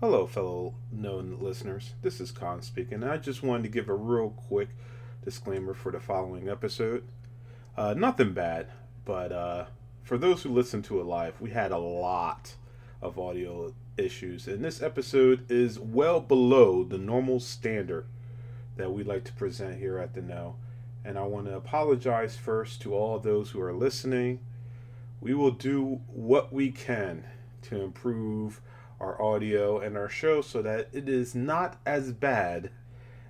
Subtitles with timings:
[0.00, 1.94] Hello, fellow known listeners.
[2.02, 3.02] This is Khan speaking.
[3.02, 4.68] I just wanted to give a real quick
[5.24, 7.02] disclaimer for the following episode.
[7.76, 8.68] Uh, nothing bad,
[9.04, 9.64] but uh,
[10.04, 12.54] for those who listen to it live, we had a lot
[13.02, 18.06] of audio issues, and this episode is well below the normal standard
[18.76, 20.54] that we like to present here at the Know.
[21.04, 24.38] And I want to apologize first to all those who are listening.
[25.20, 27.24] We will do what we can
[27.62, 28.60] to improve
[29.00, 32.70] our audio and our show so that it is not as bad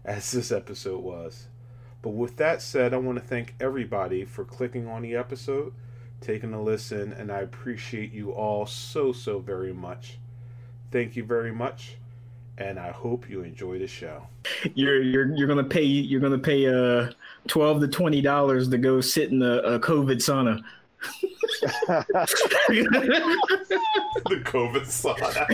[0.04, 1.46] as this episode was.
[2.00, 5.72] But with that said, I want to thank everybody for clicking on the episode,
[6.20, 10.18] taking a listen, and I appreciate you all so, so very much.
[10.90, 11.96] Thank you very much,
[12.56, 14.26] and I hope you enjoy the show.
[14.74, 17.10] You're you're you're gonna pay you're gonna pay uh
[17.46, 20.62] twelve to twenty dollars to go sit in a, a COVID sauna.
[21.60, 21.66] the
[24.44, 25.46] COVID sauna.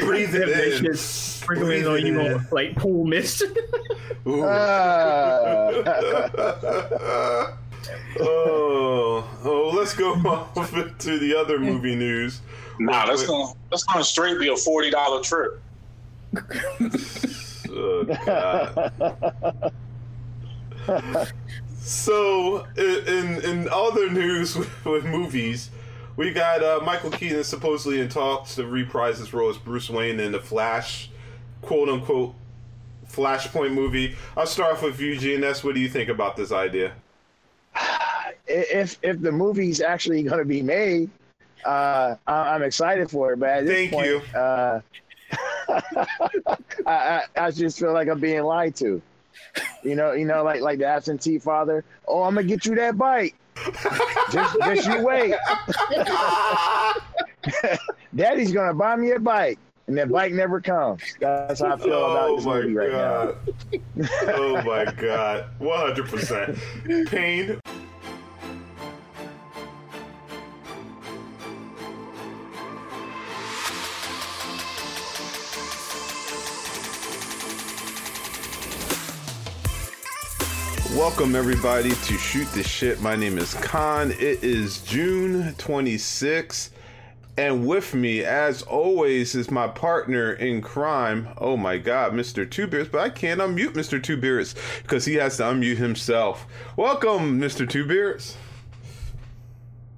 [0.00, 0.84] Breathe it in.
[0.84, 2.26] Just sprinkling Breathe on it you in.
[2.32, 3.42] know, like pool mist.
[4.26, 4.44] Ooh.
[4.44, 5.70] Ah.
[8.20, 10.12] oh, oh, let's go
[10.56, 12.40] off to the other movie news.
[12.78, 15.60] Nah, that's gonna that's gonna straight be a forty dollar trip.
[17.72, 19.72] Oh, God.
[21.80, 25.70] So, in in other news with, with movies,
[26.16, 30.20] we got uh, Michael Keaton supposedly in talks to reprise his role as Bruce Wayne
[30.20, 31.10] in the Flash,
[31.62, 32.34] quote unquote,
[33.08, 34.14] Flashpoint movie.
[34.36, 35.40] I'll start off with Eugene.
[35.40, 35.64] GNS.
[35.64, 36.92] What do you think about this idea?
[38.46, 41.10] if if the movie's actually going to be made,
[41.64, 43.40] uh, I, I'm excited for it.
[43.40, 44.22] But at this Thank point, you.
[44.38, 44.80] Uh,
[46.48, 49.00] I, I I just feel like I'm being lied to.
[49.82, 51.84] You know, you know, like like the absentee father.
[52.06, 53.34] Oh, I'm gonna get you that bike.
[54.30, 55.34] just just you wait.
[58.14, 61.02] Daddy's gonna buy me a bike, and that bike never comes.
[61.20, 63.34] That's how I feel about oh this movie right now.
[63.96, 64.34] god!
[64.34, 65.46] oh my god!
[65.58, 66.58] One hundred percent.
[67.06, 67.60] Pain.
[80.96, 83.00] Welcome everybody to Shoot the Shit.
[83.00, 84.10] My name is Khan.
[84.10, 86.70] It is June 26th.
[87.38, 91.28] And with me, as always, is my partner in crime.
[91.38, 92.50] Oh my god, Mr.
[92.50, 94.02] Two Beards, but I can't unmute Mr.
[94.02, 96.44] Two Beards because he has to unmute himself.
[96.76, 97.68] Welcome, Mr.
[97.68, 98.36] Two Beards.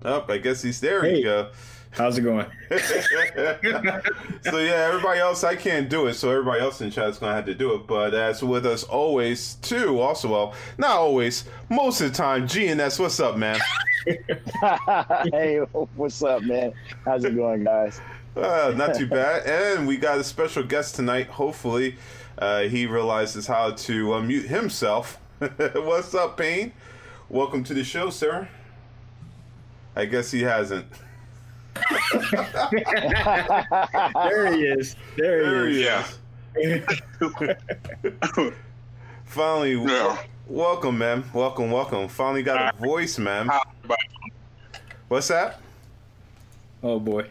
[0.05, 1.03] Up, oh, I guess he's there.
[1.03, 1.17] Hey.
[1.17, 1.51] You go.
[1.93, 2.47] How's it going?
[2.71, 7.35] so yeah, everybody else I can't do it, so everybody else in chat is gonna
[7.35, 7.87] have to do it.
[7.87, 12.99] But as with us always, too, also well, not always, most of the time, GNS,
[12.99, 13.61] what's up, man?
[15.33, 15.59] hey,
[15.97, 16.73] what's up, man?
[17.05, 18.01] How's it going, guys?
[18.35, 19.47] Uh, not too bad.
[19.47, 21.27] And we got a special guest tonight.
[21.27, 21.97] Hopefully,
[22.39, 25.19] uh, he realizes how to unmute himself.
[25.75, 26.73] what's up, Payne?
[27.29, 28.49] Welcome to the show, sir.
[29.95, 30.87] I guess he hasn't.
[34.25, 34.97] There he is.
[35.17, 36.19] There There he is.
[36.57, 36.81] Yeah.
[39.25, 40.19] Finally, Yeah.
[40.47, 41.25] welcome, man.
[41.33, 42.09] Welcome, welcome.
[42.09, 43.49] Finally got a voice, man.
[45.09, 45.61] What's that?
[46.83, 47.25] Oh boy.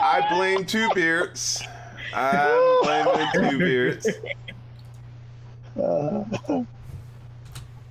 [0.00, 1.62] I blame Two Beards.
[2.14, 4.08] I blame Two Beards.
[5.76, 6.66] Uh, All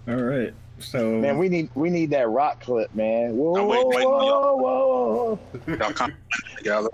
[0.07, 0.53] right.
[0.81, 3.35] So man, we need we need that rock clip, man.
[3.37, 5.75] Whoa, I'm whoa, waiting- waiting whoa, whoa, whoa.
[5.75, 6.89] y'all kind of together?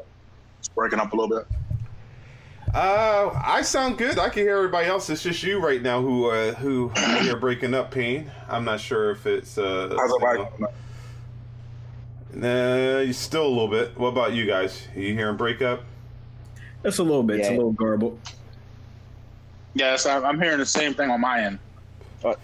[0.59, 1.47] It's breaking up a little bit.
[2.73, 4.19] Uh, I sound good.
[4.19, 5.09] I can hear everybody else.
[5.09, 6.91] It's just you right now who uh, who
[7.23, 8.29] you're breaking up, Pain.
[8.49, 9.95] I'm not sure if it's uh.
[9.97, 10.73] How's everybody?
[12.33, 13.97] Nah, you still a little bit.
[13.97, 14.87] What about you guys?
[14.95, 15.83] Are you hearing break up?
[16.83, 17.39] it's a little bit.
[17.39, 18.19] It's a little garbled.
[19.73, 21.59] Yes, I'm I'm hearing the same thing on my end.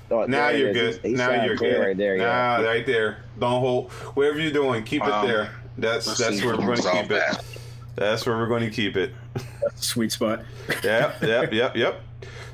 [0.09, 0.97] Now you're is.
[0.97, 1.05] good.
[1.05, 1.79] He Now you're good.
[1.79, 2.17] right there.
[2.17, 2.23] Nah,
[2.59, 2.61] Yeah.
[2.61, 3.17] right there.
[3.39, 3.91] Don't hold.
[4.15, 5.49] Whatever you're doing, keep Um, it there.
[5.77, 7.23] That's that's where we're going to can keep it.
[7.95, 9.11] That's where we're going to keep it.
[9.75, 10.41] Sweet spot.
[10.83, 12.01] yep, yep, yep, yep.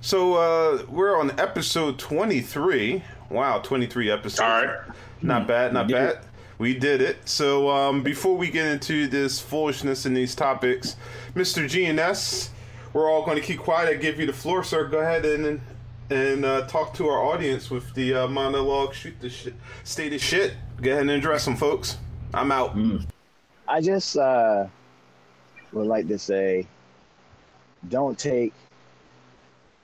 [0.02, 3.04] So uh, we're on episode 23.
[3.30, 4.40] Wow, 23 episodes.
[4.40, 4.80] All right.
[5.22, 6.20] Not bad, not We did bad.
[6.58, 7.18] We did it.
[7.28, 10.96] So um, before we get into this foolishness and these topics,
[11.36, 11.64] Mr.
[11.66, 12.50] GNS,
[12.94, 13.90] we're all going to keep quiet.
[13.90, 14.86] I give you the floor, sir.
[14.88, 15.62] Go ahead and
[16.10, 18.94] and uh, talk to our audience with the uh, monologue.
[18.94, 19.54] Shoot the shit,
[19.84, 20.54] state of shit.
[20.82, 21.98] Go ahead and address them, folks.
[22.34, 22.78] I'm out.
[23.68, 24.66] I just uh,
[25.72, 26.68] would like to say,
[27.90, 28.54] don't take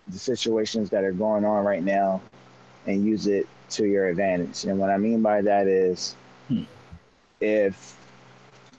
[0.08, 2.22] the situations that are going on right now
[2.86, 4.66] and use it to your advantage.
[4.66, 6.16] And what I mean by that is,
[6.48, 6.64] Hmm.
[7.42, 7.98] if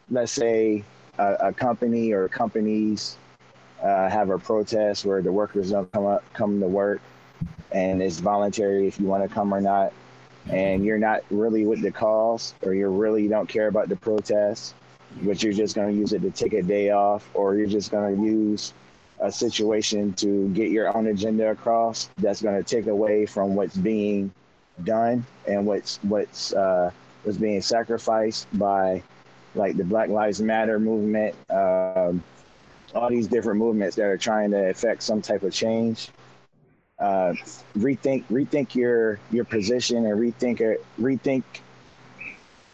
[0.09, 0.85] let's say
[1.19, 3.17] a, a company or companies
[3.83, 7.01] uh, have a protest where the workers don't come up, come to work,
[7.73, 9.93] and it's voluntary if you want to come or not,
[10.49, 14.75] and you're not really with the cause or you really don't care about the protest,
[15.23, 17.91] but you're just going to use it to take a day off, or you're just
[17.91, 18.73] going to use
[19.21, 23.77] a situation to get your own agenda across that's going to take away from what's
[23.77, 24.31] being
[24.85, 26.91] done and what's what's uh,
[27.23, 29.03] what's being sacrificed by
[29.55, 32.23] like the Black Lives Matter movement, um,
[32.95, 36.11] all these different movements that are trying to affect some type of change.
[36.99, 37.35] Uh,
[37.77, 41.43] rethink rethink your your position and rethink rethink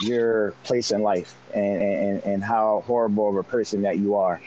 [0.03, 4.41] your place in life and, and, and how horrible of a person that you are.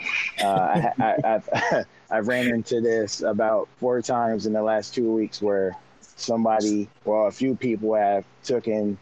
[0.43, 5.11] Uh, I, I, I've, I've ran into this about four times in the last two
[5.11, 8.97] weeks where somebody, well, a few people have taken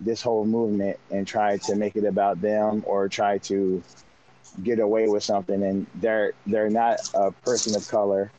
[0.00, 3.82] this whole movement and tried to make it about them or try to
[4.62, 8.30] get away with something and they're they're not a person of color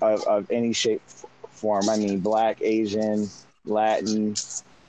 [0.00, 1.02] of, of any shape
[1.50, 3.28] form i mean black asian
[3.64, 4.34] latin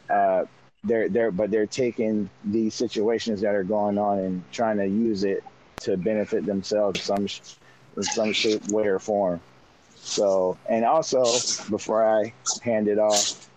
[0.10, 0.46] uh,
[0.84, 5.24] they're they're but they're taking these situations that are going on and trying to use
[5.24, 5.44] it
[5.78, 7.28] to benefit themselves some
[7.98, 9.42] in some shape, way, or form.
[9.96, 11.24] So, and also
[11.70, 12.32] before I
[12.62, 13.50] hand it off,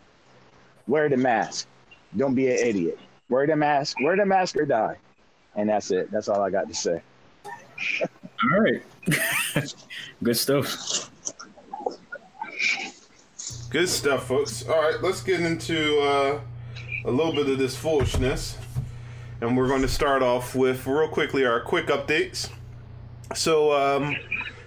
[0.89, 1.69] wear the mask.
[2.17, 2.99] Don't be an idiot.
[3.29, 4.01] Wear the mask.
[4.01, 4.97] Wear the mask or die.
[5.55, 6.11] And that's it.
[6.11, 7.03] That's all I got to say.
[8.43, 8.83] all right.
[10.23, 11.10] Good stuff.
[13.71, 14.67] Good stuff, folks.
[14.69, 16.41] All right, let's get into uh,
[17.05, 18.59] a little bit of this foolishness.
[19.41, 22.51] And we're going to start off with, real quickly, our quick updates.
[23.35, 24.17] So, um,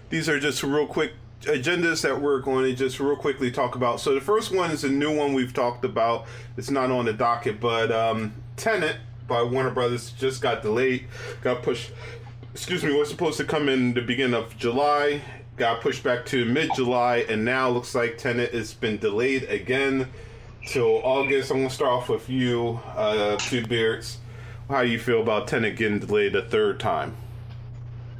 [0.10, 1.12] these are just real quick
[1.42, 4.00] agendas that we're going to just real quickly talk about.
[4.00, 6.26] So, the first one is a new one we've talked about.
[6.58, 8.96] It's not on the docket, but um, Tenet
[9.28, 11.08] by Warner Brothers just got delayed,
[11.42, 11.92] got pushed.
[12.54, 15.22] Excuse me, was supposed to come in the beginning of July,
[15.58, 20.08] got pushed back to mid July, and now looks like Tenet has been delayed again
[20.66, 21.52] till August.
[21.52, 24.20] I'm gonna start off with you, uh, Two Beards
[24.70, 27.16] how you feel about Tenet getting delayed a third time.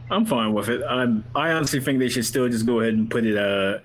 [0.10, 0.84] I'm fine with it.
[0.88, 3.38] I'm, I honestly think they should still just go ahead and put it.
[3.38, 3.80] Uh,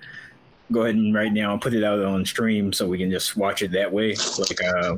[0.71, 3.35] go ahead and right now and put it out on stream so we can just
[3.35, 4.15] watch it that way.
[4.37, 4.97] Like, uh,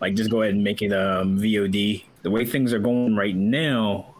[0.00, 2.04] like just go ahead and make it um, VOD.
[2.22, 4.14] The way things are going right now,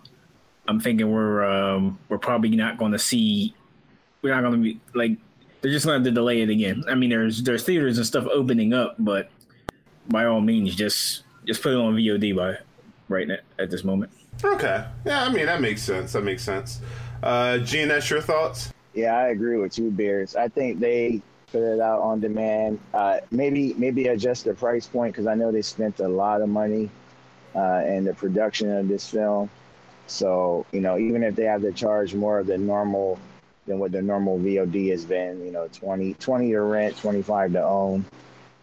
[0.71, 3.55] I'm thinking we're um, we're probably not going to see.
[4.23, 5.19] We're not going to be like
[5.61, 6.85] they're just going to delay it again.
[6.89, 9.31] I mean, there's there's theaters and stuff opening up, but
[10.09, 12.59] by all means, just just put it on VOD by
[13.09, 14.13] right now, at this moment.
[14.45, 14.85] Okay.
[15.05, 16.13] Yeah, I mean that makes sense.
[16.13, 16.81] That makes sense.
[17.23, 18.73] Uh Gene, that's your thoughts?
[18.95, 20.37] Yeah, I agree with you, Bears.
[20.37, 21.21] I think they
[21.51, 22.79] put it out on demand.
[22.95, 26.49] Uh, maybe maybe adjust the price point because I know they spent a lot of
[26.49, 26.89] money
[27.57, 29.51] uh, in the production of this film.
[30.11, 33.19] So you know, even if they have to charge more than normal
[33.67, 37.53] than what the normal VOD has been, you know, 20, 20 to rent, twenty five
[37.53, 38.05] to own.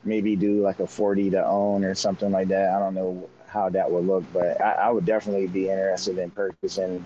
[0.04, 2.74] Maybe do like a forty to own or something like that.
[2.74, 6.32] I don't know how that would look, but I, I would definitely be interested in
[6.32, 7.04] purchasing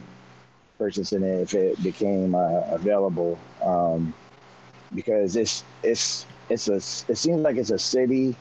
[0.78, 4.14] purchasing it if it became uh, available um,
[4.94, 6.76] because it's it's it's a
[7.12, 8.36] it seems like it's a city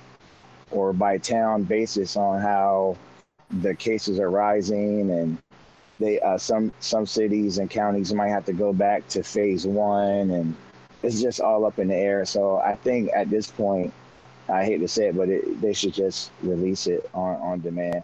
[0.70, 2.96] or by town basis on how
[3.62, 5.38] the cases are rising and
[6.00, 10.30] they uh, some some cities and counties might have to go back to phase one
[10.30, 10.56] and
[11.02, 13.92] it's just all up in the air so i think at this point
[14.50, 18.02] I hate to say it, but it, they should just release it on, on demand.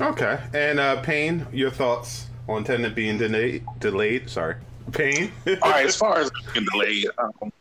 [0.00, 0.40] Okay.
[0.54, 3.64] And uh, Payne, your thoughts on Tenet being delayed?
[3.78, 4.30] Delayed.
[4.30, 4.56] Sorry,
[4.92, 5.32] Payne.
[5.62, 5.86] All right.
[5.86, 7.52] As far as being delayed, um,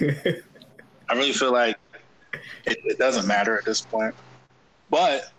[0.00, 1.76] I really feel like
[2.64, 4.14] it, it doesn't matter at this point.
[4.88, 5.32] But,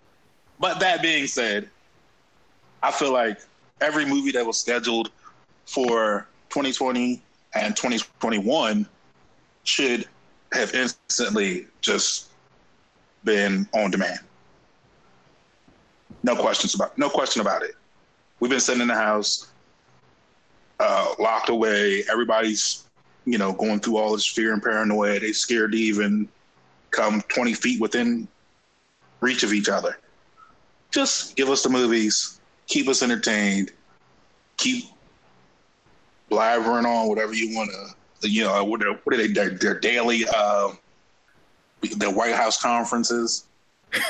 [0.60, 1.70] but that being said,
[2.84, 3.40] I feel like
[3.82, 5.12] every movie that was scheduled
[5.66, 7.22] for 2020
[7.54, 8.88] and 2021
[9.64, 10.08] should
[10.54, 12.30] have instantly just
[13.24, 14.20] been on demand.
[16.24, 17.76] No questions about no question about it.
[18.40, 19.48] We've been sitting in the house,
[20.80, 22.04] uh, locked away.
[22.12, 22.86] Everybody's,
[23.26, 25.20] you know, going through all this fear and paranoia.
[25.20, 26.28] They scared to even
[26.92, 28.28] come 20 feet within
[29.20, 29.98] reach of each other.
[30.92, 32.37] Just give us the movies,
[32.68, 33.72] keep us entertained,
[34.58, 34.86] keep
[36.30, 39.28] blabbering on whatever you want to you know, what are, what are they?
[39.28, 40.72] Their, their daily, uh,
[41.98, 43.46] their White House conferences.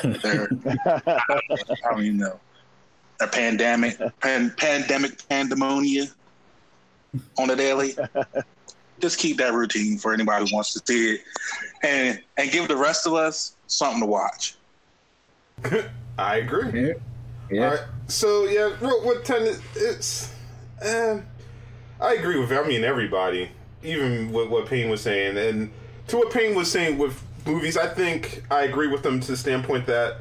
[0.03, 0.49] Their,
[0.85, 2.39] I don't even know.
[3.19, 6.07] A pandemic, pan, pandemic pandemonia
[7.37, 7.95] on the daily.
[8.99, 11.21] Just keep that routine for anybody who wants to see it,
[11.83, 14.55] and and give the rest of us something to watch.
[16.19, 16.89] I agree.
[16.89, 16.93] Yeah.
[17.51, 17.79] All right.
[18.07, 19.55] So yeah, what ten?
[19.75, 20.33] It's.
[20.81, 21.19] Eh,
[21.99, 22.51] I agree with.
[22.51, 23.49] I mean, everybody,
[23.83, 25.71] even with what Payne was saying, and
[26.07, 29.37] to what Payne was saying with movies, I think I agree with them to the
[29.37, 30.17] standpoint that,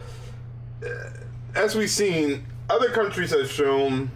[0.85, 1.11] uh,
[1.55, 4.11] as we've seen, other countries have shown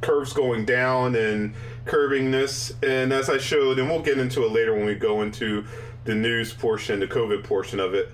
[0.00, 4.52] curves going down and curbing this, and as I showed, and we'll get into it
[4.52, 5.64] later when we go into
[6.04, 8.12] the news portion, the COVID portion of it.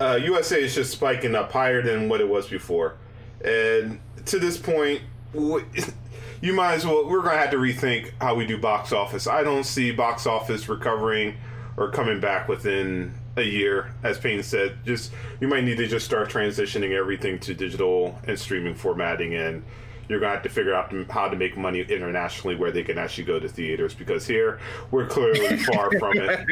[0.00, 2.96] Uh, USA is just spiking up higher than what it was before,
[3.44, 5.02] and to this point,
[5.34, 7.08] you might as well.
[7.08, 9.26] We're gonna have to rethink how we do box office.
[9.26, 11.36] I don't see box office recovering
[11.76, 14.78] or coming back within a year, as Payne said.
[14.84, 19.62] Just you might need to just start transitioning everything to digital and streaming formatting, and
[20.08, 23.24] you're gonna have to figure out how to make money internationally where they can actually
[23.24, 23.94] go to theaters.
[23.94, 24.58] Because here
[24.90, 26.48] we're clearly far from it,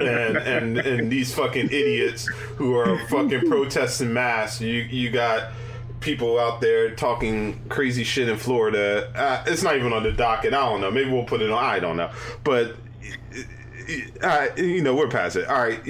[0.00, 4.60] and and and these fucking idiots who are fucking protesting mass.
[4.60, 5.52] You you got
[6.02, 9.10] people out there talking crazy shit in Florida.
[9.14, 10.52] Uh, it's not even on the docket.
[10.52, 10.90] I don't know.
[10.90, 11.62] Maybe we'll put it on.
[11.62, 12.10] I don't know.
[12.44, 12.76] But
[14.22, 15.46] uh, you know, we're past it.
[15.48, 15.80] All right,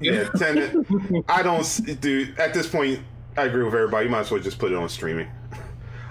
[0.00, 0.74] yeah, Tenet.
[1.28, 2.38] I don't, dude.
[2.38, 3.00] At this point,
[3.36, 4.06] I agree with everybody.
[4.06, 5.28] You might as well just put it on streaming.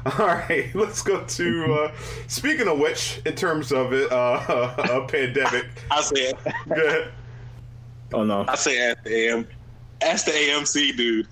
[0.19, 1.73] All right, let's go to.
[1.73, 1.91] Uh,
[2.27, 5.67] speaking of which, in terms of it, uh, a pandemic.
[5.89, 6.37] I say it.
[6.67, 7.11] Go ahead.
[8.13, 8.45] Oh no!
[8.47, 9.47] I say ask the AM,
[10.01, 11.27] ask the AMC dude.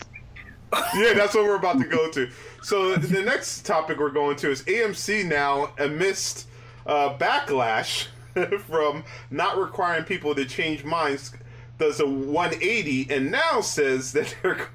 [0.95, 2.29] yeah, that's what we're about to go to.
[2.61, 6.47] So the next topic we're going to is AMC now amidst
[6.85, 8.07] uh, backlash
[8.67, 11.31] from not requiring people to change minds
[11.77, 14.69] does a 180 and now says that they're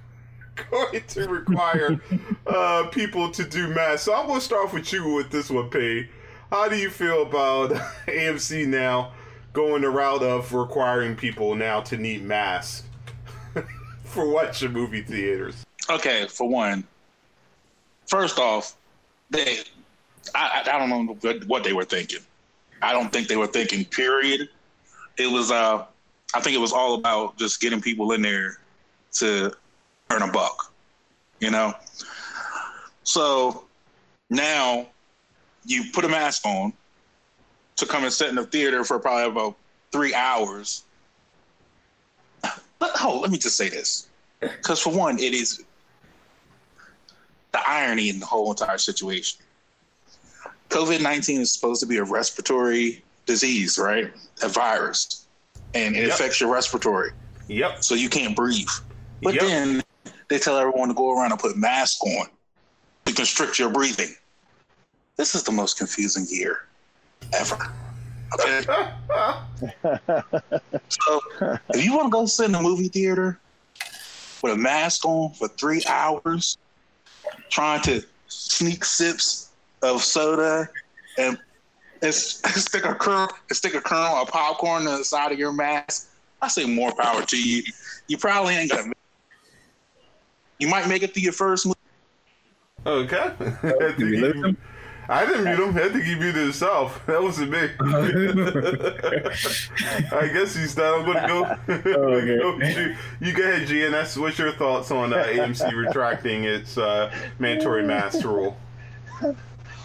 [0.70, 2.00] going to require
[2.46, 4.00] uh, people to do math.
[4.00, 6.08] So I'm going to start off with you with this one, Pay.
[6.50, 7.70] How do you feel about
[8.06, 9.12] AMC now
[9.52, 12.84] going the route of requiring people now to need masks
[14.04, 15.64] for watching movie theaters?
[15.90, 16.84] Okay, for one,
[18.06, 18.76] first off,
[19.30, 19.58] they
[20.34, 21.14] I, I don't know
[21.46, 22.20] what they were thinking.
[22.80, 23.84] I don't think they were thinking.
[23.84, 24.48] Period.
[25.18, 25.50] It was.
[25.50, 25.84] Uh,
[26.34, 28.58] I think it was all about just getting people in there
[29.14, 29.52] to
[30.10, 30.72] earn a buck.
[31.40, 31.74] You know.
[33.02, 33.64] So
[34.30, 34.86] now
[35.66, 36.72] you put a mask on
[37.76, 39.56] to come and sit in the theater for probably about
[39.92, 40.84] three hours.
[42.78, 44.08] But oh, let me just say this,
[44.40, 45.64] because for one, it is
[47.54, 49.40] the irony in the whole entire situation.
[50.70, 54.12] COVID 19 is supposed to be a respiratory disease, right?
[54.42, 55.26] A virus.
[55.72, 56.14] And it yep.
[56.14, 57.12] affects your respiratory.
[57.46, 57.84] Yep.
[57.84, 58.66] So you can't breathe.
[59.22, 59.44] But yep.
[59.44, 59.84] then
[60.28, 62.26] they tell everyone to go around and put masks on
[63.04, 64.14] to constrict your breathing.
[65.16, 66.66] This is the most confusing year
[67.34, 67.72] ever.
[68.34, 68.62] Okay.
[70.88, 71.20] so
[71.72, 73.38] if you want to go sit in a movie theater
[74.42, 76.58] with a mask on for three hours,
[77.50, 79.50] trying to sneak sips
[79.82, 80.68] of soda
[81.18, 81.38] and,
[82.02, 86.10] and stick a kernel, stick a kernel of popcorn on the side of your mask,
[86.44, 87.62] I say more power to you.
[88.06, 88.92] You probably ain't gonna.
[90.58, 91.78] You might make it through your first movie.
[92.86, 93.32] Okay.
[95.08, 95.76] I didn't mute him.
[95.76, 97.04] I think he muted himself.
[97.06, 97.58] That wasn't me.
[100.12, 100.98] I guess he's not.
[100.98, 101.44] I'm going to go.
[101.98, 102.14] Oh,
[102.54, 102.96] okay.
[103.20, 103.84] you, you go ahead, G.
[103.84, 108.56] And that's what's your thoughts on uh, AMC retracting its uh, mandatory mask rule?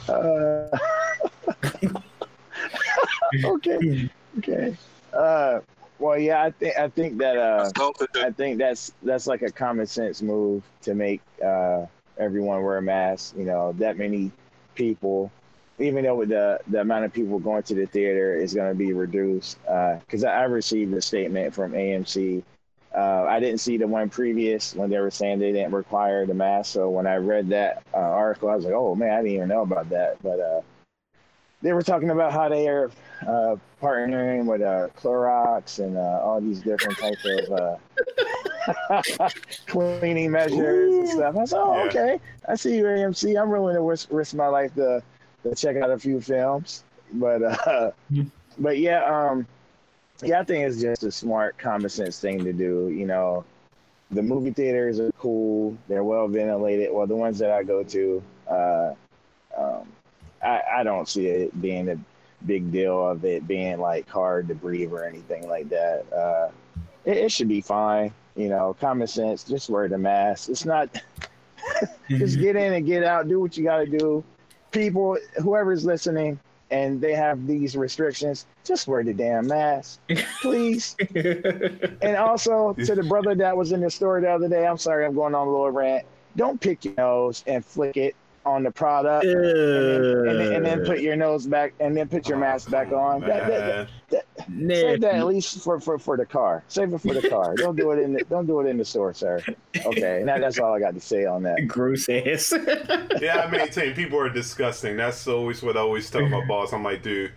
[0.08, 0.68] Uh,
[3.44, 4.78] okay, okay.
[5.14, 5.60] Uh,
[6.00, 7.70] well, yeah, I think I think that uh,
[8.16, 11.86] I think that's that's like a common sense move to make uh,
[12.18, 13.36] everyone wear a mask.
[13.38, 14.32] You know, that many
[14.80, 15.32] people,
[15.80, 18.94] even though the the amount of people going to the theater is going to be
[18.94, 19.60] reduced.
[19.64, 22.44] Because uh, I, I received a statement from AMC
[22.96, 26.34] uh, I didn't see the one previous when they were saying they didn't require the
[26.34, 26.74] mask.
[26.74, 29.50] So when I read that uh, article, I was like, oh man, I didn't even
[29.50, 30.22] know about that.
[30.24, 30.62] But uh,
[31.62, 32.90] they were talking about how they are
[33.28, 37.80] uh, partnering with uh, Clorox and uh, all these different types of
[39.68, 41.00] cleaning measures Ooh.
[41.00, 41.38] and stuff.
[41.38, 41.84] I said, oh, yeah.
[41.84, 42.20] okay.
[42.48, 43.42] I see you, AMC.
[43.42, 45.04] I'm willing to risk, risk my life to,
[45.44, 46.84] to check out a few films.
[47.14, 48.24] But, mm-hmm.
[48.58, 49.48] but yeah, um,
[50.24, 52.90] yeah, I think it's just a smart, common sense thing to do.
[52.90, 53.46] You know,
[54.12, 56.90] the movie theaters are cool; they're well ventilated.
[56.92, 58.94] Well, the ones that I go to, uh,
[59.58, 59.88] um,
[60.44, 61.98] I, I don't see it being a
[62.46, 66.06] big deal of it being like hard to breathe or anything like that.
[66.14, 66.52] Uh,
[67.06, 68.14] it, it, should be fine.
[68.36, 69.44] You know, common sense.
[69.44, 70.50] Just wear the mask.
[70.50, 70.90] It's not.
[72.10, 73.28] just get in and get out.
[73.28, 74.24] Do what you got to do.
[74.72, 76.40] People, whoever's listening,
[76.72, 80.00] and they have these restrictions, just wear the damn mask,
[80.42, 80.96] please.
[81.16, 85.06] and also to the brother that was in the store the other day, I'm sorry,
[85.06, 86.06] I'm going on a little rant.
[86.36, 88.16] don't pick your nose and flick it
[88.46, 92.08] on the product, and, then, and, then, and then put your nose back, and then
[92.08, 93.22] put your mask back on.
[93.22, 96.64] That, that, that, save that at least for, for, for the car.
[96.68, 97.56] Save it for the car.
[97.56, 99.44] don't do it in the don't do it in the store, sir.
[99.86, 101.60] Okay, and that, that's all I got to say on that.
[101.68, 102.54] Gross ass.
[103.22, 104.98] yeah, I maintain people are disgusting.
[104.98, 106.74] That's always what I always tell my boss.
[106.74, 107.32] I'm like, dude,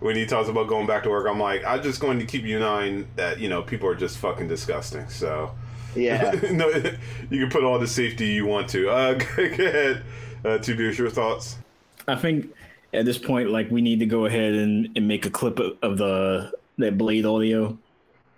[0.00, 2.44] when he talks about going back to work, I'm like, I'm just going to keep
[2.44, 5.08] you nine that you know people are just fucking disgusting.
[5.08, 5.52] So
[5.94, 6.68] yeah, no,
[7.30, 8.90] you can put all the safety you want to.
[8.90, 10.04] Uh, go ahead,
[10.44, 10.98] uh, beers.
[10.98, 11.56] Your thoughts?
[12.06, 12.52] I think
[12.92, 15.76] at this point, like we need to go ahead and, and make a clip of,
[15.82, 17.76] of the that blade audio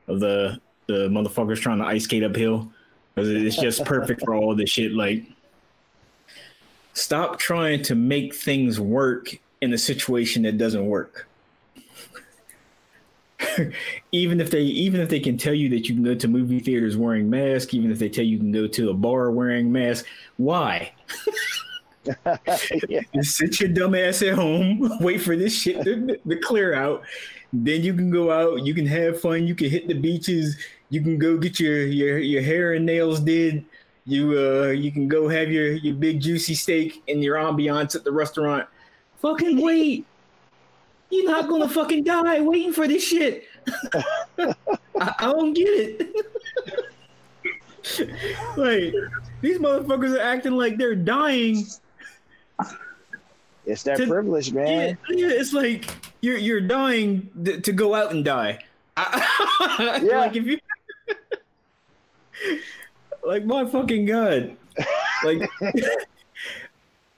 [0.09, 2.71] of the the motherfuckers trying to ice skate uphill
[3.15, 4.93] because it's just perfect for all this shit.
[4.93, 5.25] Like,
[6.93, 11.27] stop trying to make things work in a situation that doesn't work.
[14.13, 16.61] even if they even if they can tell you that you can go to movie
[16.61, 20.07] theaters wearing masks, even if they tell you can go to a bar wearing mask,
[20.37, 20.93] why?
[22.89, 23.01] yeah.
[23.21, 27.03] Sit your dumb ass at home, wait for this shit to, to clear out.
[27.53, 30.57] Then you can go out, you can have fun, you can hit the beaches,
[30.91, 33.65] you can go get your your, your hair and nails did.
[34.05, 38.05] You uh you can go have your your big juicy steak and your ambiance at
[38.05, 38.69] the restaurant.
[39.19, 40.07] Fucking wait.
[41.11, 43.45] You're not gonna fucking die waiting for this shit.
[44.39, 44.55] I,
[45.01, 46.17] I don't get it.
[48.57, 48.95] like
[49.41, 51.65] these motherfuckers are acting like they're dying.
[53.67, 54.97] It's that to, privilege, man.
[55.09, 55.89] Yeah, yeah, it's like
[56.21, 58.65] you're you're dying th- to go out and die.
[58.97, 60.19] yeah.
[60.19, 60.59] like if you
[63.27, 64.57] like my fucking god.
[65.25, 65.51] Like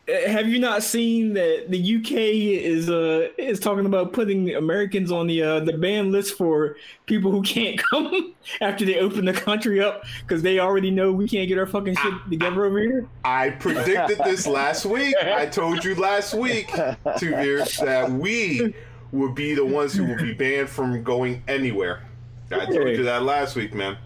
[0.09, 5.27] have you not seen that the UK is uh is talking about putting Americans on
[5.27, 9.83] the uh, the ban list for people who can't come after they open the country
[9.83, 13.09] up because they already know we can't get our fucking shit together over here?
[13.25, 15.15] I predicted this last week.
[15.23, 16.71] I told you last week,
[17.19, 18.75] two years, that we
[19.13, 22.05] would be the ones who will be banned from going anywhere.
[22.51, 23.99] I told you that last week, man.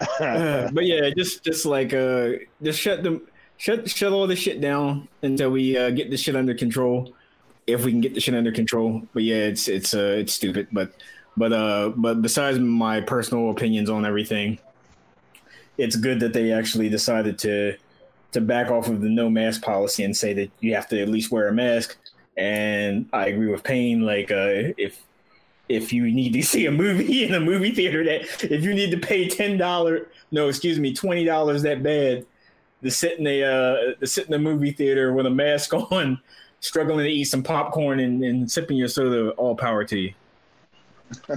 [0.00, 3.20] Uh, but yeah, just just like uh, just shut them
[3.56, 7.14] shut shut all this shit down until we uh, get this shit under control.
[7.66, 10.68] If we can get the shit under control, but yeah, it's it's uh it's stupid.
[10.72, 10.92] But
[11.36, 14.58] but uh but besides my personal opinions on everything,
[15.78, 17.76] it's good that they actually decided to
[18.32, 21.08] to back off of the no mask policy and say that you have to at
[21.08, 21.96] least wear a mask.
[22.36, 24.02] And I agree with Payne.
[24.02, 25.00] Like uh, if
[25.68, 28.90] if you need to see a movie in a movie theater, that if you need
[28.90, 32.26] to pay ten dollar, no, excuse me, twenty dollars that bad
[32.84, 36.20] to sit in a uh, to sit in a movie theater with a mask on,
[36.60, 39.30] struggling to eat some popcorn and, and sipping your soda.
[39.30, 40.14] All power to you.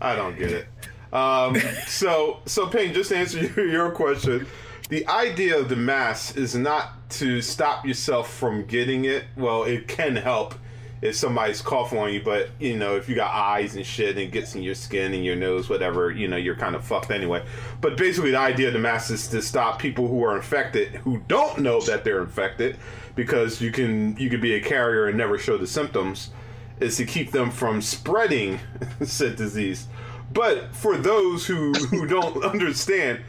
[0.00, 0.66] I don't get it.
[1.12, 4.46] Um, so, so Payne, just to answer your, your question,
[4.88, 9.24] the idea of the mask is not to stop yourself from getting it.
[9.36, 10.54] Well, it can help
[11.02, 14.20] if somebody's coughing on you, but you know, if you got eyes and shit and
[14.20, 17.10] it gets in your skin and your nose, whatever, you know, you're kind of fucked
[17.10, 17.44] anyway.
[17.80, 21.18] But basically, the idea of the mask is to stop people who are infected who
[21.26, 22.78] don't know that they're infected,
[23.16, 26.30] because you can you can be a carrier and never show the symptoms,
[26.78, 28.60] is to keep them from spreading
[29.02, 29.88] said disease.
[30.32, 33.22] But for those who who don't understand,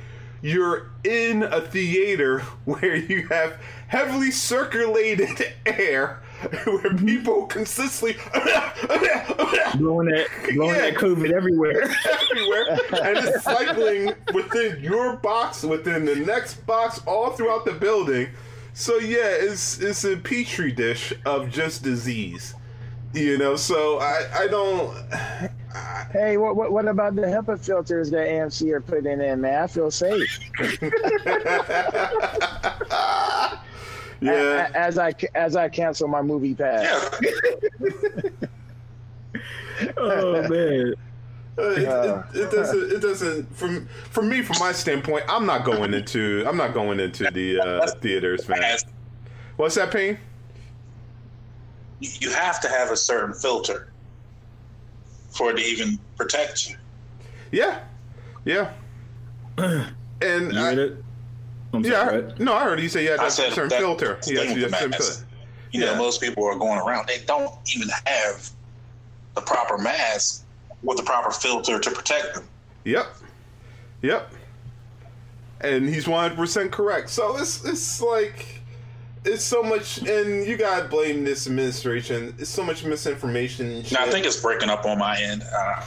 [0.44, 6.23] you're in a theater where you have heavily circulated air
[6.66, 8.14] where people consistently
[9.78, 10.82] blowing that blowing yeah.
[10.82, 11.84] that COVID everywhere,
[12.32, 18.30] everywhere, and it's cycling within your box, within the next box, all throughout the building.
[18.74, 22.56] So yeah, it's it's a petri dish of just disease,
[23.14, 23.56] you know.
[23.56, 24.96] So I I don't.
[25.76, 29.64] I, hey, what, what what about the HEPA filters that AMC are putting in, man?
[29.64, 30.40] I feel safe.
[34.24, 34.70] Yeah.
[34.74, 36.86] As I as I cancel my movie pass.
[39.98, 40.94] oh man.
[41.56, 42.92] Uh, it, uh, it, it, doesn't.
[42.94, 43.56] It doesn't.
[43.56, 46.44] From from me, from my standpoint, I'm not going into.
[46.48, 48.78] I'm not going into the uh, theaters, man.
[49.58, 50.18] What's that, pain?
[52.00, 53.94] You have to have a certain filter
[55.30, 56.76] for it to even protect you.
[57.52, 57.82] Yeah,
[58.46, 58.74] yeah.
[60.22, 60.90] And I,
[61.74, 64.20] I'm yeah, sorry, I, no, I heard you say yeah, that's a certain that, filter.
[64.28, 65.26] Yes, yes, certain filter.
[65.72, 65.86] You yeah.
[65.88, 67.08] know, most people are going around.
[67.08, 68.50] They don't even have
[69.34, 70.46] the proper mask
[70.84, 72.48] with the proper filter to protect them.
[72.84, 73.08] Yep,
[74.04, 74.32] yep.
[75.62, 77.10] And he's one hundred percent correct.
[77.10, 78.62] So it's it's like
[79.26, 82.36] it's so much, and you gotta blame this administration.
[82.38, 83.84] It's so much misinformation.
[83.92, 85.42] No, I think it's breaking up on my end.
[85.42, 85.84] Uh,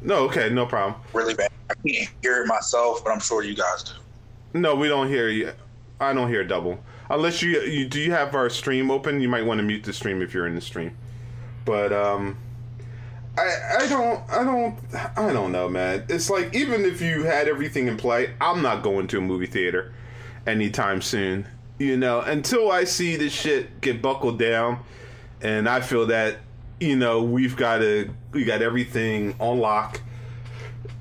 [0.00, 0.98] no, okay, no problem.
[1.12, 1.50] Really bad.
[1.68, 3.92] I can't hear it myself, but I'm sure you guys do.
[4.54, 5.52] No, we don't hear you.
[6.00, 6.78] I don't hear double.
[7.10, 9.20] Unless you, you do you have our stream open?
[9.20, 10.96] You might want to mute the stream if you're in the stream.
[11.64, 12.38] But um
[13.36, 14.78] I I don't I don't
[15.16, 16.04] I don't know, man.
[16.08, 19.46] It's like even if you had everything in play, I'm not going to a movie
[19.46, 19.92] theater
[20.46, 21.46] anytime soon.
[21.78, 24.80] You know, until I see this shit get buckled down
[25.40, 26.38] and I feel that
[26.80, 30.00] you know, we've got to we got everything on lock.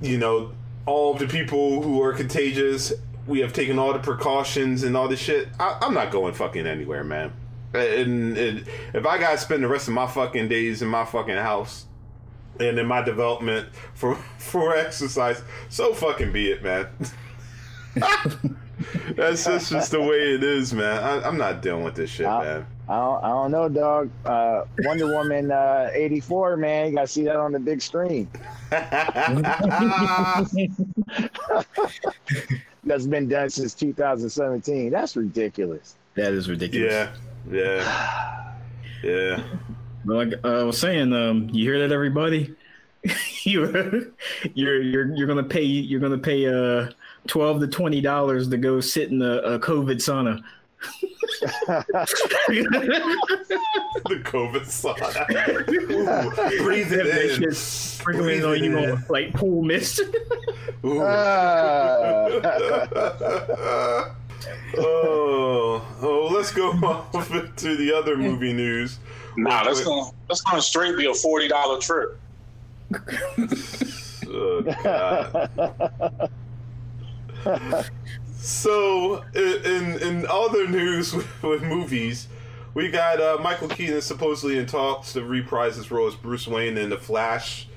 [0.01, 0.53] You know,
[0.85, 2.93] all the people who are contagious
[3.27, 5.49] we have taken all the precautions and all this shit.
[5.59, 7.33] I, am not going fucking anywhere, man.
[7.73, 11.35] And, and, if I gotta spend the rest of my fucking days in my fucking
[11.35, 11.85] house
[12.59, 16.87] and in my development for for exercise, so fucking be it, man.
[19.15, 21.03] that's, that's just the way it is, man.
[21.03, 22.67] I, am not dealing with this shit, I, man.
[22.87, 24.09] I don't, I don't know, dog.
[24.23, 26.89] Uh, Wonder Woman uh, 84, man.
[26.89, 28.29] You gotta see that on the big screen.
[32.87, 34.89] that's been done since 2017.
[34.89, 35.95] That's ridiculous.
[36.15, 36.91] That is ridiculous.
[36.91, 37.11] Yeah,
[37.51, 38.53] yeah,
[39.03, 39.43] yeah.
[40.05, 42.55] Like I was saying, um, you hear that, everybody?
[43.43, 44.03] you're
[44.53, 46.89] you're you're you're gonna pay you're gonna pay uh
[47.27, 50.41] twelve to twenty dollars to go sit in a, a COVID sauna.
[51.39, 51.85] the
[54.23, 55.27] COVID sauna.
[55.91, 57.53] Ooh, breathe it in.
[57.53, 59.03] Sprinkling on you in.
[59.09, 60.01] like pool mist.
[60.83, 62.33] Uh.
[64.77, 67.11] oh, oh, let's go off
[67.57, 68.99] to the other movie news.
[69.35, 72.19] Nah, that's gonna that's gonna straight be a forty dollar trip.
[74.27, 75.49] oh God.
[78.39, 82.27] So, in in other news with, with movies,
[82.73, 86.77] we got uh, Michael Keaton supposedly in talks to reprise his role as Bruce Wayne
[86.77, 87.67] in the Flash,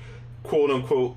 [0.43, 1.15] quote unquote,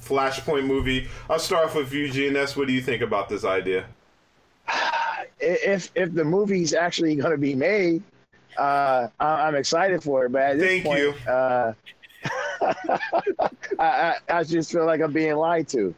[0.00, 1.08] Flashpoint movie.
[1.28, 2.32] I'll start off with Eugene.
[2.32, 2.56] GNS.
[2.56, 3.86] What do you think about this idea?
[5.44, 8.00] If if the movie's actually going to be made,
[8.56, 10.30] uh, I'm excited for it.
[10.30, 11.14] But at this Thank point, you.
[11.28, 11.72] Uh,
[13.40, 13.48] I,
[13.80, 15.92] I, I just feel like I'm being lied to.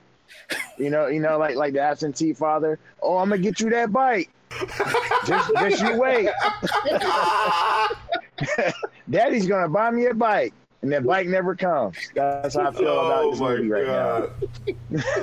[0.79, 2.79] You know, you know, like like the absentee father.
[3.03, 4.31] Oh, I'm gonna get you that bike.
[5.27, 6.29] just, just you wait.
[9.11, 11.97] Daddy's gonna buy me a bike, and that bike never comes.
[12.15, 14.29] That's how I feel oh about this movie right now.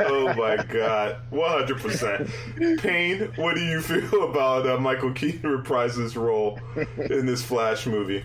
[0.05, 2.29] oh my god, one hundred percent.
[2.79, 6.59] Payne, what do you feel about uh, Michael Keaton reprises role
[6.97, 8.23] in this Flash movie?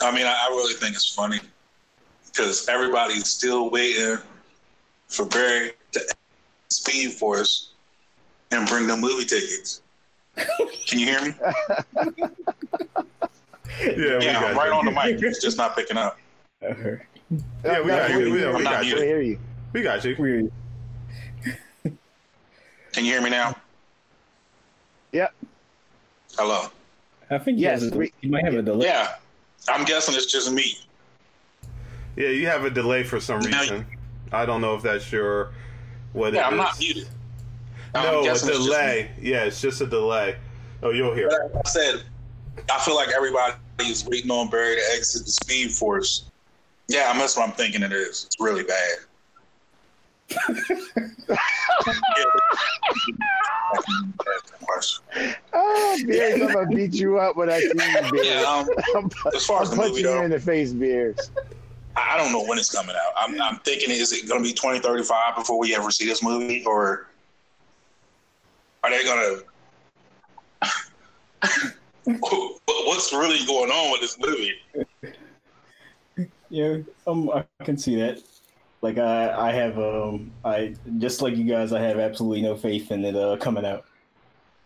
[0.00, 1.40] I mean, I, I really think it's funny
[2.26, 4.18] because everybody's still waiting
[5.08, 6.00] for Barry to
[6.70, 7.72] Speed Force
[8.50, 9.82] and bring them movie tickets.
[10.86, 11.34] Can you hear me?
[13.80, 14.74] yeah, yeah, I'm right you.
[14.74, 15.22] on the mic.
[15.22, 16.18] It's just not picking up.
[16.62, 16.96] Yeah,
[17.64, 18.18] we got you.
[18.18, 18.96] We, we got you.
[18.96, 19.38] hear you.
[19.72, 20.14] We got you.
[22.92, 23.56] Can you hear me now?
[25.12, 25.34] Yep.
[26.36, 26.68] Hello.
[27.30, 28.86] I think yes, we, you might have a delay.
[28.86, 29.14] Yeah,
[29.68, 30.76] I'm guessing it's just me.
[32.16, 33.86] Yeah, you have a delay for some reason.
[34.32, 35.52] I don't know if that's your
[36.12, 37.08] what yeah, I'm not muted.
[37.94, 39.10] No, a delay.
[39.20, 40.36] Yeah, it's just a delay.
[40.82, 41.28] Oh, you'll hear.
[41.28, 42.02] Like I said,
[42.72, 46.30] I feel like everybody is waiting on Barry to exit the Speed Force.
[46.88, 48.24] Yeah, I'm that's what I'm thinking it is.
[48.26, 48.98] It's really bad.
[55.52, 58.26] oh, Beers, I'm gonna beat you up when I see you, Beers.
[58.26, 58.64] Yeah,
[58.96, 61.30] um, as far as the movie, though, in the face, Beers.
[62.08, 63.12] I don't know when it's coming out.
[63.16, 66.64] I'm, I'm thinking, is it going to be 2035 before we ever see this movie,
[66.64, 67.08] or
[68.82, 69.42] are they going
[71.42, 71.72] to?
[72.66, 74.54] What's really going on with this movie?
[76.48, 78.20] Yeah, um, I can see that.
[78.82, 82.90] Like I, I have, um, I just like you guys, I have absolutely no faith
[82.90, 83.84] in it uh, coming out.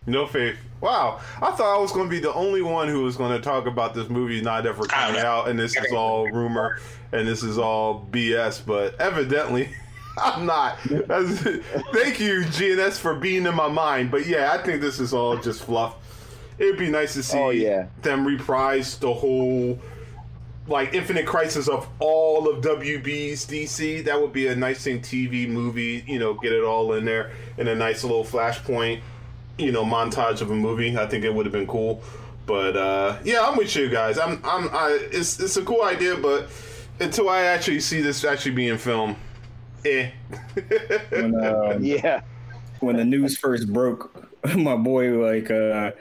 [0.07, 0.57] No faith.
[0.81, 1.21] Wow.
[1.41, 3.67] I thought I was going to be the only one who was going to talk
[3.67, 6.79] about this movie not ever coming out, and this is all rumor
[7.13, 9.71] and this is all BS, but evidently.
[10.19, 10.79] I'm not.
[10.81, 14.11] Thank you, GNS, for being in my mind.
[14.11, 15.97] But yeah, I think this is all just fluff.
[16.59, 17.87] It'd be nice to oh, see oh, yeah.
[18.03, 19.79] them reprise the whole
[20.69, 24.05] like Infinite Crisis of all of WB's DC.
[24.05, 27.33] That would be a nice thing TV movie, you know, get it all in there
[27.59, 29.01] in a nice little flashpoint
[29.59, 30.97] you know montage of a movie.
[30.97, 32.03] I think it would have been cool.
[32.47, 34.19] But uh, yeah, I'm with you guys.
[34.19, 36.49] I'm I'm I, it's it's a cool idea, but
[37.01, 39.17] until I actually see this actually being filmed,
[39.85, 40.11] eh.
[41.11, 42.21] when, um, yeah.
[42.81, 44.15] When the news first broke,
[44.57, 45.93] my boy like uh,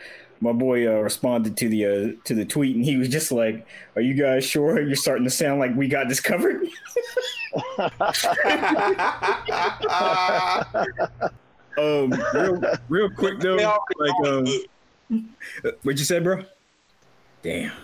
[0.42, 3.66] my boy uh, responded to the uh, to the tweet, and he was just like,
[3.96, 4.82] "Are you guys sure?
[4.82, 6.68] You're starting to sound like we got this covered."
[11.78, 14.46] Um, real, real quick though, They all like, um,
[15.84, 16.44] what you said, bro?
[17.42, 17.72] Damn.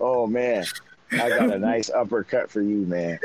[0.00, 0.64] Oh man,
[1.12, 3.18] I got a nice uppercut for you, man.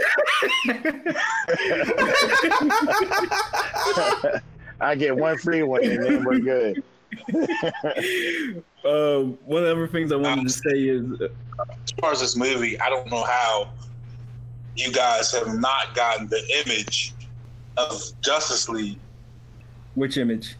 [4.79, 6.81] I get one free one, and then we're good.
[8.85, 12.37] Um, one of the other things I wanted to say is, as far as this
[12.37, 13.71] movie, I don't know how
[14.77, 17.13] you guys have not gotten the image
[17.79, 18.99] of Justice League.
[19.95, 20.55] which image?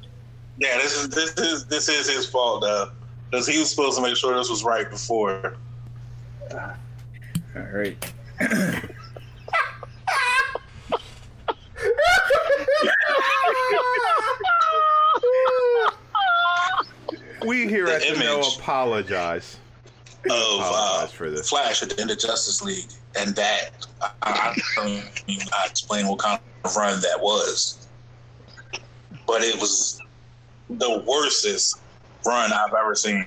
[0.58, 2.92] Yeah, this is this is this is his fault though,
[3.30, 5.56] because he was supposed to make sure this was right before.
[6.52, 8.14] All right.
[17.46, 18.58] we here The at the No image.
[18.58, 19.58] apologize.
[20.26, 21.50] Of uh, for this.
[21.50, 24.90] Flash at the end of Justice League, and that I, I don't
[25.28, 27.88] even know how to explain what kind of run that was,
[29.26, 30.02] but it was
[30.70, 31.80] the worstest
[32.26, 33.26] run I've ever seen.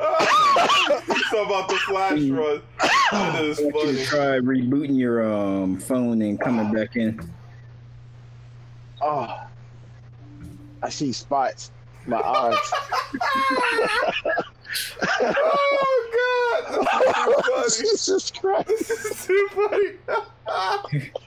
[0.00, 2.62] Talk about the flash run.
[3.10, 7.20] That is I want you to try rebooting your um phone and coming back in.
[9.02, 9.40] Oh,
[10.82, 11.72] I see spots.
[12.10, 12.58] My eyes.
[15.12, 16.10] oh
[16.66, 18.66] god, this is oh, Jesus Christ.
[18.66, 18.76] funny.
[18.78, 21.10] This is too funny.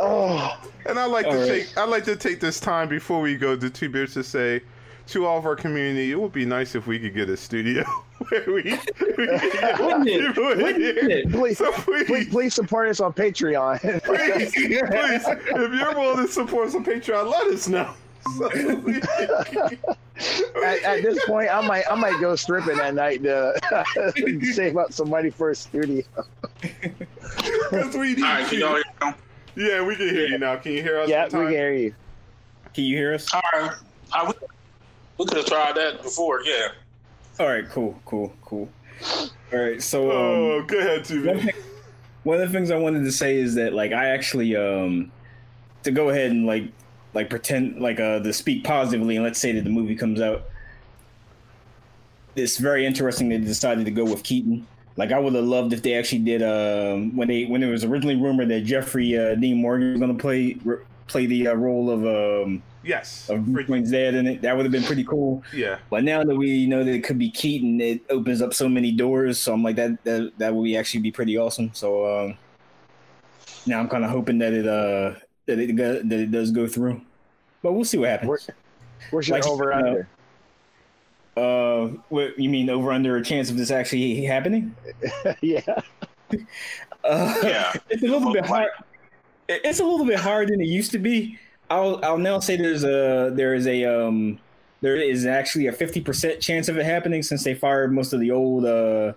[0.00, 1.48] Oh, and I like to All right.
[1.48, 4.60] take I like to take this time before we go to two beers to say
[5.08, 7.82] to all of our community, it would be nice if we could get a studio
[8.28, 10.36] where we, we could get Wouldn't it?
[10.36, 11.30] Wouldn't it?
[11.32, 13.80] please, So please, please, please support us on Patreon.
[14.04, 17.92] please, please, if you're willing to support us on Patreon, let us know.
[18.36, 18.46] So
[20.64, 23.54] at, at this point, I might, I might go stripping that night to
[24.52, 26.02] save up some money for a studio.
[26.60, 29.12] Because we need All right, can y'all hear me?
[29.56, 30.56] Yeah, we can hear you now.
[30.56, 31.08] Can you hear us?
[31.08, 31.94] Yeah, we can hear you.
[32.74, 33.32] Can you hear us?
[33.32, 33.72] All right,
[34.12, 34.32] I, we,
[35.18, 36.42] we could have tried that before.
[36.42, 36.68] Yeah.
[37.40, 38.68] All right, cool, cool, cool.
[39.52, 41.54] All right, so um, Oh, go ahead, two one, thing,
[42.24, 45.10] one of the things I wanted to say is that like I actually um
[45.84, 46.64] to go ahead and like
[47.18, 50.44] like pretend like uh to speak positively and let's say that the movie comes out.
[52.36, 54.64] It's very interesting they decided to go with Keaton.
[54.96, 57.82] Like I would have loved if they actually did um when they when it was
[57.84, 61.54] originally rumored that Jeffrey uh, Dean Morgan was going to play re- play the uh,
[61.54, 63.28] role of um Yes.
[63.28, 64.40] of Bruce Wayne's dad in it.
[64.42, 65.42] That would have been pretty cool.
[65.52, 65.78] Yeah.
[65.90, 68.92] But now that we know that it could be Keaton, it opens up so many
[68.92, 69.40] doors.
[69.40, 71.70] So I'm like that that that would be actually be pretty awesome.
[71.74, 72.38] So um,
[73.66, 75.14] now I'm kind of hoping that it uh
[75.46, 77.00] that it that it does go through.
[77.62, 78.28] But we'll see what happens.
[78.28, 78.40] Where-
[79.10, 80.08] Where's your Like, over uh, under?
[81.36, 84.74] Uh, what you mean over under a chance of this actually happening?
[85.40, 85.60] yeah.
[87.04, 87.72] Uh, Yeah.
[87.90, 88.70] it's a little bit hard.
[89.48, 91.38] It's a little bit harder than it used to be.
[91.70, 94.38] I'll I'll now say there's a there is a um
[94.80, 98.20] there is actually a fifty percent chance of it happening since they fired most of
[98.20, 99.12] the old uh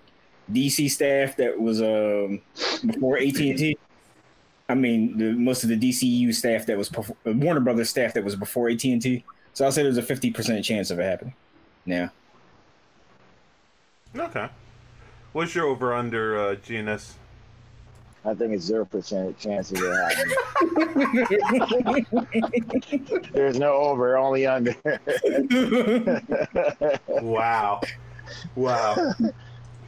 [0.52, 2.42] DC staff that was um
[2.86, 3.78] before AT and T.
[4.72, 8.24] I mean, the, most of the DCU staff that was before, Warner Brothers staff that
[8.24, 9.26] was before AT and T.
[9.54, 11.34] So I'll say there's a fifty percent chance of it happening.
[11.86, 12.08] Yeah.
[14.16, 14.48] Okay.
[15.34, 17.16] What's your over under uh, GNS?
[18.24, 20.36] I think it's zero percent chance of it happening.
[23.34, 24.74] There's no over, only under.
[27.08, 27.82] Wow.
[28.56, 29.14] Wow.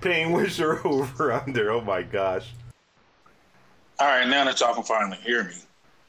[0.02, 1.72] Pain, what's your over under?
[1.72, 2.50] Oh my gosh.
[3.99, 5.53] All right, now that y'all can finally hear me,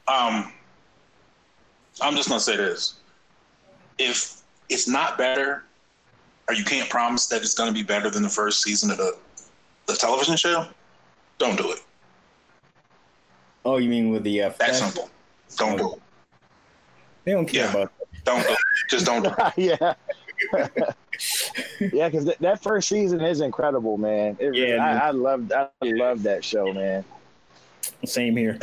[0.07, 0.51] um,
[2.01, 2.95] I'm just gonna say this:
[3.97, 5.63] if it's not better,
[6.47, 9.17] or you can't promise that it's gonna be better than the first season of the
[9.87, 10.65] the television show,
[11.37, 11.79] don't do it.
[13.65, 14.93] oh, you mean with the uh, That's Flash?
[14.93, 15.09] simple.
[15.57, 16.01] Don't do it.
[17.23, 17.71] They don't care Yeah.
[17.71, 17.91] about
[18.23, 18.59] Don't do it.
[18.89, 19.53] Just don't do it.
[19.57, 19.93] yeah.
[21.93, 24.35] yeah, because th- that first season is incredible, man.
[24.39, 24.97] It, Yeah, man.
[24.97, 27.05] I, I loved, I love that show, man.
[28.05, 28.57] Same here.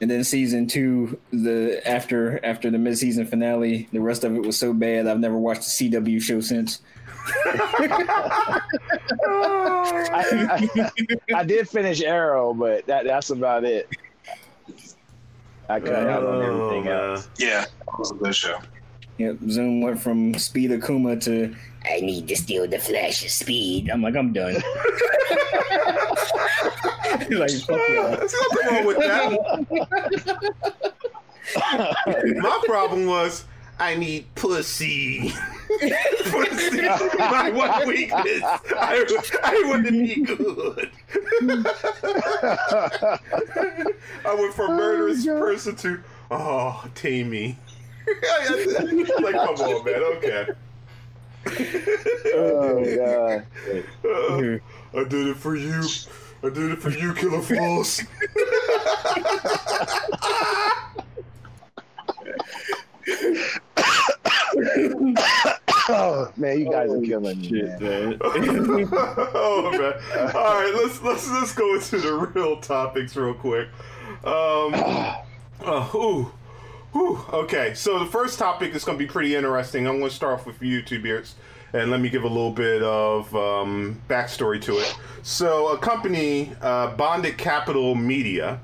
[0.00, 4.40] And then season two, the after after the mid season finale, the rest of it
[4.44, 6.80] was so bad I've never watched a CW show since.
[9.24, 10.90] I, I,
[11.36, 13.88] I did finish Arrow, but that that's about it.
[15.68, 17.28] I cut out on oh, everything Oh, else.
[17.38, 18.58] Yeah, it was a good show.
[19.22, 21.54] Yep, Zoom went from speed Akuma to
[21.88, 23.88] I need to steal the Flash's speed.
[23.88, 24.54] I'm like, I'm done.
[27.30, 28.16] like, fuck y'all.
[28.16, 29.38] There's nothing wrong with that.
[32.42, 33.44] My problem was
[33.78, 35.32] I need pussy.
[37.18, 38.42] My one weakness.
[38.42, 39.06] I,
[39.44, 40.90] I want to be good.
[44.24, 45.40] I went from murderous oh God.
[45.40, 46.00] person to
[46.32, 47.56] oh, tame me.
[49.22, 50.02] like, come on, man.
[50.16, 50.46] Okay.
[52.34, 53.46] oh god.
[54.04, 54.58] Uh,
[55.00, 55.82] I did it for you.
[56.44, 58.02] I did it for you, Killer Fools.
[65.88, 67.48] Oh man, you guys are killing me.
[67.48, 68.10] Shit, Man.
[68.10, 68.18] man.
[68.22, 70.32] oh man!
[70.34, 73.68] All right, let's let's let's go into the real topics real quick.
[74.24, 74.74] Um,
[75.64, 76.30] uh, ooh,
[76.96, 77.74] ooh, okay.
[77.74, 79.86] So the first topic is going to be pretty interesting.
[79.86, 81.34] I'm going to start off with you, two beards,
[81.72, 84.96] and let me give a little bit of um, backstory to it.
[85.22, 88.60] So a company, uh, Bonded Capital Media,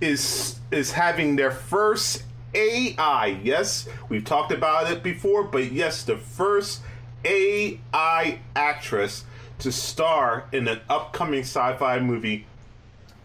[0.00, 3.38] is is having their first AI.
[3.42, 6.80] Yes, we've talked about it before, but yes, the first
[7.24, 9.24] AI actress
[9.60, 12.46] to star in an upcoming sci-fi movie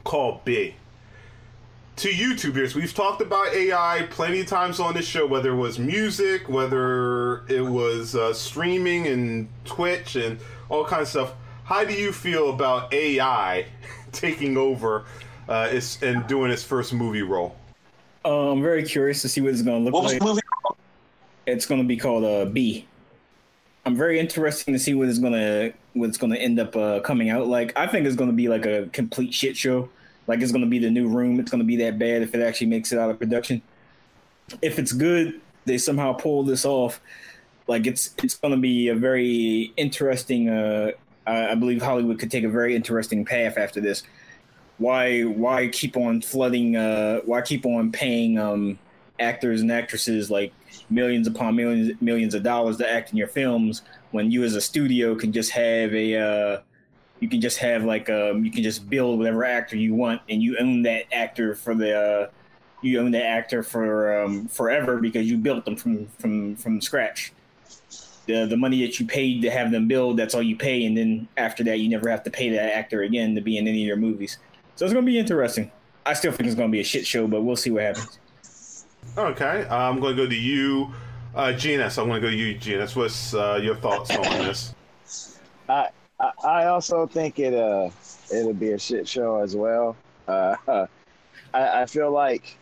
[0.04, 0.76] called Big.
[1.98, 5.80] To YouTubers, we've talked about AI plenty of times on this show, whether it was
[5.80, 11.34] music, whether it was uh, streaming and Twitch and all kinds of stuff.
[11.64, 13.66] How do you feel about AI
[14.12, 15.06] taking over
[15.50, 17.56] uh, its, and doing its first movie role?
[18.24, 20.20] Uh, I'm very curious to see what it's going to look What was like.
[20.20, 20.42] the movie?
[21.48, 22.86] It's going to be called uh, B.
[23.88, 26.76] I'm very interested to see what it's going to what it's going to end up
[26.76, 27.76] uh, coming out like.
[27.76, 29.90] I think it's going to be like a complete shit show.
[30.28, 31.40] Like it's going to be the new room.
[31.40, 33.62] It's going to be that bad if it actually makes it out of production.
[34.62, 37.02] If it's good, they somehow pull this off.
[37.68, 40.50] Like it's it's going to be a very interesting.
[40.50, 40.92] Uh,
[41.26, 44.04] I believe Hollywood could take a very interesting path after this.
[44.78, 46.76] Why why keep on flooding?
[46.76, 48.80] Uh, why keep on paying um,
[49.20, 50.54] actors and actresses like
[50.90, 54.62] millions upon millions millions of dollars to act in your films when you as a
[54.62, 56.62] studio can just have a uh,
[57.20, 60.42] you can just have like um, you can just build whatever actor you want and
[60.42, 62.30] you own that actor for the uh,
[62.82, 67.34] you own that actor for um, forever because you built them from from from scratch.
[68.26, 70.98] The the money that you paid to have them build, that's all you pay, and
[70.98, 73.84] then after that, you never have to pay that actor again to be in any
[73.84, 74.38] of your movies.
[74.76, 75.72] So it's gonna be interesting.
[76.06, 78.20] I still think it's gonna be a shit show, but we'll see what happens.
[79.18, 80.94] Okay, uh, I'm going to go to you,
[81.34, 81.98] uh, GNS.
[81.98, 82.96] I'm going to go to you, GNS.
[82.96, 84.76] What's uh, your thoughts on this?
[85.68, 87.90] I, I also think it uh
[88.34, 89.96] it'll be a shit show as well.
[90.28, 90.56] Uh,
[91.54, 92.58] I, I feel like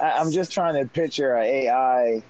[0.00, 2.22] I, I'm just trying to picture a AI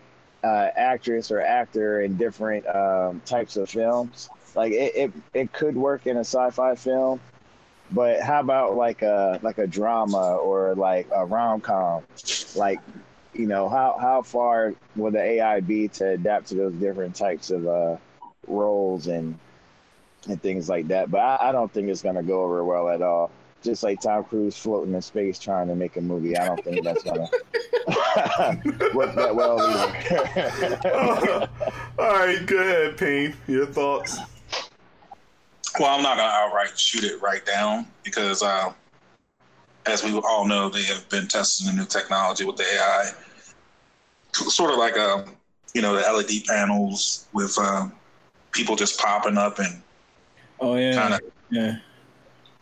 [0.43, 4.29] uh, actress or actor in different um, types of films.
[4.55, 7.21] Like it, it, it could work in a sci-fi film,
[7.91, 12.03] but how about like a like a drama or like a rom com?
[12.55, 12.81] Like,
[13.33, 17.51] you know, how how far will the AI be to adapt to those different types
[17.51, 17.97] of uh,
[18.47, 19.39] roles and
[20.27, 21.11] and things like that.
[21.11, 23.31] But I, I don't think it's gonna go over well at all.
[23.63, 26.85] Just like Tom Cruise floating in space trying to make a movie, I don't think
[26.85, 27.23] that's gonna
[28.95, 31.49] work that well either.
[31.99, 33.35] All right, go ahead, Payne.
[33.47, 34.19] Your thoughts?
[35.79, 38.73] Well, I'm not gonna outright shoot it right down because, uh,
[39.87, 43.11] as we all know, they have been testing the new technology with the AI,
[44.33, 45.25] sort of like um,
[45.75, 47.93] you know, the LED panels with um,
[48.53, 49.83] people just popping up and
[50.61, 51.77] Oh yeah, kind of yeah.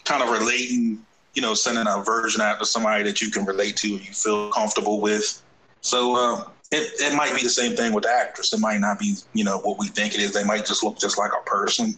[0.05, 3.77] kind of relating, you know, sending a version out to somebody that you can relate
[3.77, 5.43] to and you feel comfortable with.
[5.81, 8.53] So uh, it, it might be the same thing with the actress.
[8.53, 10.33] It might not be, you know, what we think it is.
[10.33, 11.95] They might just look just like a person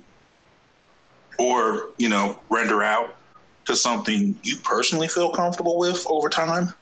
[1.38, 3.16] or, you know, render out
[3.66, 6.72] to something you personally feel comfortable with over time.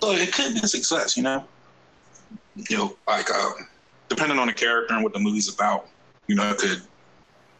[0.00, 1.44] So it could be a success, you know.
[2.54, 3.50] You know, like uh,
[4.08, 5.88] depending on the character and what the movie's about,
[6.26, 6.82] you know, it could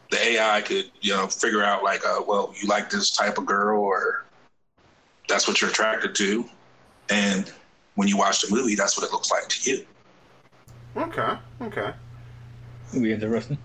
[0.09, 3.45] the AI could, you know, figure out like, uh, well, you like this type of
[3.45, 4.25] girl, or
[5.27, 6.45] that's what you're attracted to,
[7.09, 7.51] and
[7.95, 9.85] when you watch the movie, that's what it looks like to you.
[10.95, 11.93] Okay, okay.
[12.89, 13.57] It'll be interesting.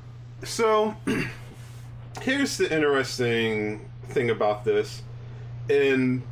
[0.45, 0.97] So,
[2.23, 5.03] here's the interesting thing about this,
[5.71, 6.23] and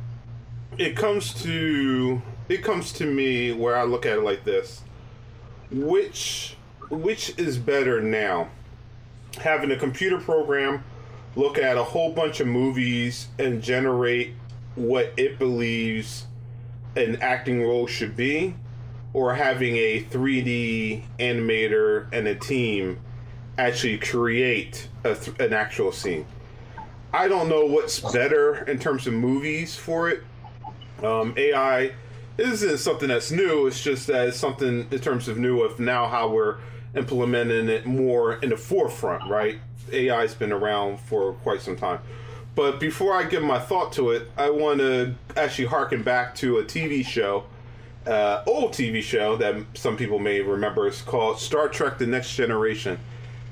[0.77, 4.81] it comes to it comes to me where I look at it like this:
[5.71, 6.57] which
[6.89, 8.49] which is better now?
[9.37, 10.83] Having a computer program
[11.35, 14.33] look at a whole bunch of movies and generate
[14.75, 16.25] what it believes
[16.95, 18.55] an acting role should be,
[19.13, 22.99] or having a 3D animator and a team
[23.57, 26.25] actually create th- an actual scene.
[27.13, 30.23] I don't know what's better in terms of movies for it.
[31.03, 31.91] Um, AI
[32.37, 33.67] isn't something that's new.
[33.67, 36.57] It's just that it's something in terms of new of now how we're
[36.95, 39.59] implementing it more in the forefront, right?
[39.93, 41.99] AI's been around for quite some time.
[42.55, 46.57] But before I give my thought to it, I want to actually harken back to
[46.57, 47.45] a TV show,
[48.05, 50.87] uh, old TV show that some people may remember.
[50.87, 52.99] It's called Star Trek: The Next Generation.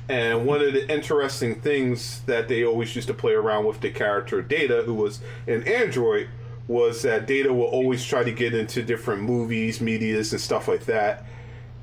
[0.10, 3.92] And one of the interesting things that they always used to play around with the
[3.92, 6.28] character Data, who was an android,
[6.68, 10.86] was that Data will always try to get into different movies, medias, and stuff like
[10.86, 11.26] that.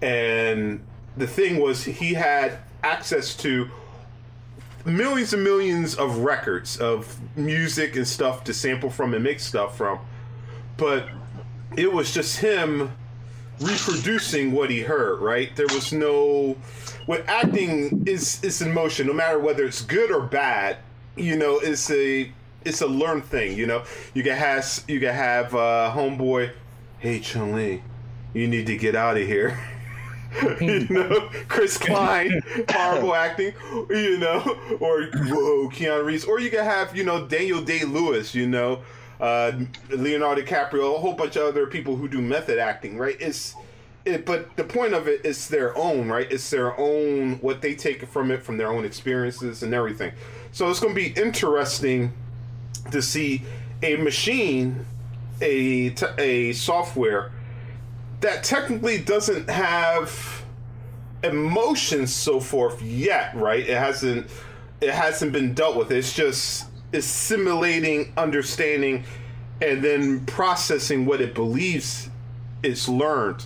[0.02, 0.84] And
[1.16, 3.70] the thing was, he had access to
[4.84, 9.76] millions and millions of records of music and stuff to sample from and make stuff
[9.76, 9.98] from.
[10.76, 11.08] But
[11.76, 12.92] it was just him
[13.60, 15.54] reproducing what he heard, right?
[15.56, 16.56] There was no
[17.06, 20.78] what acting is is in motion, no matter whether it's good or bad,
[21.16, 22.30] you know, it's a
[22.64, 23.84] it's a learned thing, you know.
[24.14, 26.52] You can have you can have uh homeboy,
[26.98, 27.82] hey Chun Li,
[28.34, 29.58] you need to get out of here.
[30.60, 33.52] you know, Chris Klein, horrible acting,
[33.90, 34.40] you know,
[34.80, 38.82] or whoa, Keanu Reeves, or you can have, you know, Daniel Day Lewis, you know,
[39.20, 39.52] uh,
[39.90, 43.16] Leonardo DiCaprio, a whole bunch of other people who do method acting, right?
[43.20, 43.54] It's,
[44.04, 46.30] it, but the point of it is their own, right?
[46.30, 50.12] It's their own, what they take from it, from their own experiences and everything.
[50.52, 52.12] So it's going to be interesting
[52.90, 53.42] to see
[53.82, 54.86] a machine,
[55.40, 57.32] a a software
[58.20, 60.44] that technically doesn't have
[61.22, 63.66] emotions so forth yet, right?
[63.66, 64.30] It hasn't
[64.80, 65.90] it hasn't been dealt with.
[65.90, 69.04] It's just assimilating, understanding
[69.60, 72.10] and then processing what it believes
[72.62, 73.44] it's learned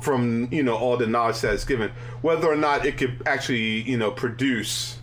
[0.00, 1.90] from you know all the knowledge that it's given
[2.22, 4.98] whether or not it could actually you know produce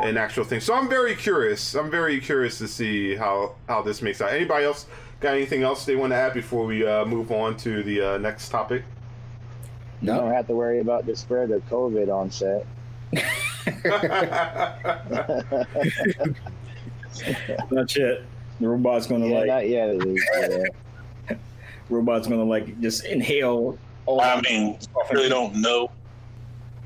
[0.00, 4.02] an actual thing so i'm very curious i'm very curious to see how how this
[4.02, 4.86] makes out anybody else
[5.24, 8.18] got anything else they want to add before we uh, move on to the uh,
[8.18, 8.84] next topic
[10.02, 12.66] You don't have to worry about the spread of COVID on set.
[17.70, 18.22] Not yet.
[18.60, 19.88] The robot's gonna Yeah, like not yet.
[19.88, 21.36] at least, yeah.
[21.88, 25.90] robot's gonna like just inhale all I mean, I really don't know.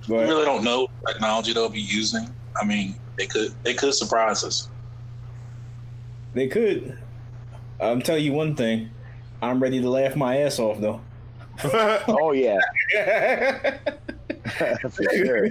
[0.06, 2.28] Go We really don't know what technology they'll be using.
[2.60, 4.68] I mean, they could they could surprise us.
[6.34, 6.96] They could.
[7.80, 8.90] I'm telling you one thing.
[9.40, 11.00] I'm ready to laugh my ass off though.
[12.08, 12.58] Oh yeah,
[14.90, 15.50] for sure.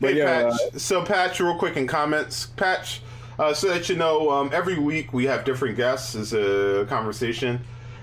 [0.00, 0.80] But hey, yeah, Patch.
[0.80, 2.46] so, Patch, real quick in comments.
[2.46, 3.02] Patch,
[3.38, 7.60] uh, so that you know, um, every week we have different guests as a conversation.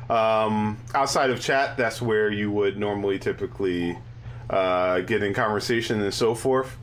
[0.10, 3.98] Um, outside of chat, that's where you would normally typically
[4.50, 6.78] uh, get in conversation and so forth.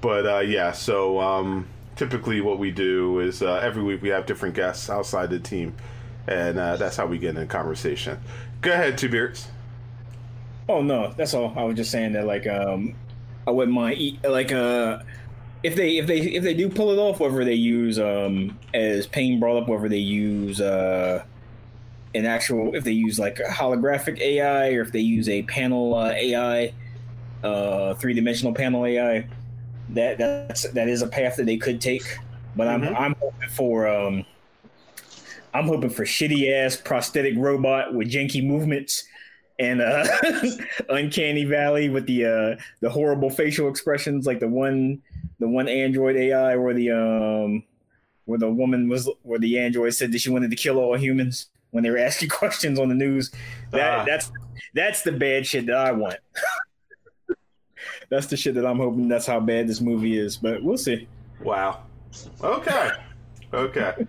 [0.00, 1.66] But uh, yeah, so um,
[1.96, 5.74] typically what we do is uh, every week we have different guests outside the team,
[6.28, 8.18] and uh, that's how we get in conversation.
[8.60, 9.48] Go ahead, Two Beards.
[10.68, 11.52] Oh no, that's all.
[11.56, 12.94] I was just saying that like um
[13.46, 14.98] I wouldn't mind like uh
[15.62, 19.06] if they if they if they do pull it off, whether they use um as
[19.06, 21.24] Payne brought up, whether they use uh
[22.14, 25.94] an actual if they use like a holographic AI or if they use a panel
[25.94, 26.72] uh, AI,
[27.44, 29.28] uh three dimensional panel AI,
[29.90, 32.02] that that's that is a path that they could take.
[32.56, 33.00] But I'm Mhm.
[33.00, 34.24] I'm hoping for um
[35.54, 39.04] I'm hoping for shitty ass prosthetic robot with janky movements
[39.58, 40.06] and uh
[40.90, 45.00] uncanny valley with the uh the horrible facial expressions like the one
[45.38, 47.62] the one android ai where the um
[48.26, 51.46] where the woman was where the android said that she wanted to kill all humans
[51.70, 53.30] when they were asking questions on the news
[53.70, 54.04] that Ah.
[54.04, 54.30] that's
[54.74, 56.16] that's the bad shit that i want
[58.08, 61.06] that's the shit that i'm hoping that's how bad this movie is but we'll see
[61.42, 61.82] Wow.
[62.42, 62.90] Okay.
[63.52, 64.06] Okay.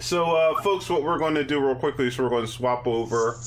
[0.00, 2.86] So, uh, folks, what we're going to do real quickly is we're going to swap
[2.86, 3.38] over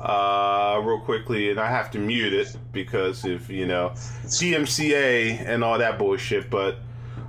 [0.00, 3.90] uh, real quickly, and I have to mute it because if you know
[4.24, 6.50] DMCA and all that bullshit.
[6.50, 6.76] But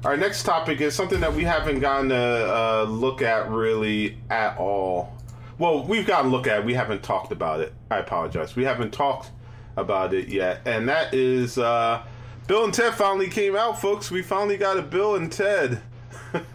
[0.04, 4.58] our next topic is something that we haven't gotten to uh, look at really at
[4.58, 5.14] all.
[5.58, 6.60] Well, we've gotten to look at.
[6.60, 7.74] it, We haven't talked about it.
[7.90, 8.56] I apologize.
[8.56, 9.32] We haven't talked
[9.78, 12.04] about it yet, and that is uh,
[12.48, 14.12] Bill and Ted finally came out, folks.
[14.12, 15.82] We finally got a Bill and Ted.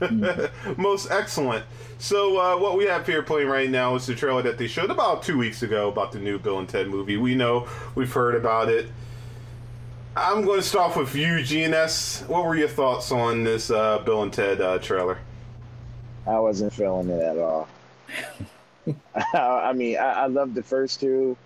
[0.76, 1.64] Most excellent.
[1.98, 4.90] So, uh, what we have here playing right now is the trailer that they showed
[4.90, 7.16] about two weeks ago about the new Bill and Ted movie.
[7.16, 8.90] We know, we've heard about it.
[10.16, 12.26] I'm going to start off with you, GNS.
[12.26, 15.18] What were your thoughts on this uh, Bill and Ted uh, trailer?
[16.26, 17.68] I wasn't feeling it at all.
[19.34, 21.36] I mean, I, I loved the first two.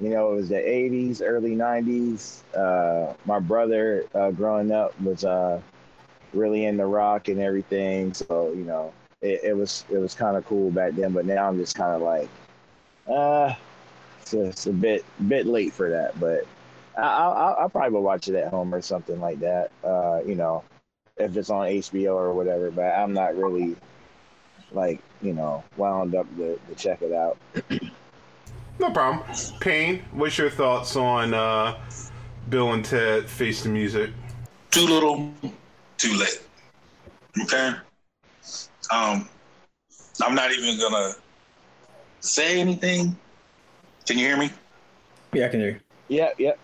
[0.00, 2.42] You know, it was the '80s, early '90s.
[2.56, 5.60] Uh, my brother, uh, growing up, was uh,
[6.32, 8.14] really into rock and everything.
[8.14, 8.92] So you know,
[9.22, 11.12] it, it was it was kind of cool back then.
[11.12, 12.28] But now I'm just kind of like,
[13.08, 13.54] uh,
[14.20, 16.18] it's, a- it's a bit bit late for that.
[16.20, 16.46] But
[16.96, 19.70] I'll, I'll, I'll probably watch it at home or something like that.
[19.84, 20.64] Uh, you know,
[21.16, 22.70] if it's on HBO or whatever.
[22.70, 23.76] But I'm not really
[24.72, 27.38] like you know wound up to, to check it out.
[28.78, 29.24] No problem.
[29.60, 31.78] Payne, what's your thoughts on uh,
[32.48, 34.10] Bill and Ted Face the Music?
[34.70, 35.32] Too little,
[35.96, 36.40] too late.
[37.42, 37.72] Okay.
[38.92, 39.28] Um,
[40.22, 41.14] I'm not even gonna
[42.20, 43.16] say anything.
[44.06, 44.50] Can you hear me?
[45.32, 45.70] Yeah, I can hear.
[45.70, 45.80] you.
[46.16, 46.58] Yeah, yep,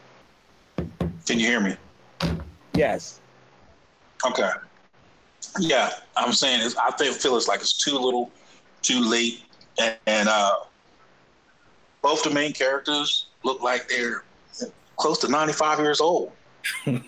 [1.27, 1.77] Can you hear me?
[2.75, 3.21] yes.
[4.27, 4.51] Okay.
[5.59, 8.31] Yeah, I'm saying is I feel, feel it's like it's too little,
[8.83, 9.43] too late,
[9.79, 10.55] and, and uh,
[12.05, 14.25] both the main characters look like they're
[14.97, 16.33] close to 95 years old.
[16.87, 16.99] Uh,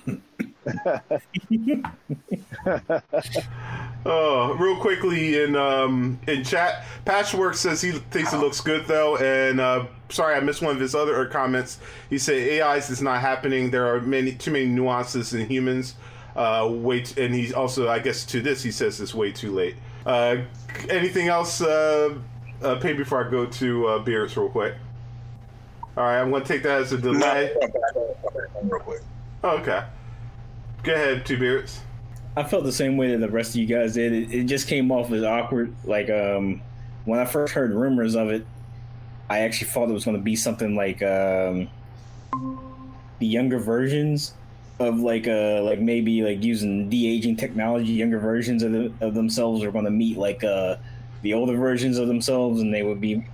[4.59, 9.61] real quickly in um, in chat, Patchwork says he thinks it looks good though, and
[9.61, 11.79] uh, sorry I missed one of his other comments.
[12.09, 13.71] He said AIs is not happening.
[13.71, 15.95] There are many too many nuances in humans.
[16.35, 19.77] Uh, wait, and he also I guess to this he says it's way too late.
[20.07, 20.39] Uh,
[20.89, 21.61] anything else?
[21.61, 22.19] Uh,
[22.63, 24.75] uh, pay before I go to uh, Beards real quick.
[25.97, 27.55] All right, I'm going to take that as a delay.
[28.63, 29.01] Real quick.
[29.43, 29.83] Okay,
[30.83, 31.81] go ahead, two Beards.
[32.37, 34.13] I felt the same way that the rest of you guys did.
[34.13, 35.75] It, it just came off as awkward.
[35.85, 36.61] Like um,
[37.07, 38.47] when I first heard rumors of it,
[39.31, 41.69] I actually thought it was going to be something like um,
[43.19, 44.35] the younger versions
[44.79, 47.93] of like uh like maybe like using de aging technology.
[47.93, 50.77] Younger versions of the, of themselves are going to meet like uh
[51.23, 53.25] the older versions of themselves, and they would be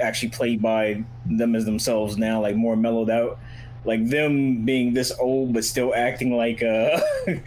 [0.00, 3.38] actually played by them as themselves now, like more mellowed out.
[3.84, 7.00] Like them being this old but still acting like uh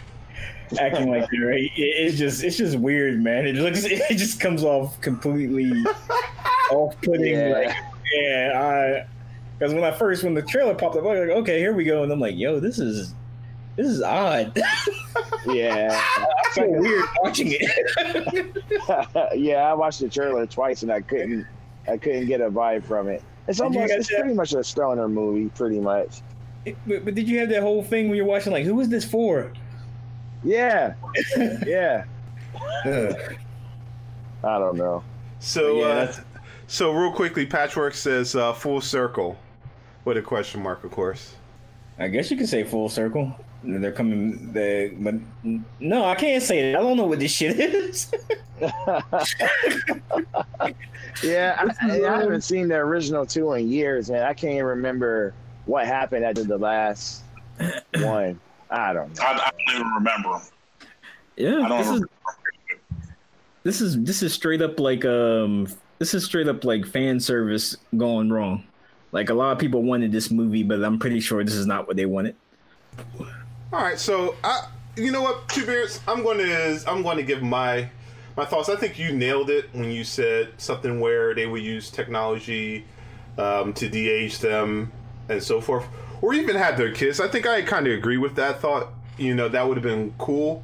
[0.80, 3.46] acting like they're it, it's just it's just weird, man.
[3.46, 5.72] It looks it just comes off completely
[6.72, 7.34] off putting.
[7.36, 7.50] Yeah.
[7.50, 7.76] Like
[8.14, 9.08] yeah, I
[9.58, 11.84] because when I first when the trailer popped up, I was like, okay, here we
[11.84, 13.14] go, and I'm like, yo, this is
[13.76, 14.60] this is odd.
[15.48, 18.64] Yeah, I feel weird watching it.
[19.36, 19.70] yeah.
[19.70, 21.48] I watched the trailer twice and I couldn't,
[21.88, 23.24] I couldn't get a vibe from it.
[23.48, 24.20] It's almost it's that?
[24.20, 26.22] pretty much a stoner movie, pretty much.
[26.88, 29.04] but, but did you have that whole thing when you're watching like, who is this
[29.04, 29.52] for?
[30.44, 30.94] Yeah,
[31.66, 32.06] yeah.
[32.86, 35.04] I don't know.
[35.40, 36.14] So, Yeah, uh,
[36.68, 39.38] so real quickly, Patchwork says uh, full circle,
[40.06, 41.36] with a question mark, of course.
[42.00, 43.36] I guess you could say full circle.
[43.64, 44.52] They're coming.
[44.52, 45.16] They, but
[45.80, 46.76] no, I can't say it.
[46.76, 48.12] I don't know what this shit is.
[51.22, 54.24] Yeah, I, I, I haven't seen the original two in years, man.
[54.24, 55.34] I can't even remember
[55.66, 57.24] what happened after the last
[57.96, 58.40] one.
[58.72, 59.24] I don't know.
[59.24, 60.42] I, I don't even remember
[61.36, 62.04] yeah, I don't this is
[63.64, 65.68] this is this is straight up like um
[66.00, 68.64] this is straight up like fan service going wrong.
[69.12, 71.88] Like a lot of people wanted this movie, but I'm pretty sure this is not
[71.88, 72.36] what they wanted.
[73.74, 76.00] All right, so I, you know what, two beards.
[76.08, 77.90] I'm going to I'm going to give my
[78.38, 78.70] my thoughts.
[78.70, 82.86] I think you nailed it when you said something where they would use technology
[83.40, 84.92] um, to de-age them
[85.28, 85.88] and so forth,
[86.22, 87.20] or even have their kids.
[87.20, 88.90] I think I kind of agree with that thought.
[89.18, 90.62] You know, that would have been cool.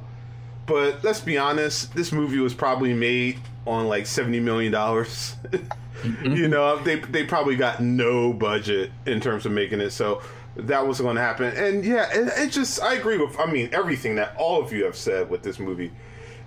[0.66, 5.34] But let's be honest, this movie was probably made on like seventy million dollars.
[6.22, 10.22] you know, they they probably got no budget in terms of making it, so
[10.68, 11.54] that was going to happen.
[11.56, 14.84] And yeah, it, it just I agree with I mean everything that all of you
[14.84, 15.92] have said with this movie.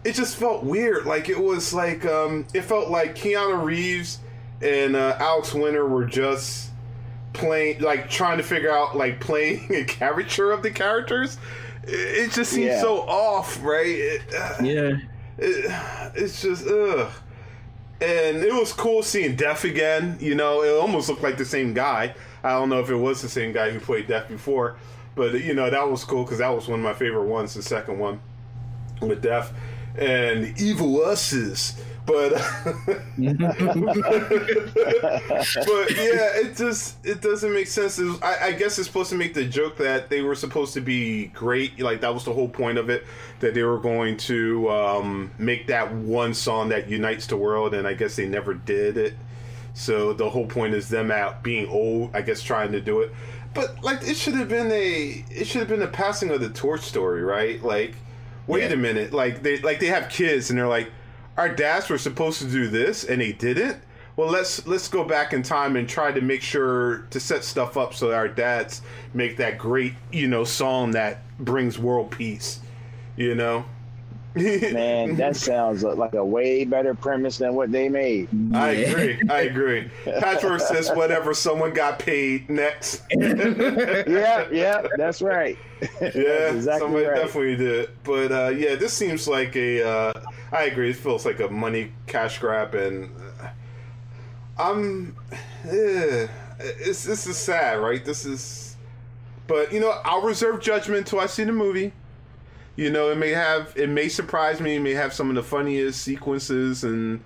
[0.03, 1.05] It just felt weird.
[1.05, 4.19] Like it was like um it felt like Keanu Reeves
[4.61, 6.69] and uh, Alex Winter were just
[7.33, 11.37] playing like trying to figure out like playing a caricature of the characters.
[11.83, 11.89] It,
[12.29, 12.81] it just seems Yeah.
[12.81, 13.85] so off, right?
[13.87, 14.97] It, uh, Yeah,
[15.37, 17.09] it, it's just ugh.
[18.03, 20.17] And it was cool seeing Def again.
[20.19, 22.15] You know, it almost looked like the same guy.
[22.43, 24.75] I don't know if it was the same guy who played Def before,
[25.15, 27.53] but you know that was cool because that was one of my favorite ones.
[27.53, 28.19] The second one
[28.99, 29.53] with Def
[29.95, 31.81] and Evil Us's.
[32.05, 32.43] But but
[35.91, 37.97] yeah, it just it doesn't make sense.
[37.97, 40.81] Was- I, I guess it's supposed to make the joke that they were supposed to
[40.81, 41.79] be great.
[41.79, 43.05] Like that was the whole point of it,
[43.39, 47.87] that they were going to um, make that one song that unites the world, and
[47.87, 49.13] I guess they never did it.
[49.73, 52.11] So the whole point is them out being old.
[52.13, 53.11] I guess trying to do it,
[53.53, 56.49] but like it should have been a it should have been a passing of the
[56.49, 57.61] torch story, right?
[57.63, 57.95] Like,
[58.45, 58.73] wait Yeah.
[58.73, 60.91] a minute, like they like they have kids and they're like,
[61.37, 63.81] our dads were supposed to do this and they didn't
[64.15, 67.77] well let's let's go back in time and try to make sure to set stuff
[67.77, 68.81] up so that our dads
[69.13, 72.59] make that great you know song that brings world peace
[73.15, 73.65] you know
[74.35, 78.27] Man, that sounds like a way better premise than what they made.
[78.51, 79.21] I agree.
[79.29, 79.91] I agree.
[80.05, 81.35] Patchwork says whatever.
[81.35, 83.03] Someone got paid next.
[83.11, 85.55] yeah, yeah, that's right.
[85.81, 87.15] Yeah, that's exactly somebody right.
[87.15, 87.89] definitely did.
[88.03, 89.87] But uh, yeah, this seems like a.
[89.87, 90.13] Uh,
[90.53, 90.91] I agree.
[90.91, 93.09] It feels like a money cash grab, and
[93.41, 93.49] uh,
[94.57, 95.15] I'm.
[95.65, 96.27] Eh,
[96.59, 98.03] it's this is sad, right?
[98.05, 98.77] This is.
[99.47, 101.91] But you know, I'll reserve judgment until I see the movie
[102.75, 104.75] you know, it may have it may surprise me.
[104.75, 107.23] It may have some of the funniest sequences and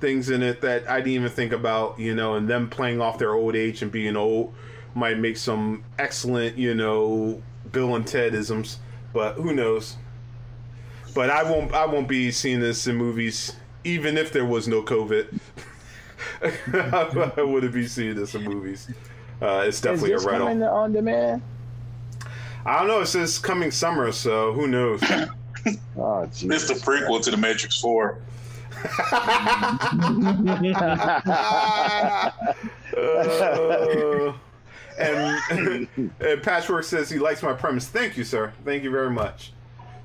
[0.00, 1.98] things in it that I didn't even think about.
[1.98, 4.54] You know, and them playing off their old age and being old
[4.94, 8.78] might make some excellent, you know, Bill and Ted isms.
[9.12, 9.96] But who knows?
[11.14, 11.74] But I won't.
[11.74, 13.54] I won't be seeing this in movies,
[13.84, 15.38] even if there was no COVID.
[16.42, 18.88] I wouldn't be seeing this in movies.
[19.40, 20.48] Uh, it's definitely Is this a rental.
[20.48, 21.42] Coming on demand.
[22.64, 23.00] I don't know.
[23.00, 25.02] It says coming summer, so who knows?
[25.96, 28.18] oh, It's the prequel to The Matrix 4.
[29.12, 29.78] uh,
[34.98, 35.38] and,
[36.20, 37.88] and, Patchwork says he likes my premise.
[37.88, 38.52] Thank you, sir.
[38.64, 39.52] Thank you very much.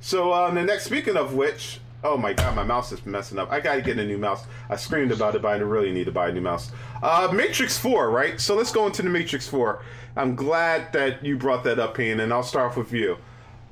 [0.02, 3.52] So, uh, the next, speaking of which, oh my god, my mouse is messing up.
[3.52, 4.46] I gotta get a new mouse.
[4.70, 6.72] I screamed about it, but I really need to buy a new mouse.
[7.02, 8.40] Uh, Matrix 4, right?
[8.40, 9.82] So, let's go into the Matrix 4.
[10.16, 13.18] I'm glad that you brought that up, Ian, and I'll start off with you.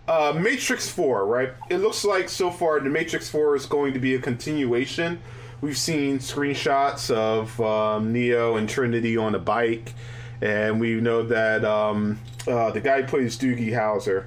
[0.08, 1.54] Uh, Matrix 4, right?
[1.70, 5.22] It looks like so far the Matrix 4 is going to be a continuation.
[5.62, 9.94] We've seen screenshots of um, Neo and Trinity on a bike,
[10.42, 14.26] and we know that um, uh, the guy plays Doogie Howser,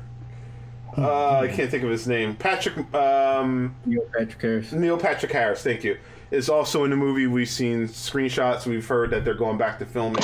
[0.99, 2.93] uh, I can't think of his name, Patrick.
[2.95, 4.73] Um, Neil Patrick Harris.
[4.73, 5.99] Neil Patrick Harris, thank you
[6.31, 7.27] is also in the movie.
[7.27, 8.67] We've seen screenshots.
[8.67, 10.23] We've heard that they're going back to filming.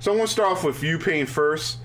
[0.00, 1.78] So I'm going to start off with you, Payne, first.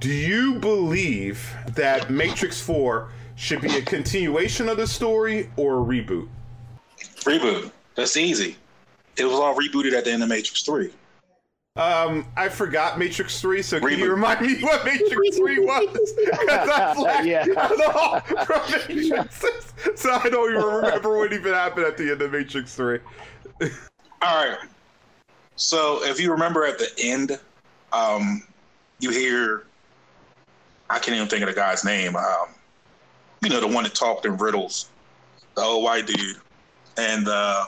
[0.00, 5.84] Do you believe that Matrix 4 should be a continuation of the story or a
[5.84, 6.28] reboot?
[7.20, 7.72] Reboot.
[7.94, 8.56] That's easy.
[9.16, 10.90] It was all rebooted at the end of Matrix 3.
[11.78, 13.98] Um, I forgot Matrix Three, so can Reboot.
[13.98, 16.12] you remind me what Matrix Three was?
[16.12, 17.44] Because I was like, yeah.
[17.56, 22.32] I from Matrix, so I don't even remember what even happened at the end of
[22.32, 22.98] Matrix Three.
[24.22, 24.58] All right.
[25.54, 27.38] So if you remember at the end,
[27.92, 28.42] um,
[28.98, 29.64] you hear,
[30.90, 32.16] I can't even think of the guy's name.
[32.16, 32.48] Um,
[33.40, 34.88] you know, the one that talked in riddles,
[35.54, 36.38] the old white dude,
[36.96, 37.66] and uh,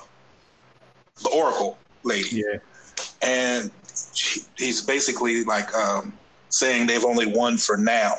[1.22, 2.42] the Oracle lady.
[2.44, 2.58] Yeah.
[3.22, 3.70] And
[4.56, 6.12] he's basically like um,
[6.48, 8.14] saying they've only won for now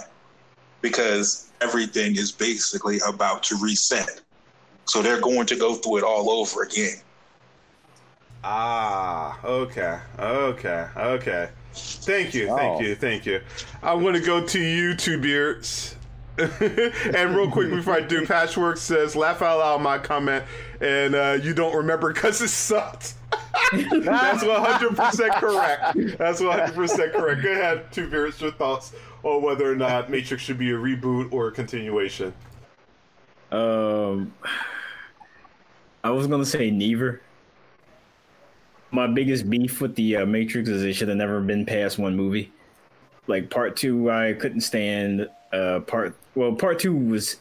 [0.82, 4.22] because everything is basically about to reset.
[4.86, 6.96] So they're going to go through it all over again.
[8.44, 11.50] Ah, okay, okay, okay.
[11.74, 12.82] Thank you, thank oh.
[12.82, 13.42] you, thank you.
[13.84, 15.96] I want to go to you, two beards.
[16.38, 20.44] and real quick before I do, Patchwork says, "Laugh out loud." My comment,
[20.80, 23.14] and uh, you don't remember because it sucked.
[23.72, 26.18] That's 100% correct.
[26.18, 27.42] That's 100% correct.
[27.44, 28.94] Go ahead, Two Beards, your thoughts
[29.24, 32.34] on whether or not Matrix should be a reboot or a continuation.
[33.52, 34.34] Um,
[36.04, 37.22] I was gonna say neither.
[38.92, 42.16] My biggest beef with the uh, Matrix is it should have never been past one
[42.16, 42.52] movie.
[43.28, 45.30] Like part two, I couldn't stand.
[45.54, 47.38] Uh, part well, part two was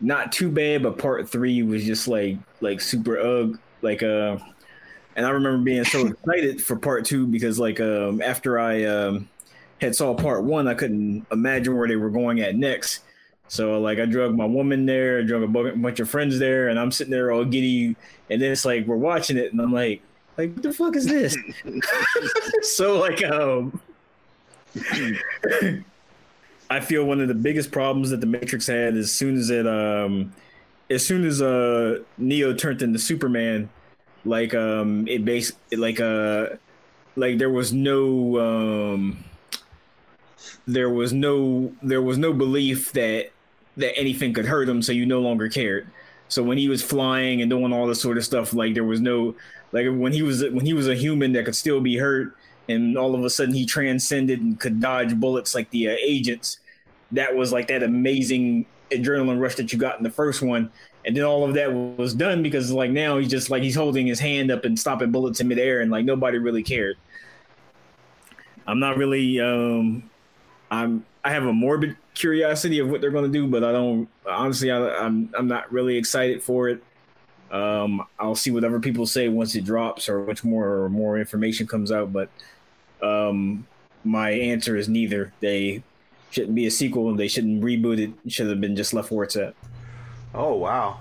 [0.00, 3.58] not too bad, but part three was just like like super ugh.
[3.82, 4.38] Like uh,
[5.16, 9.28] and I remember being so excited for part two because like um, after I um,
[9.80, 13.00] had saw part one, I couldn't imagine where they were going at next.
[13.48, 16.78] So like I drug my woman there, I drug a bunch of friends there, and
[16.78, 17.96] I'm sitting there all giddy.
[18.28, 20.02] And then it's like we're watching it, and I'm like,
[20.38, 21.36] like what the fuck is this?
[22.62, 23.80] so like um,
[26.70, 29.66] I feel one of the biggest problems that the Matrix had as soon as it
[29.66, 30.32] um,
[30.88, 33.68] as soon as uh Neo turned into Superman
[34.24, 36.48] like um it base like uh
[37.16, 39.24] like there was no um
[40.66, 43.30] there was no there was no belief that
[43.76, 45.86] that anything could hurt him so you no longer cared.
[46.28, 49.00] So when he was flying and doing all this sort of stuff like there was
[49.00, 49.34] no
[49.72, 52.36] like when he was when he was a human that could still be hurt
[52.68, 56.58] and all of a sudden he transcended and could dodge bullets like the uh, agents
[57.10, 60.70] that was like that amazing adrenaline rush that you got in the first one
[61.04, 64.06] and then all of that was done because like now he's just like he's holding
[64.06, 66.96] his hand up and stopping bullets in midair and like nobody really cared.
[68.66, 70.08] I'm not really um
[70.70, 74.08] i'm i have a morbid curiosity of what they're going to do but i don't
[74.28, 76.82] honestly I, i'm i'm not really excited for it.
[77.50, 81.66] Um i'll see whatever people say once it drops or much more or more information
[81.66, 82.28] comes out but
[83.02, 83.66] um
[84.04, 85.32] my answer is neither.
[85.40, 85.82] They
[86.30, 88.12] shouldn't be a sequel and they shouldn't reboot it.
[88.24, 89.54] it should have been just left where it's at
[90.34, 91.00] Oh wow,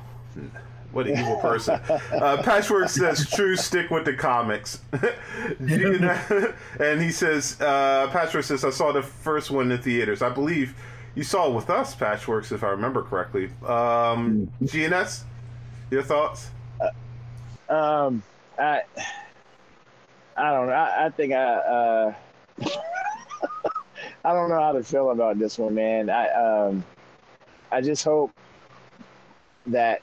[0.91, 1.79] What an evil person.
[1.89, 4.81] Uh, Patchwork says, true, stick with the comics.
[5.59, 10.23] and he says, uh, Patchwork says, I saw the first one in theaters.
[10.23, 10.75] I believe
[11.13, 13.51] you saw it with us, Patchworks, if I remember correctly.
[13.65, 15.23] Um, GNS,
[15.91, 16.49] your thoughts?
[17.69, 18.23] Um,
[18.57, 18.81] I,
[20.37, 20.73] I don't know.
[20.73, 22.13] I, I think I, uh,
[24.25, 26.09] I don't know how to feel about this one, man.
[26.09, 26.83] I, um,
[27.71, 28.31] I just hope
[29.71, 30.01] that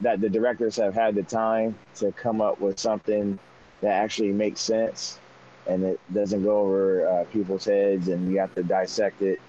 [0.00, 3.38] that the directors have had the time to come up with something
[3.80, 5.18] that actually makes sense
[5.66, 9.40] and it doesn't go over uh, people's heads and you have to dissect it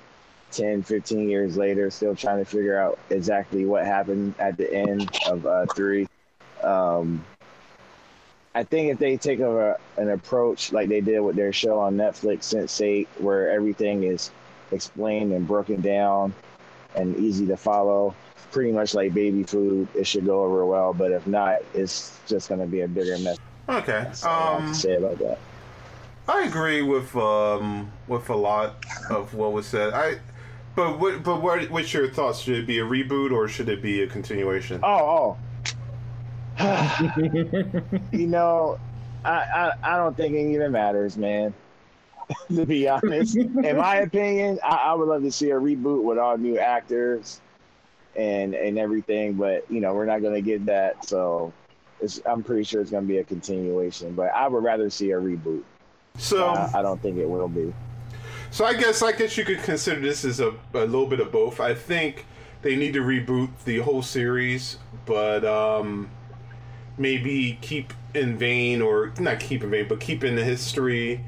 [0.51, 5.09] 10 15 years later still trying to figure out exactly what happened at the end
[5.27, 6.07] of uh, three.
[6.63, 7.23] Um,
[8.55, 11.95] i think if they take a, an approach like they did with their show on
[11.95, 14.31] netflix sense8 where everything is
[14.71, 16.33] explained and broken down
[16.95, 18.15] and easy to follow
[18.51, 19.87] pretty much like baby food.
[19.95, 23.17] It should go over well, but if not, it's just going to be a bigger
[23.19, 23.37] mess.
[23.67, 24.03] Okay.
[24.03, 25.37] That's all I have Um, say about that.
[26.27, 29.93] I agree with um with a lot of what was said.
[29.93, 30.19] I
[30.75, 32.39] but what but what what's your thoughts?
[32.39, 34.79] Should it be a reboot or should it be a continuation?
[34.83, 35.37] Oh,
[36.59, 36.59] oh.
[38.11, 38.79] you know,
[39.25, 41.53] I, I I don't think it even matters, man.
[42.55, 46.17] to be honest, in my opinion, I, I would love to see a reboot with
[46.17, 47.41] all new actors
[48.15, 51.53] and and everything, but you know, we're not gonna get that, so.
[52.01, 55.11] It's, I'm pretty sure it's going to be a continuation, but I would rather see
[55.11, 55.63] a reboot.
[56.17, 57.73] So I, I don't think it will be.
[58.51, 61.31] so I guess I guess you could consider this as a, a little bit of
[61.31, 61.59] both.
[61.59, 62.25] I think
[62.61, 66.09] they need to reboot the whole series, but um
[66.97, 71.23] maybe keep in vain or not keep in vain, but keep in the history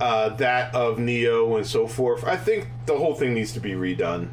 [0.00, 2.24] uh, that of Neo and so forth.
[2.24, 4.28] I think the whole thing needs to be redone.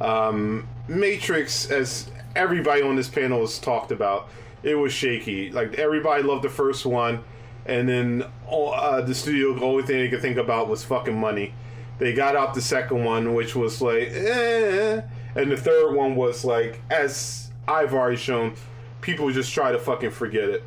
[0.00, 4.28] Um, Matrix, as everybody on this panel has talked about,
[4.62, 5.50] it was shaky.
[5.50, 7.24] Like everybody loved the first one,
[7.66, 11.54] and then uh, the studio, the only thing they could think about was fucking money.
[11.98, 15.02] They got out the second one, which was like, eh,
[15.34, 18.54] and the third one was like, as I've already shown,
[19.00, 20.64] people just try to fucking forget it.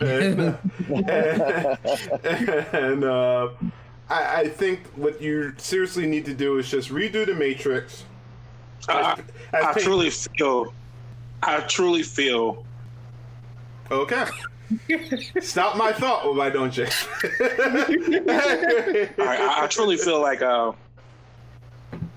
[0.00, 0.58] And
[2.72, 3.48] and uh,
[4.10, 8.04] I, I think what you seriously need to do is just redo the Matrix.
[8.88, 9.12] I,
[9.52, 10.72] As I Pink- truly feel,
[11.42, 12.64] I truly feel
[13.90, 14.24] Okay.
[15.40, 16.86] Stop my thought, why don't you?
[17.40, 20.72] I, I- I truly feel like uh,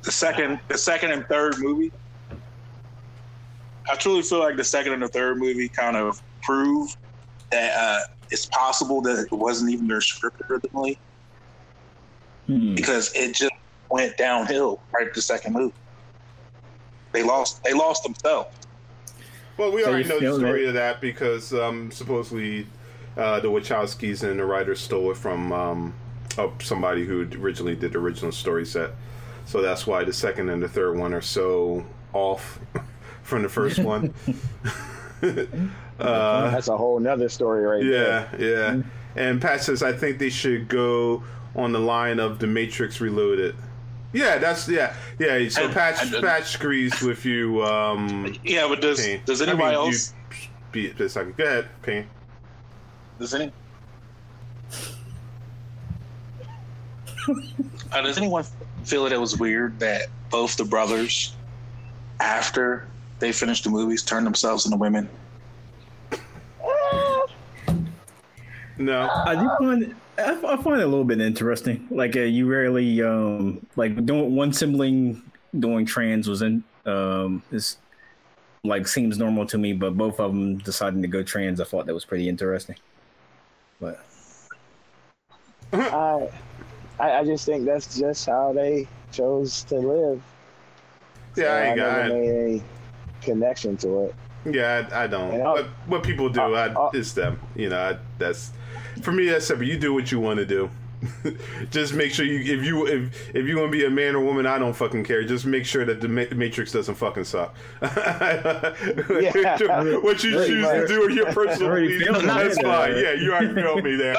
[0.04, 1.92] the second, the second and third movie.
[3.90, 6.96] I truly feel like the second and the third movie kind of prove
[7.52, 8.00] that uh,
[8.30, 10.98] it's possible that it wasn't even their script originally
[12.48, 12.74] Hmm.
[12.76, 13.52] because it just
[13.90, 15.74] went downhill right at the second movie.
[17.12, 17.64] They lost.
[17.64, 18.50] They lost themselves.
[19.58, 22.66] well, we So already know the story that- of that because um, supposedly
[23.18, 25.94] uh, the Wachowskis and the writers stole it from um,
[26.38, 28.92] oh, somebody who originally did the original story set.
[29.46, 32.60] So that's why the second and the third one are so off
[33.24, 34.14] from the first one.
[36.02, 38.30] uh, That's a whole nother story right there.
[38.38, 38.82] Yeah, yeah.
[39.16, 41.24] And Pat says I think they should go
[41.56, 43.56] on the line of the Matrix Reloaded.
[44.14, 45.48] Yeah, that's yeah, yeah.
[45.50, 47.64] So And- Patch and- Patch agrees with you.
[47.64, 49.22] Um, Yeah, but does Payne.
[49.26, 50.14] does I anybody mean, you else?
[50.72, 51.36] Be it this second.
[51.38, 52.08] Go ahead, Payne.
[53.20, 53.52] Does any?
[57.92, 58.44] Uh, does anyone
[58.84, 61.36] feel that it was weird that both the brothers,
[62.20, 62.88] after
[63.20, 65.10] they finished the movies, turned themselves into women?
[68.78, 71.88] No, I do find I, I find it a little bit interesting.
[71.92, 75.22] Like uh, you rarely um like doing one sibling
[75.60, 77.78] doing trans was in um is
[78.64, 81.86] like seems normal to me, but both of them deciding to go trans, I thought
[81.88, 82.78] that was pretty interesting.
[83.80, 84.00] But
[85.92, 86.30] I,
[87.00, 90.24] I I just think that's just how they chose to live.
[91.36, 92.06] yeah, So I, I ain't never got.
[92.06, 92.64] made any
[93.22, 94.16] connection to it.
[94.46, 95.34] Yeah, I, I don't.
[95.34, 97.40] And I'll- what, what people do, I'll- I, I'll- it's them.
[97.56, 98.52] You know, I, that's
[99.02, 99.28] for me.
[99.28, 99.68] That's simple.
[99.68, 100.70] You do what you want to do.
[101.72, 104.20] Just make sure you, if you if if you want to be a man or
[104.24, 105.24] woman, I don't fucking care.
[105.24, 107.56] Just make sure that the Ma- Matrix doesn't fucking suck.
[107.82, 107.90] yeah,
[110.00, 112.94] what you Pretty choose to do with your personal Already beliefs, that's fine.
[112.94, 114.16] uh, Yeah, you already felt me there.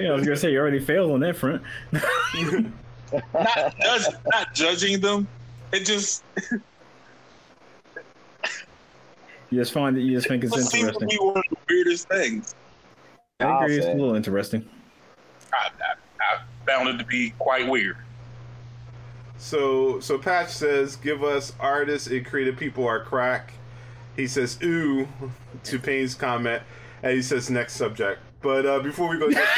[0.00, 1.62] yeah, I was gonna say you already failed on that front.
[1.92, 2.02] Not,
[3.80, 5.28] judge, not judging them.
[5.72, 6.24] It just
[9.50, 11.08] You just find that you just think it's it seems to interesting.
[11.08, 12.54] be one of the weirdest things.
[13.40, 14.68] I I'll agree, it's a little interesting.
[15.52, 17.96] I, I, I found it to be quite weird.
[19.38, 23.52] So so Patch says, "Give us artists and creative people are crack."
[24.16, 25.06] He says, "Ooh,"
[25.64, 26.62] to Payne's comment,
[27.02, 29.48] and he says, "Next subject." But uh, before we go to but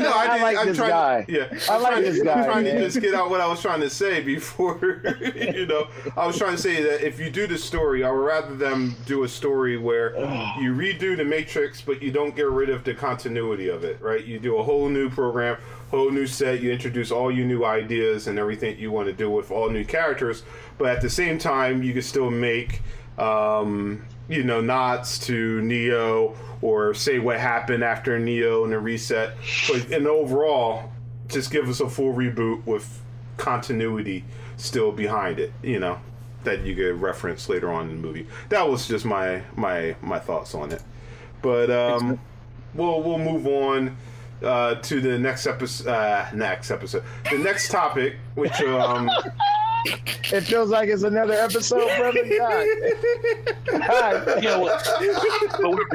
[0.00, 1.22] no, I, I didn't, like I'm this trying guy.
[1.22, 3.40] To, yeah, I I'm like trying, this I'm guy, trying to just get out what
[3.40, 5.00] I was trying to say before.
[5.36, 8.18] you know, I was trying to say that if you do the story, I would
[8.18, 10.18] rather them do a story where
[10.60, 14.02] you redo the Matrix, but you don't get rid of the continuity of it.
[14.02, 14.24] Right?
[14.24, 15.58] You do a whole new program,
[15.92, 16.60] whole new set.
[16.60, 19.84] You introduce all your new ideas and everything you want to do with all new
[19.84, 20.42] characters,
[20.76, 22.82] but at the same time, you can still make.
[23.16, 26.34] Um, you know, nods to Neo
[26.64, 29.36] or say what happened after Neo and the reset.
[29.68, 30.90] But in overall,
[31.28, 33.02] just give us a full reboot with
[33.36, 34.24] continuity
[34.56, 35.98] still behind it, you know,
[36.44, 38.26] that you could reference later on in the movie.
[38.48, 40.82] That was just my my my thoughts on it.
[41.42, 42.18] But um
[42.72, 43.98] we'll we'll move on
[44.42, 47.04] uh, to the next episode uh, next episode.
[47.30, 49.10] The next topic, which um
[49.86, 52.20] It feels like it's another episode, brother.
[52.38, 52.66] God.
[53.86, 54.42] God.
[54.42, 55.86] Yeah, well, but we're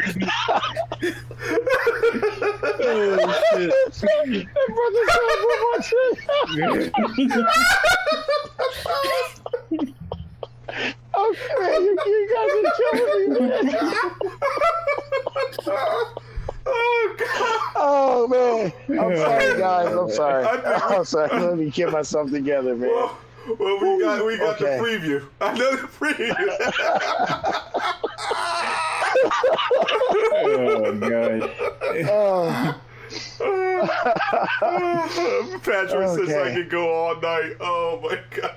[2.82, 4.48] Oh, shit.
[4.54, 5.24] That brother's so
[5.72, 5.88] much.
[11.12, 13.66] Okay, man, you, you guys are killing me, man.
[16.72, 17.74] Oh god.
[17.76, 19.96] Oh man, I'm sorry, guys.
[19.96, 20.46] I'm sorry.
[20.46, 21.30] I think- I'm sorry.
[21.42, 23.10] Let me get myself together, man.
[23.58, 24.78] Well, we got we got Okay.
[24.78, 25.26] the preview.
[25.42, 26.36] I know the preview.
[30.42, 31.52] Oh god.
[32.10, 32.82] Oh,
[35.64, 36.54] Patrick says I Okay.
[36.56, 37.54] could go all night.
[37.60, 38.56] Oh my god.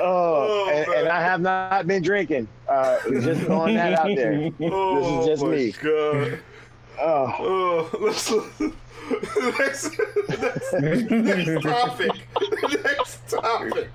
[0.00, 2.48] oh, and, and I have not been drinking.
[2.68, 4.50] Uh, just throwing that out there.
[4.62, 5.72] Oh this is just my me.
[5.72, 6.38] god.
[7.00, 8.30] Oh, Oh, let's
[9.58, 9.98] next,
[10.72, 12.10] next, next topic.
[12.84, 13.90] Next topic.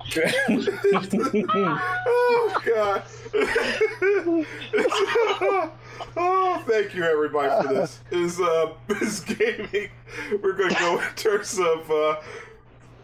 [2.06, 3.02] oh God.
[6.16, 8.00] oh, thank you everybody for this.
[8.10, 9.90] Is uh, is gaming.
[10.42, 11.90] We're gonna go in terms of.
[11.90, 12.16] Uh,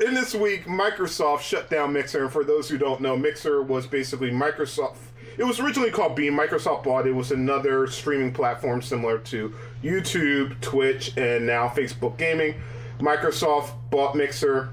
[0.00, 3.86] in this week, Microsoft shut down Mixer, and for those who don't know, Mixer was
[3.86, 4.96] basically Microsoft.
[5.38, 6.34] It was originally called Beam.
[6.34, 7.10] Microsoft bought it.
[7.10, 12.54] It was another streaming platform similar to YouTube, Twitch, and now Facebook Gaming.
[12.98, 14.70] Microsoft bought Mixer.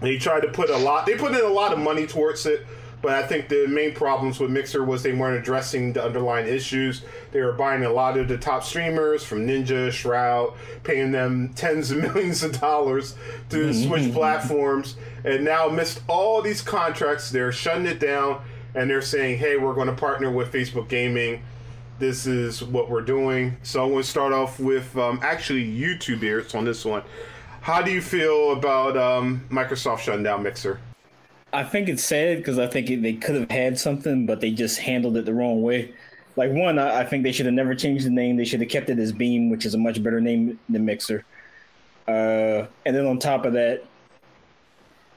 [0.00, 1.06] They tried to put a lot.
[1.06, 2.66] They put in a lot of money towards it,
[3.02, 7.02] but I think the main problems with Mixer was they weren't addressing the underlying issues.
[7.32, 11.90] They were buying a lot of the top streamers from Ninja, Shroud, paying them tens
[11.90, 13.14] of millions of dollars
[13.50, 13.88] to mm-hmm.
[13.88, 18.42] switch platforms, and now missed all these contracts, they're shutting it down
[18.74, 21.42] and they're saying, "Hey, we're going to partner with Facebook Gaming."
[22.00, 23.58] This is what we're doing.
[23.62, 27.02] So I'm going to start off with um, actually Two Beards on this one.
[27.60, 30.80] How do you feel about um, Microsoft shutting down Mixer?
[31.52, 34.50] I think it's sad because I think it, they could have had something, but they
[34.50, 35.92] just handled it the wrong way.
[36.36, 38.38] Like one, I, I think they should have never changed the name.
[38.38, 41.26] They should have kept it as Beam, which is a much better name than Mixer.
[42.08, 43.84] Uh, and then on top of that,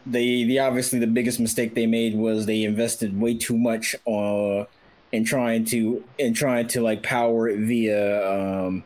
[0.05, 4.65] they the obviously the biggest mistake they made was they invested way too much uh,
[5.13, 8.83] in trying to and trying to like power it via um,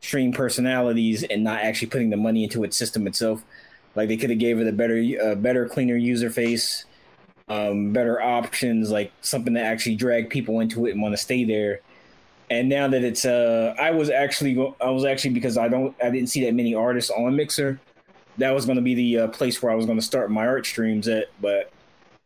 [0.00, 3.44] stream personalities and not actually putting the money into its system itself.
[3.94, 6.86] Like they could have gave it a better, uh, better, cleaner user face,
[7.48, 11.44] um, better options, like something that actually drag people into it and want to stay
[11.44, 11.80] there.
[12.48, 16.08] And now that it's, uh, I was actually, I was actually because I don't, I
[16.08, 17.80] didn't see that many artists on Mixer.
[18.38, 20.46] That was going to be the uh, place where I was going to start my
[20.46, 21.70] art streams at, but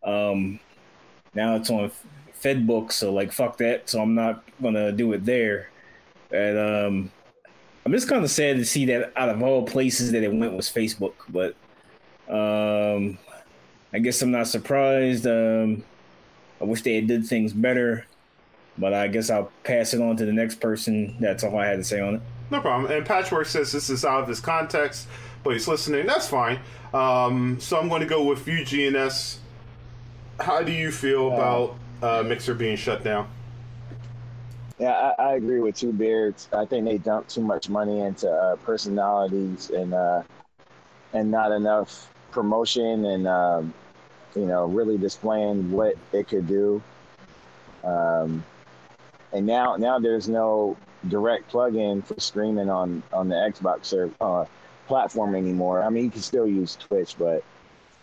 [0.04, 0.60] um,
[1.34, 1.90] now it's on
[2.42, 3.88] Fedbook, so like fuck that.
[3.88, 5.70] So I'm not gonna do it there.
[6.32, 7.12] And um,
[7.84, 10.52] I'm just kind of sad to see that out of all places that it went
[10.52, 11.56] was Facebook, but
[12.28, 13.18] um,
[13.92, 15.26] I guess I'm not surprised.
[15.26, 15.84] Um,
[16.60, 18.06] I wish they had did things better,
[18.78, 21.16] but I guess I'll pass it on to the next person.
[21.18, 22.22] That's all I had to say on it.
[22.50, 22.90] No problem.
[22.90, 25.06] And Patchwork says this is out of his context,
[25.42, 26.06] but he's listening.
[26.06, 26.60] That's fine.
[26.92, 29.38] Um, so I'm going to go with you, GNS.
[30.38, 33.28] How do you feel about uh, Mixer being shut down?
[34.78, 36.48] Yeah, I, I agree with Two Beards.
[36.52, 40.22] I think they dumped too much money into uh, personalities and uh,
[41.12, 43.74] and not enough promotion and um,
[44.34, 46.82] you know really displaying what it could do.
[47.84, 48.44] Um,
[49.32, 50.76] and now now there's no
[51.08, 54.44] direct plug-in for streaming on on the Xbox serv- uh,
[54.86, 55.82] platform anymore.
[55.82, 57.44] I mean, you can still use Twitch, but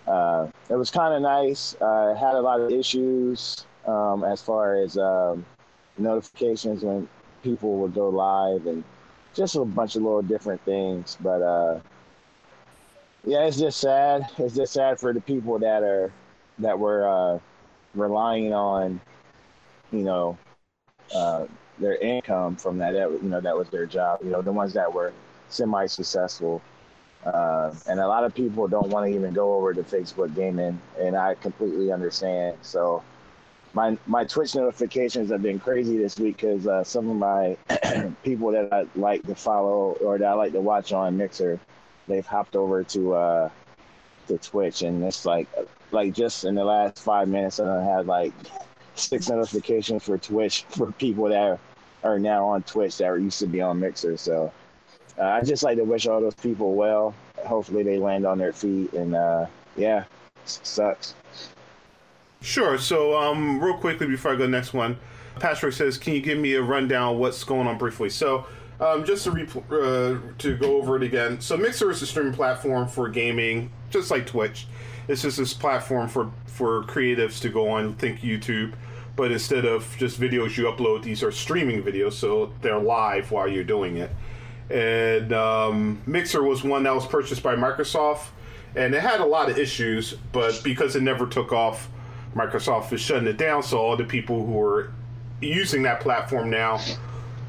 [0.08, 1.76] uh, it was kind of nice.
[1.82, 5.46] Uh, had a lot of issues um, as far as um,
[5.98, 7.08] notifications when
[7.44, 8.84] people would go live and
[9.34, 11.18] just a bunch of little different things.
[11.22, 11.80] But uh,
[13.26, 14.24] yeah, it's just sad.
[14.38, 16.12] It's just sad for the people that are
[16.60, 17.40] that were uh,
[17.96, 19.02] relying on,
[19.92, 20.38] you know,
[21.16, 21.46] uh,
[21.80, 22.94] their income from that.
[22.94, 24.20] You know that was their job.
[24.24, 25.14] You know, the ones that were
[25.50, 26.62] semi-successful.
[27.26, 30.80] Uh, and a lot of people don't want to even go over to Facebook gaming,
[31.00, 32.58] and I completely understand.
[32.62, 33.04] So,
[33.78, 37.56] my my Twitch notifications have been crazy this week because uh, some of my
[38.24, 41.60] people that I like to follow or that I like to watch on Mixer,
[42.08, 43.50] they've hopped over to uh,
[44.30, 45.48] to Twitch, and it's like
[45.92, 48.34] like just in the last five minutes, I had like
[48.96, 51.60] six notifications for Twitch for people that
[52.04, 54.18] are now on Twitch that used to be on Mixer.
[54.18, 54.52] So
[55.20, 57.14] uh, I just like to wish all those people well.
[57.46, 60.06] Hopefully they land on their feet, and uh, yeah,
[60.46, 61.14] sucks.
[62.42, 62.78] Sure.
[62.78, 64.98] So, um, real quickly before I go next one,
[65.40, 68.46] Patrick says, "Can you give me a rundown what's going on briefly?" So,
[68.80, 71.42] um, just to re- uh, to go over it again.
[71.42, 74.68] So, Mixer is a streaming platform for gaming, just like Twitch.
[75.08, 78.74] It's just this platform for for creatives to go on, think YouTube,
[79.16, 83.48] but instead of just videos you upload, these are streaming videos, so they're live while
[83.48, 84.12] you're doing it.
[84.70, 88.28] And um, Mixer was one that was purchased by Microsoft,
[88.76, 91.90] and it had a lot of issues, but because it never took off,
[92.36, 93.64] Microsoft is shutting it down.
[93.64, 94.92] So all the people who are
[95.42, 96.80] using that platform now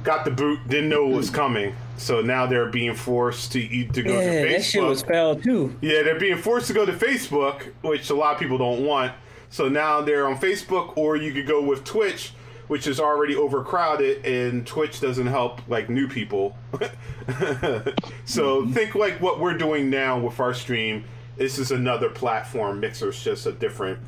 [0.04, 1.74] got the boot, didn't know it was coming.
[1.96, 4.52] So now they're being forced to to go yeah, to Facebook.
[4.52, 5.76] that shit was foul too.
[5.80, 9.12] Yeah, they're being forced to go to Facebook, which a lot of people don't want.
[9.50, 12.32] So now they're on Facebook, or you could go with Twitch,
[12.68, 16.56] which is already overcrowded, and Twitch doesn't help like new people.
[18.24, 18.72] so mm-hmm.
[18.72, 21.04] think like what we're doing now with our stream.
[21.36, 22.80] This is another platform.
[22.80, 24.00] Mixer's just a different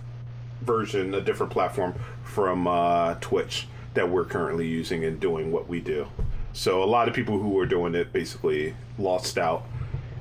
[0.62, 1.94] version, a different platform
[2.24, 6.06] from uh, Twitch that we're currently using and doing what we do.
[6.52, 9.64] So a lot of people who were doing it basically lost out,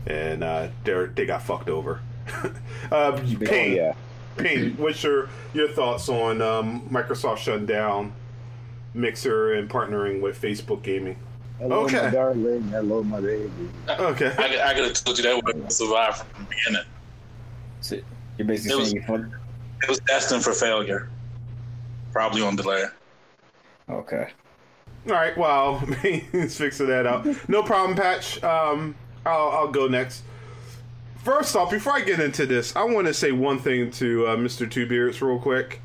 [0.07, 2.01] and uh, they they got fucked over.
[2.91, 3.11] uh,
[3.41, 3.93] Payne, Oh, yeah.
[4.37, 8.13] Payne, what's your your thoughts on um, Microsoft shutting down
[8.93, 11.17] Mixer and partnering with Facebook Gaming?
[11.59, 12.01] Hello, Okay.
[12.03, 12.63] my darling.
[12.69, 13.51] Hello, my baby.
[13.89, 14.33] Okay.
[14.37, 16.87] I, I could have told you that would survive from the beginning.
[17.81, 17.99] So
[18.37, 19.39] you're basically It was- saying you fuck-
[19.83, 21.09] It was destined for failure.
[22.11, 22.85] Probably on delay.
[23.89, 24.29] Okay.
[25.07, 25.37] All right.
[25.37, 27.25] Well, he's fixing that out.
[27.49, 28.43] No problem, Patch.
[28.43, 30.23] Um, I'll, I'll go next.
[31.23, 34.35] First off, before I get into this, I want to say one thing to uh,
[34.37, 34.69] Mr.
[34.69, 35.81] Two Beards real quick.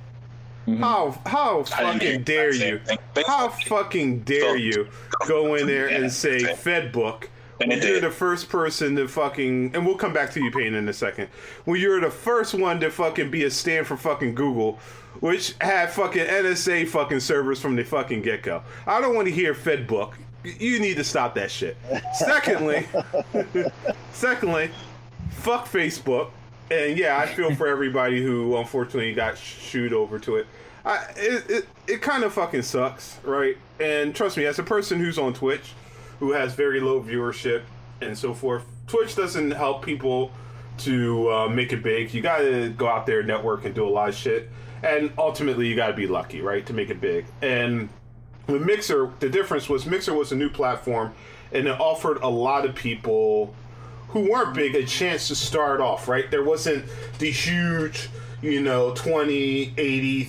[0.78, 2.80] How how fucking dare you?
[3.26, 4.88] How fucking dare you
[5.28, 6.52] go in there and say Yeah.
[6.54, 7.26] Fedbook
[7.60, 8.04] And when you're did.
[8.04, 11.28] the first person to fucking and we'll come back to you Payne in a second.
[11.64, 14.78] When you're the first one to fucking be a stand for fucking Google,
[15.20, 18.62] which had fucking NSA fucking servers from the fucking get go.
[18.86, 20.14] I don't want to hear Fedbook.
[20.42, 21.76] You need to stop that shit.
[22.14, 22.86] Secondly,
[24.12, 24.70] secondly,
[25.30, 26.30] fuck Facebook.
[26.70, 30.46] And yeah, I feel for everybody who unfortunately got shooed over to it.
[30.84, 33.56] I, it it, it kind of fucking sucks, right?
[33.80, 35.72] And trust me, as a person who's on Twitch,
[36.18, 37.62] who has very low viewership
[38.00, 40.30] and so forth, Twitch doesn't help people
[40.78, 42.12] to uh, make it big.
[42.12, 44.50] You gotta go out there, network, and do a lot of shit.
[44.82, 47.26] And ultimately, you gotta be lucky, right, to make it big.
[47.42, 47.88] And
[48.46, 51.14] with Mixer, the difference was Mixer was a new platform,
[51.52, 53.54] and it offered a lot of people
[54.08, 56.30] who weren't big a chance to start off, right?
[56.30, 56.84] There wasn't
[57.18, 58.08] the huge,
[58.42, 60.24] you know, 20, 80,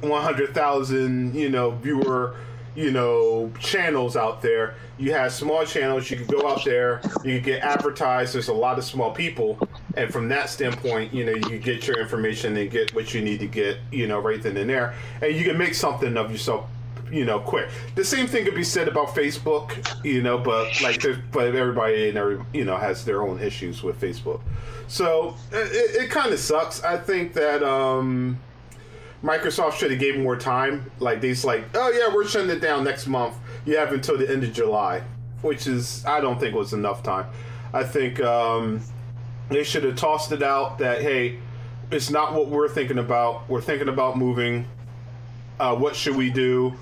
[0.00, 2.34] 100,000, you know, viewer,
[2.74, 4.74] you know, channels out there.
[4.98, 8.34] You have small channels, you could go out there, you get advertised.
[8.34, 9.58] There's a lot of small people.
[9.96, 13.40] And from that standpoint, you know, you get your information and get what you need
[13.40, 14.94] to get, you know, right then and there.
[15.20, 16.68] And you can make something of yourself
[17.10, 17.68] you know, quick.
[17.96, 22.16] The same thing could be said about Facebook, you know, but like, but everybody and
[22.16, 24.40] every, you know, has their own issues with Facebook.
[24.86, 26.82] So it, it kind of sucks.
[26.82, 28.38] I think that um,
[29.22, 30.90] Microsoft should have gave more time.
[30.98, 33.34] Like they's like, oh yeah, we're shutting it down next month.
[33.66, 35.02] You have until the end of July,
[35.42, 37.26] which is I don't think was enough time.
[37.72, 38.80] I think um,
[39.48, 41.38] they should have tossed it out that hey,
[41.90, 43.48] it's not what we're thinking about.
[43.48, 44.66] We're thinking about moving.
[45.58, 46.74] Uh, what should we do?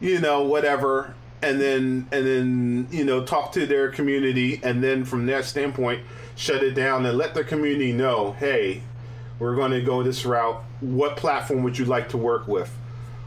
[0.00, 5.04] you know, whatever, and then and then you know talk to their community, and then
[5.04, 6.02] from that standpoint,
[6.36, 8.82] shut it down and let the community know, hey,
[9.40, 10.62] we're going to go this route.
[10.80, 12.72] What platform would you like to work with?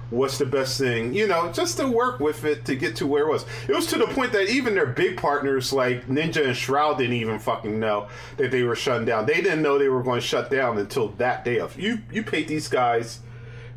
[0.10, 1.14] What's the best thing?
[1.14, 3.46] You know, just to work with it to get to where it was.
[3.68, 7.16] It was to the point that even their big partners like Ninja and Shroud didn't
[7.16, 8.08] even fucking know
[8.38, 9.26] that they were shutting down.
[9.26, 11.78] They didn't know they were going to shut down until that day of.
[11.80, 13.22] You you paid these guys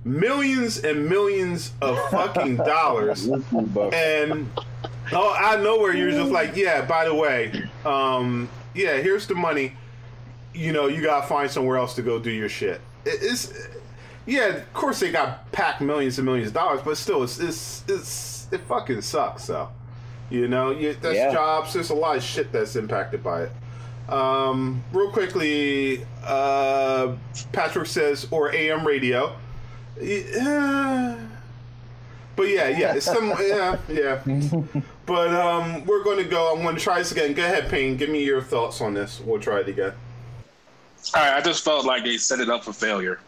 [0.04, 3.28] millions and millions of fucking dollars
[3.92, 4.48] and
[5.12, 6.84] Oh, I know where you're just like, yeah.
[6.84, 7.52] By the way,
[7.84, 8.96] um, yeah.
[8.98, 9.72] Here's the money.
[10.56, 12.80] You know, you gotta find somewhere else to go do your shit.
[13.04, 13.52] It, it's,
[14.26, 14.46] yeah.
[14.48, 18.48] Of course, they got packed millions and millions of dollars, but still, it's it's, it's
[18.52, 19.44] it fucking sucks.
[19.44, 19.68] So,
[20.30, 21.32] you know, you, that's Yeah.
[21.32, 21.72] jobs.
[21.74, 23.52] There's a lot of shit that's impacted by it.
[24.08, 27.16] Um, real quickly, uh,
[27.52, 29.34] Patrick says, or AM radio.
[30.00, 31.16] Yeah.
[32.36, 34.20] But yeah, yeah, it's some, yeah, yeah.
[35.06, 36.54] But um, we're going to go.
[36.54, 37.32] I'm going to try this again.
[37.32, 37.96] Go ahead, Payne.
[37.96, 39.20] Give me your thoughts on this.
[39.24, 39.92] We'll try it again.
[41.14, 43.20] Right, I just felt like they set it up for failure,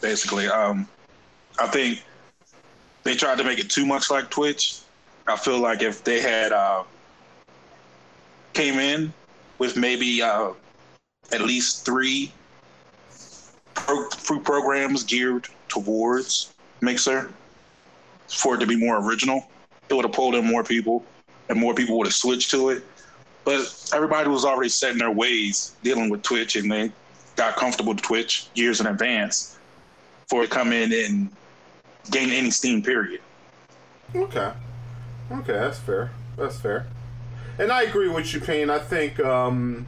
[0.00, 0.48] basically.
[0.48, 0.88] Um,
[1.60, 2.02] I think
[3.04, 4.80] they tried to make it too much like Twitch.
[5.26, 6.84] I feel like if they had uh,
[8.52, 9.12] came in
[9.58, 10.52] with maybe uh,
[11.32, 12.32] at least three
[13.74, 14.08] pro-
[14.40, 17.32] programs geared towards Mixer
[18.28, 19.48] for it to be more original,
[19.88, 21.04] it would have pulled in more people,
[21.48, 22.84] and more people would have switched to it.
[23.44, 26.90] But everybody was already set in their ways dealing with Twitch, and they
[27.36, 29.58] got comfortable to Twitch years in advance
[30.28, 31.30] for to come in and
[32.10, 32.82] gain any steam.
[32.82, 33.20] Period.
[34.14, 34.52] Okay.
[35.30, 36.10] Okay, that's fair.
[36.36, 36.86] That's fair.
[37.58, 38.70] And I agree with you, Payne.
[38.70, 39.86] I think um,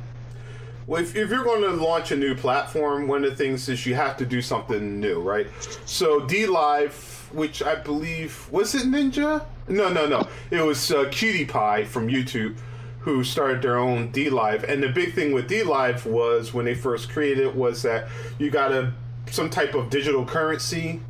[0.87, 3.85] well, if, if you're going to launch a new platform, one of the things is
[3.85, 5.47] you have to do something new, right?
[5.85, 9.45] So D Live, which I believe was it Ninja?
[9.69, 10.27] No, no, no.
[10.51, 12.57] It was uh, Cutie Pie from YouTube
[13.01, 14.65] who started their own D Live.
[14.65, 18.09] And the big thing with D Live was when they first created it was that
[18.39, 18.93] you got a
[19.31, 21.01] some type of digital currency.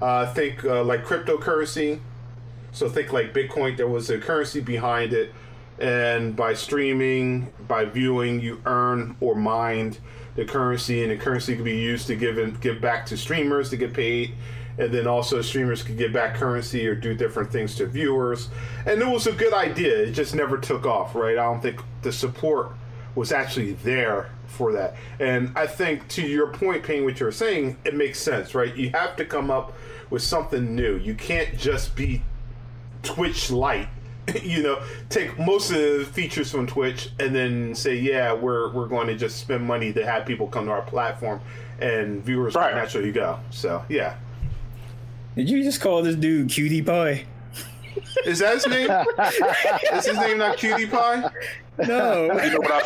[0.00, 2.00] Uh, think uh, like cryptocurrency.
[2.72, 3.76] So think like Bitcoin.
[3.76, 5.32] There was a currency behind it,
[5.78, 9.96] and by streaming, by viewing, you earn or mine
[10.36, 13.70] the currency, and the currency could be used to give and give back to streamers
[13.70, 14.34] to get paid,
[14.78, 18.48] and then also streamers could give back currency or do different things to viewers.
[18.86, 19.96] And it was a good idea.
[20.04, 21.36] It just never took off, right?
[21.36, 22.70] I don't think the support
[23.14, 24.94] was actually there for that.
[25.18, 28.74] And I think to your point, Payne, what you're saying, it makes sense, right?
[28.74, 29.72] You have to come up
[30.10, 30.96] with something new.
[30.96, 32.22] You can't just be
[33.02, 33.88] Twitch light.
[34.42, 38.86] you know, take most of the features from Twitch and then say, yeah, we're we're
[38.86, 41.40] going to just spend money to have people come to our platform
[41.80, 42.74] and viewers Right.
[42.74, 43.40] naturally go.
[43.50, 44.16] So yeah.
[45.38, 47.24] Did you just call this dude Cutie Pie?
[48.26, 48.90] Is that his name?
[49.96, 51.30] Is his name not Cutie Pie?
[51.86, 52.84] No, You know what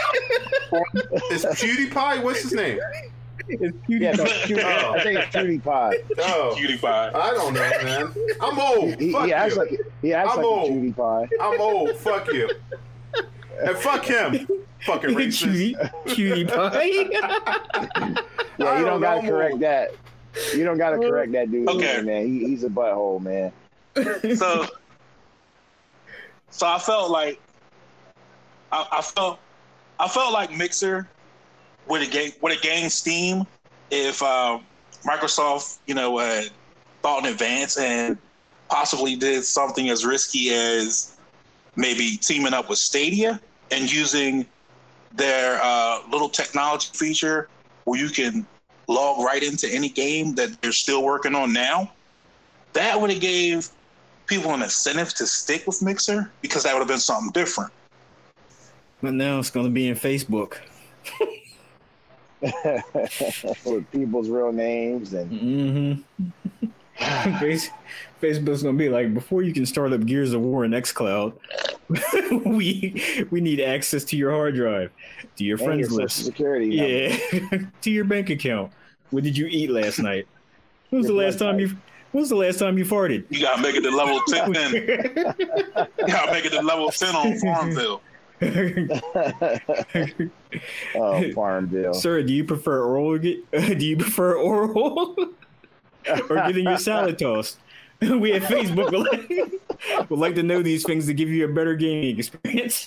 [1.30, 2.18] I, Is Cutie Pie?
[2.22, 2.78] What's his name?
[3.48, 4.24] it's Cutie Yeah, Pie.
[4.24, 4.92] no, cutie, oh.
[4.92, 5.96] I think it's cutie pie.
[6.18, 7.10] Oh, cutie pie.
[7.14, 8.14] I don't know, man.
[8.42, 9.00] I'm old.
[9.00, 9.60] He, Fuck he acts you.
[9.62, 10.70] like he acts I'm like old.
[10.70, 11.28] a cutie pie.
[11.40, 11.96] I'm old.
[11.96, 12.50] Fuck you.
[13.64, 14.46] And fuck him.
[14.84, 15.40] Fucking racist.
[15.40, 15.76] Cutie,
[16.14, 16.82] cutie Pie.
[18.58, 19.90] Yeah, I you don't don't gotta correct that.
[20.54, 22.02] You don't gotta correct that dude, Okay.
[22.02, 22.26] man.
[22.26, 23.52] He, he's a butthole, man.
[24.36, 24.66] so
[26.50, 27.40] so I felt like
[28.70, 29.38] I, I felt
[29.98, 31.08] I felt like Mixer
[31.88, 33.46] would have gained would have gained steam
[33.90, 34.58] if uh,
[35.04, 36.42] Microsoft you know uh,
[37.02, 38.16] thought in advance and
[38.68, 41.18] possibly did something as risky as
[41.76, 44.46] maybe teaming up with Stadia and using
[45.14, 47.48] their uh, little technology feature
[47.84, 48.46] where you can
[48.92, 51.92] log right into any game that they're still working on now.
[52.72, 53.68] That would have gave
[54.26, 57.72] people an incentive to stick with Mixer because that would have been something different.
[59.02, 60.56] But now it's going to be in Facebook.
[63.64, 66.66] With people's real names and Mm-hmm.
[68.20, 71.32] Facebook's going to be like, before you can start up Gears of War and XCloud,
[72.46, 74.90] we we need access to your hard drive,
[75.36, 76.24] to your and friends social list.
[76.24, 76.66] security.
[76.68, 78.72] Yeah, to your bank account.
[79.12, 80.26] What did you eat last night?
[80.90, 81.68] When was the last time you?
[82.10, 83.24] When was the last time you farted?
[83.30, 84.52] You gotta make it to level ten.
[84.52, 88.02] you gotta make it to level ten on Farmville.
[90.94, 91.94] oh, Farmville.
[91.94, 93.16] Sir, do you prefer oral?
[93.16, 93.42] Do
[93.78, 95.16] you prefer oral
[96.28, 97.56] or getting your salad tossed?
[98.02, 101.48] We at Facebook would like, would like to know these things to give you a
[101.48, 102.86] better gaming experience.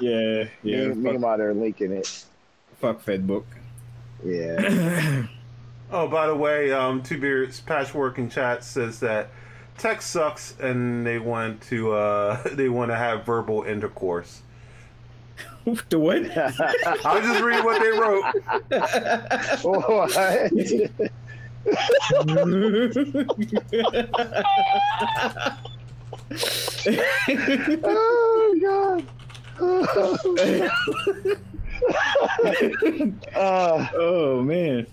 [0.00, 0.88] yeah, yeah.
[0.88, 2.24] Me, me and my are linking it.
[2.80, 3.44] fuck Facebook.
[4.24, 5.26] Yeah.
[5.90, 9.30] Oh, by the way, um, Two Beards Patchwork in chat says that
[9.78, 14.42] tech sucks and they want to uh, they want to have verbal intercourse.
[15.88, 16.36] the what?
[16.36, 18.22] I was just read what they wrote.
[19.64, 20.12] What?
[27.84, 29.06] oh God.
[33.34, 34.86] Uh, oh man.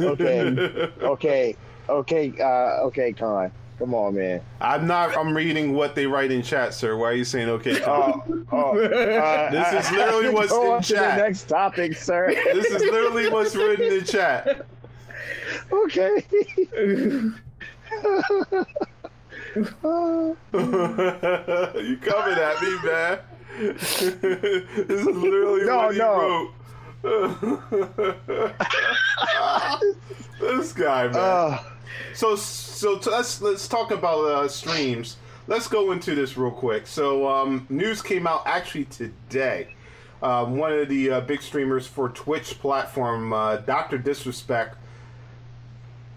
[0.00, 1.56] okay, okay,
[1.88, 3.50] okay, uh, okay, Con.
[3.78, 4.40] Come on, man.
[4.60, 5.16] I'm not.
[5.16, 6.96] I'm reading what they write in chat, sir.
[6.96, 7.82] Why are you saying okay?
[7.84, 8.22] Oh,
[8.52, 11.18] oh, uh, This is literally what's go in on to chat.
[11.18, 12.32] the next topic, sir.
[12.32, 14.64] this is literally what's written in chat.
[15.72, 16.24] okay.
[16.54, 17.34] you
[22.02, 23.18] coming at me, man?
[23.58, 26.50] This is literally No, what he no.
[27.04, 28.54] wrote.
[30.40, 31.16] this guy, man.
[31.16, 31.58] Uh,
[32.14, 35.16] So so t- let's let's talk about uh, streams.
[35.46, 36.86] Let's go into this real quick.
[36.86, 39.68] So um, news came out actually today.
[40.22, 44.76] Um, one of the uh, big streamers for Twitch platform, uh, Doctor Disrespect.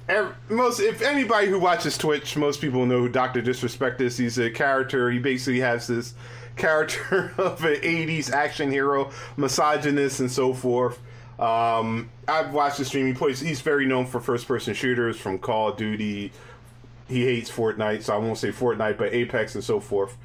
[0.08, 4.18] Ev- most if anybody who watches Twitch, most people know who Doctor Disrespect is.
[4.18, 5.12] He's a character.
[5.12, 6.14] He basically has this
[6.58, 11.00] character of an '80s action hero, misogynist, and so forth.
[11.40, 13.14] Um, I've watched the stream.
[13.16, 13.40] Plays.
[13.40, 16.32] He's very known for first-person shooters from Call of Duty.
[17.08, 20.18] He hates Fortnite, so I won't say Fortnite, but Apex and so forth.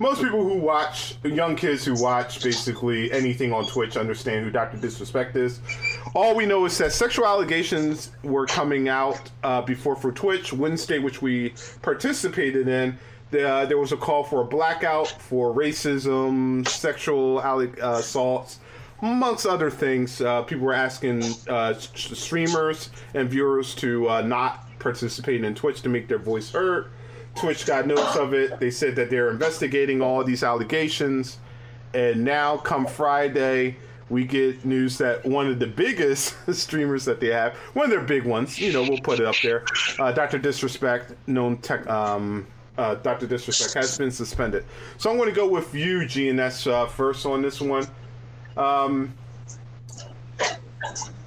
[0.00, 4.76] Most people who watch, young kids who watch basically anything on Twitch, understand who Dr.
[4.76, 5.60] Disrespect is.
[6.16, 10.98] All we know is that sexual allegations were coming out uh, before for Twitch Wednesday,
[10.98, 12.98] which we participated in.
[13.34, 18.60] Uh, there was a call for a blackout for racism, sexual uh, assaults,
[19.02, 20.20] amongst other things.
[20.20, 25.88] Uh, people were asking uh, streamers and viewers to uh, not participate in Twitch to
[25.88, 26.90] make their voice heard.
[27.34, 28.60] Twitch got notice of it.
[28.60, 31.38] They said that they're investigating all these allegations.
[31.92, 33.76] And now, come Friday,
[34.08, 38.00] we get news that one of the biggest streamers that they have, one of their
[38.00, 39.64] big ones, you know, we'll put it up there,
[39.98, 40.38] uh, Dr.
[40.38, 42.46] Disrespect, known tech, um,
[42.78, 43.26] uh, Dr.
[43.26, 44.64] Disrespect, has been suspended.
[44.98, 47.86] So I'm going to go with you, GNS, uh, first on this one.
[48.56, 49.12] Um,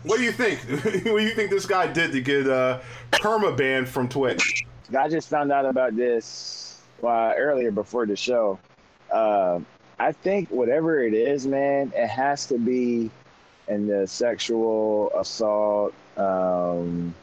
[0.04, 0.60] what do you think?
[0.70, 2.80] what do you think this guy did to get uh,
[3.12, 4.66] perma banned from Twitch?
[4.98, 8.60] I just found out about this uh, earlier before the show.
[9.12, 9.60] Uh,
[10.00, 13.10] I think whatever it is, man, it has to be
[13.68, 17.14] in the sexual assault, um,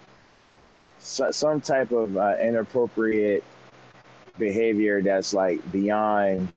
[0.99, 3.45] so, some type of uh, inappropriate
[4.39, 6.52] behavior that's like beyond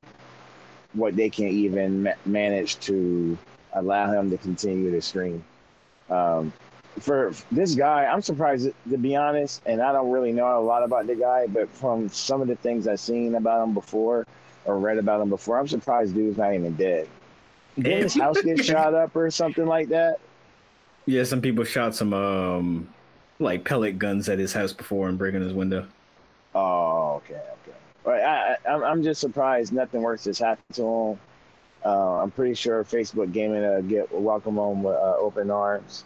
[0.93, 3.37] what they can even ma- manage to
[3.73, 5.43] allow him to continue to stream.
[6.09, 6.51] Um,
[6.99, 10.83] for this guy, I'm surprised to be honest, and I don't really know a lot
[10.83, 14.25] about the guy, but from some of the things I've seen about him before
[14.65, 17.07] or read about him before, I'm surprised dude's not even dead.
[17.75, 20.19] Didn't his house get shot up or something like that?
[21.05, 22.89] Yeah, some people shot some um
[23.39, 25.87] like pellet guns at his house before and breaking his window.
[26.55, 27.77] Oh, okay, okay.
[28.03, 31.19] But I, I, I'm- I'm just surprised nothing worse has happened to him.
[31.85, 36.03] Uh, I'm pretty sure Facebook Gaming uh, get welcome him with uh, open arms.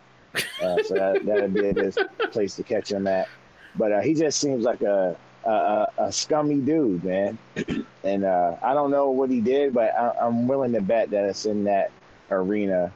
[0.62, 1.96] Uh, so that that'd be a good
[2.32, 3.28] place to catch him at.
[3.76, 5.16] But uh, he just seems like a
[5.46, 7.38] a, a, a scummy dude, man.
[8.04, 11.24] and uh, I don't know what he did, but I, I'm willing to bet that
[11.26, 11.92] it's in that
[12.30, 12.92] arena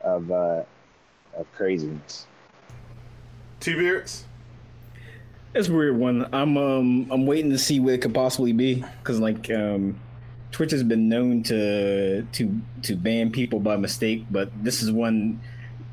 [0.00, 0.62] of uh,
[1.36, 2.26] of craziness.
[3.60, 4.24] T Beards?
[5.58, 6.24] It's a weird one.
[6.32, 9.98] I'm um I'm waiting to see what it could possibly be because like um
[10.52, 15.40] Twitch has been known to to to ban people by mistake, but this is one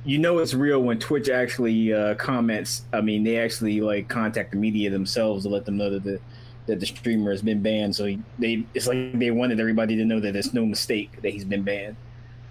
[0.04, 2.84] you know it's real when Twitch actually uh, comments.
[2.94, 6.20] I mean, they actually like contact the media themselves to let them know that the
[6.68, 7.96] that the streamer has been banned.
[7.96, 11.44] So they it's like they wanted everybody to know that it's no mistake that he's
[11.44, 11.96] been banned.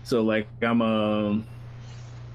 [0.03, 1.47] So like I'm um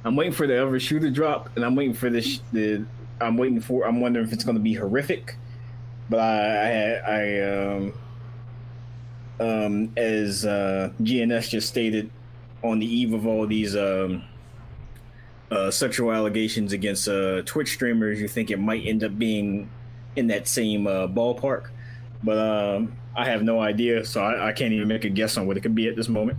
[0.06, 2.86] I'm waiting for the other shoe to drop, and I'm waiting for this the
[3.22, 3.86] I'm waiting for.
[3.86, 5.36] I'm wondering if it's going to be horrific,
[6.10, 7.94] but I, I, I um,
[9.40, 12.12] um, as uh, GNS just stated,
[12.64, 14.24] on the eve of all these um,
[15.52, 19.70] uh, sexual allegations against uh, Twitch streamers, you think it might end up being
[20.16, 21.70] in that same uh, ballpark,
[22.24, 25.48] but um, I have no idea, so I, I can't even make a guess on
[25.48, 26.38] what it could be at this moment.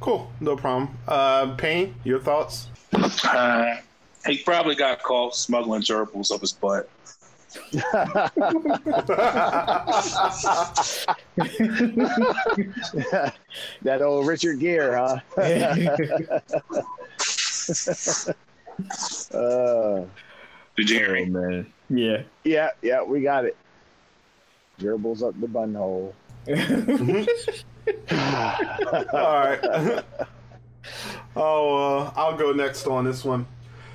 [0.00, 0.96] Cool, no problem.
[1.08, 2.68] Uh, Payne, your thoughts?
[4.26, 6.88] He probably got caught smuggling gerbils up his butt.
[13.82, 15.20] that old Richard Gere, huh?
[19.36, 20.04] uh,
[20.76, 21.26] Did you hear me?
[21.26, 22.22] man, yeah.
[22.42, 23.56] yeah, yeah, we got it.
[24.80, 26.12] Gerbils up the bun hole.
[26.48, 26.56] All
[29.12, 29.60] right.
[31.36, 33.46] oh, uh, I'll go next on this one.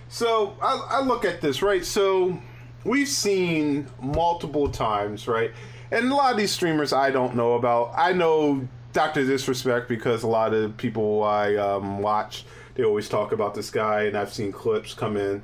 [0.10, 1.86] So I, I look at this right.
[1.86, 2.38] So
[2.84, 5.52] we've seen multiple times, right?
[5.91, 7.94] And a lot of these streamers I don't know about.
[7.95, 13.31] I know Doctor Disrespect because a lot of people I um, watch they always talk
[13.31, 15.44] about this guy, and I've seen clips come in,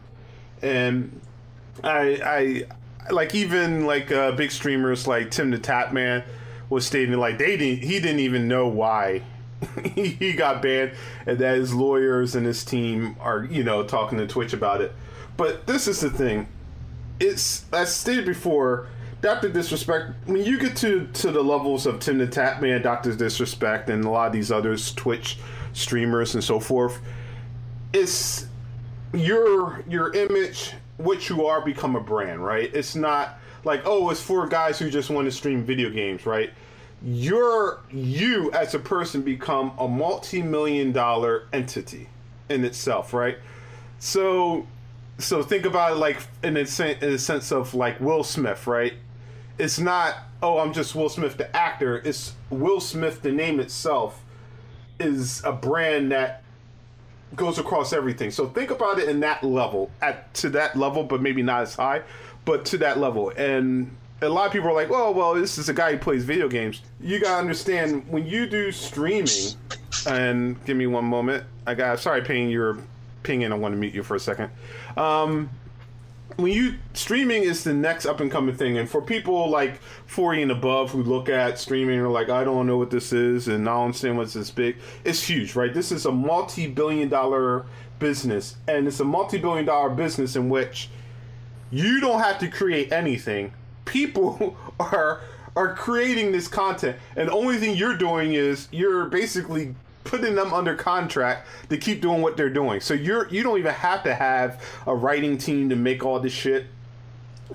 [0.62, 1.20] and
[1.84, 2.66] I
[3.10, 6.24] I like even like uh, big streamers like Tim the Tatman
[6.70, 9.22] was stating like they didn't he didn't even know why
[9.96, 10.92] he got banned
[11.26, 14.94] and that his lawyers and his team are you know talking to Twitch about it.
[15.38, 16.48] But this is the thing.
[17.20, 18.88] It's as stated before,
[19.22, 20.12] Doctor Disrespect.
[20.26, 24.10] When you get to to the levels of Tim the Tatman, Doctor Disrespect, and a
[24.10, 25.38] lot of these others Twitch
[25.74, 27.02] streamers and so forth,
[27.94, 28.48] it's
[29.14, 32.70] your your image, what you are, become a brand, right?
[32.74, 36.52] It's not like oh, it's for guys who just want to stream video games, right?
[37.06, 42.10] You're you as a person become a multi-million dollar entity
[42.50, 43.38] in itself, right?
[44.00, 44.66] So
[45.20, 48.66] so think about it like in a, sen- in a sense of like Will Smith,
[48.66, 48.94] right?
[49.60, 52.02] It's not oh I'm just Will Smith the actor.
[52.04, 54.24] It's Will Smith the name itself
[55.00, 56.42] is a brand that
[57.36, 58.32] goes across everything.
[58.32, 61.76] So think about it in that level, at to that level, but maybe not as
[61.76, 62.02] high,
[62.46, 63.32] but to that level.
[63.38, 63.96] And
[64.26, 66.48] a lot of people are like, "Oh, well, this is a guy who plays video
[66.48, 69.28] games." You gotta understand when you do streaming.
[70.08, 71.46] And give me one moment.
[71.66, 72.78] I got sorry, paying your
[73.24, 73.52] pinging.
[73.52, 74.52] I want to mute you for a second.
[74.98, 75.50] Um,
[76.38, 80.42] when you streaming is the next up and coming thing, and for people like forty
[80.42, 83.68] and above who look at streaming are like, I don't know what this is, and
[83.68, 84.78] I don't understand what's this big.
[85.04, 85.74] It's huge, right?
[85.74, 87.66] This is a multi-billion dollar
[88.00, 90.90] business, and it's a multi-billion dollar business in which
[91.72, 93.54] you don't have to create anything.
[93.86, 95.22] People are
[95.56, 100.54] are creating this content, and the only thing you're doing is you're basically putting them
[100.54, 102.80] under contract to keep doing what they're doing.
[102.80, 106.34] So you're you don't even have to have a writing team to make all this
[106.34, 106.68] shit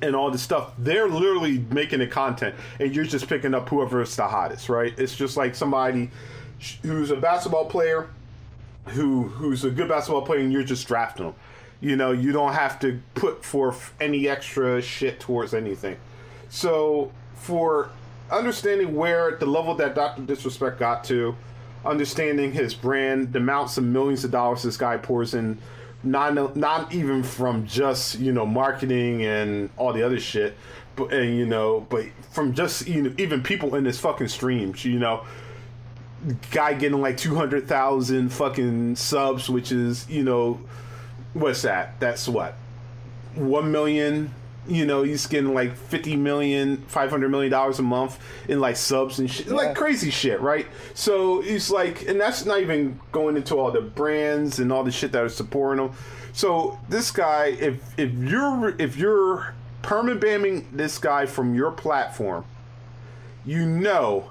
[0.02, 0.73] and all this stuff.
[0.78, 4.93] They're literally making the content, and you're just picking up whoever's the hottest, right?
[4.98, 6.11] It's just like somebody
[6.82, 8.09] who's a basketball player
[8.86, 11.35] who who's a good basketball player, and you're just drafting them.
[11.81, 15.97] You know, you don't have to put forth any extra shit towards anything.
[16.51, 17.90] So for
[18.31, 21.35] understanding where the level that Doctor Disrespect got to
[21.85, 25.59] understanding his brand, the amounts of millions of dollars this guy pours in,
[26.02, 30.56] not not even from just you know marketing and all the other shit,
[30.97, 34.85] but and you know, but from just you know even people in his fucking streams,
[34.85, 35.24] you know,
[36.51, 40.60] guy getting like two hundred thousand fucking subs, which is you know,
[41.35, 42.01] what's that?
[42.01, 42.55] That's what
[43.35, 44.35] one million
[44.71, 48.19] you know he's getting like 50 million 500 million dollars a month
[48.49, 49.55] in like subs and shit yeah.
[49.55, 50.67] like crazy shit right?
[50.95, 54.93] So he's like and that's not even going into all the brands and all the
[54.93, 55.93] shit that are supporting him
[56.33, 62.45] so this guy if if you're if you're permanent banning this guy from your platform
[63.45, 64.31] you know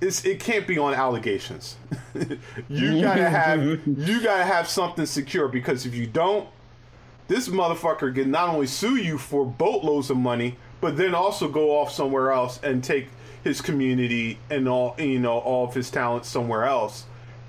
[0.00, 1.76] it's, it can't be on allegations.
[2.70, 6.48] You gotta have you gotta have something secure because if you don't
[7.28, 11.78] this motherfucker can not only sue you for boatloads of money, but then also go
[11.78, 13.08] off somewhere else and take
[13.42, 17.04] his community and all you know all of his talents somewhere else,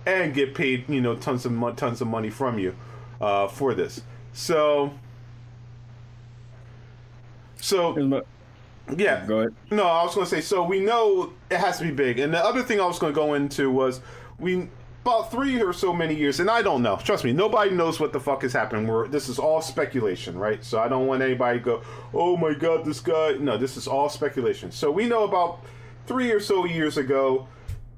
[0.05, 2.75] and get paid you know tons of tons of money from you
[3.21, 4.01] uh, for this.
[4.33, 4.93] So,
[7.57, 8.23] so
[8.95, 9.25] yeah.
[9.25, 9.55] Go ahead.
[9.71, 10.41] No, I was going to say.
[10.41, 13.13] So we know it has to be big, and the other thing I was going
[13.13, 14.01] to go into was
[14.39, 14.69] we
[15.07, 16.97] about three or so many years, and I don't know.
[17.01, 18.87] Trust me, nobody knows what the fuck is happening.
[18.87, 20.61] We're, this is all speculation, right?
[20.61, 21.81] So I don't want anybody to go,
[22.13, 24.69] "Oh my god, this guy." No, this is all speculation.
[24.69, 25.63] So we know about
[26.07, 27.47] three or so years ago,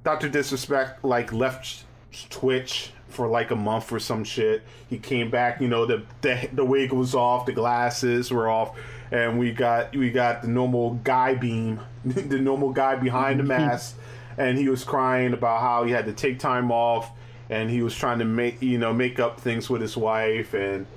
[0.04, 1.84] Doctor Disrespect like left
[2.30, 4.62] Twitch for like a month or some shit.
[4.88, 8.78] He came back, you know, the the, the wig was off, the glasses were off,
[9.12, 13.98] and we got we got the normal guy beam, the normal guy behind the mask
[14.40, 17.12] and he was crying about how he had to take time off
[17.50, 20.88] and he was trying to make you know make up things with his wife and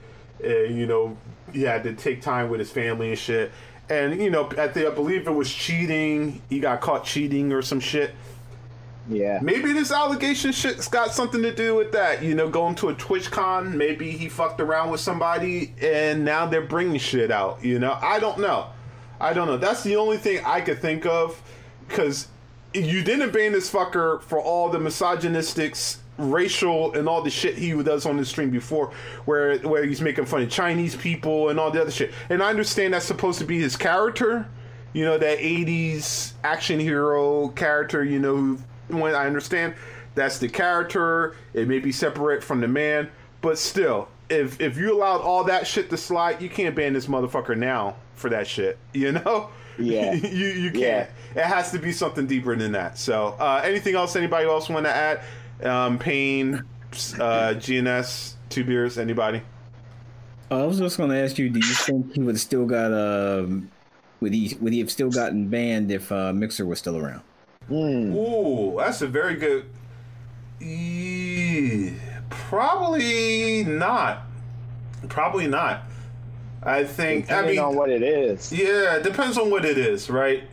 [0.43, 1.17] uh, you know
[1.53, 3.51] he had to take time with his family and shit.
[3.91, 6.41] And you know at the I believe it was cheating.
[6.49, 8.15] He got caught cheating or some shit.
[9.09, 9.41] Yeah.
[9.43, 12.23] Maybe this allegation shit's got something to do with that.
[12.23, 16.63] You know going to a TwitchCon maybe he fucked around with somebody and now they're
[16.63, 17.99] bringing shit out you know?
[18.01, 18.69] I don't know.
[19.21, 19.57] I don't know.
[19.57, 21.41] That's the only thing I could think of
[21.89, 22.29] because
[22.75, 25.77] you didn't ban this fucker for all the misogynistic,
[26.19, 28.93] racial, and all the shit he does on the stream before,
[29.25, 32.13] where where he's making fun of Chinese people and all the other shit.
[32.31, 34.47] And I understand that's supposed to be his character,
[34.93, 38.05] you know, that '80s action hero character.
[38.05, 38.59] You know,
[38.89, 39.75] when I understand
[40.15, 44.95] that's the character, it may be separate from the man, but still, if if you
[44.95, 48.79] allowed all that shit to slide, you can't ban this motherfucker now for that shit.
[48.93, 49.51] You know.
[49.79, 50.13] Yeah.
[50.15, 51.09] you you can't.
[51.35, 51.43] Yeah.
[51.43, 52.99] It has to be something deeper than that.
[52.99, 54.17] So, uh, anything else?
[54.17, 55.21] Anybody else want to add?
[55.63, 58.99] Um, Payne, uh, GNS, two beers.
[58.99, 59.43] Anybody?
[60.51, 63.63] I was just going to ask you: Do you think he would still got a
[64.23, 67.23] would he would he have still gotten banned if uh, Mixer was still around?
[67.67, 68.15] Hmm.
[68.15, 69.67] Ooh, that's a very good.
[70.61, 71.93] E-
[72.31, 74.23] probably not.
[75.09, 75.83] Probably not.
[76.63, 77.31] I think.
[77.31, 78.53] I mean, on what it is.
[78.53, 80.45] yeah, it depends on what it is, right?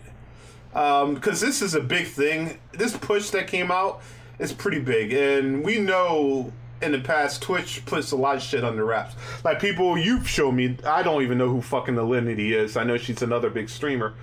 [0.73, 2.59] Um, because this is a big thing.
[2.71, 4.01] This push that came out
[4.37, 8.63] is pretty big, and we know in the past Twitch puts a lot of shit
[8.63, 9.15] under wraps.
[9.43, 10.77] Like people, you've shown me.
[10.85, 12.77] I don't even know who fucking Alinity is.
[12.77, 14.13] I know she's another big streamer,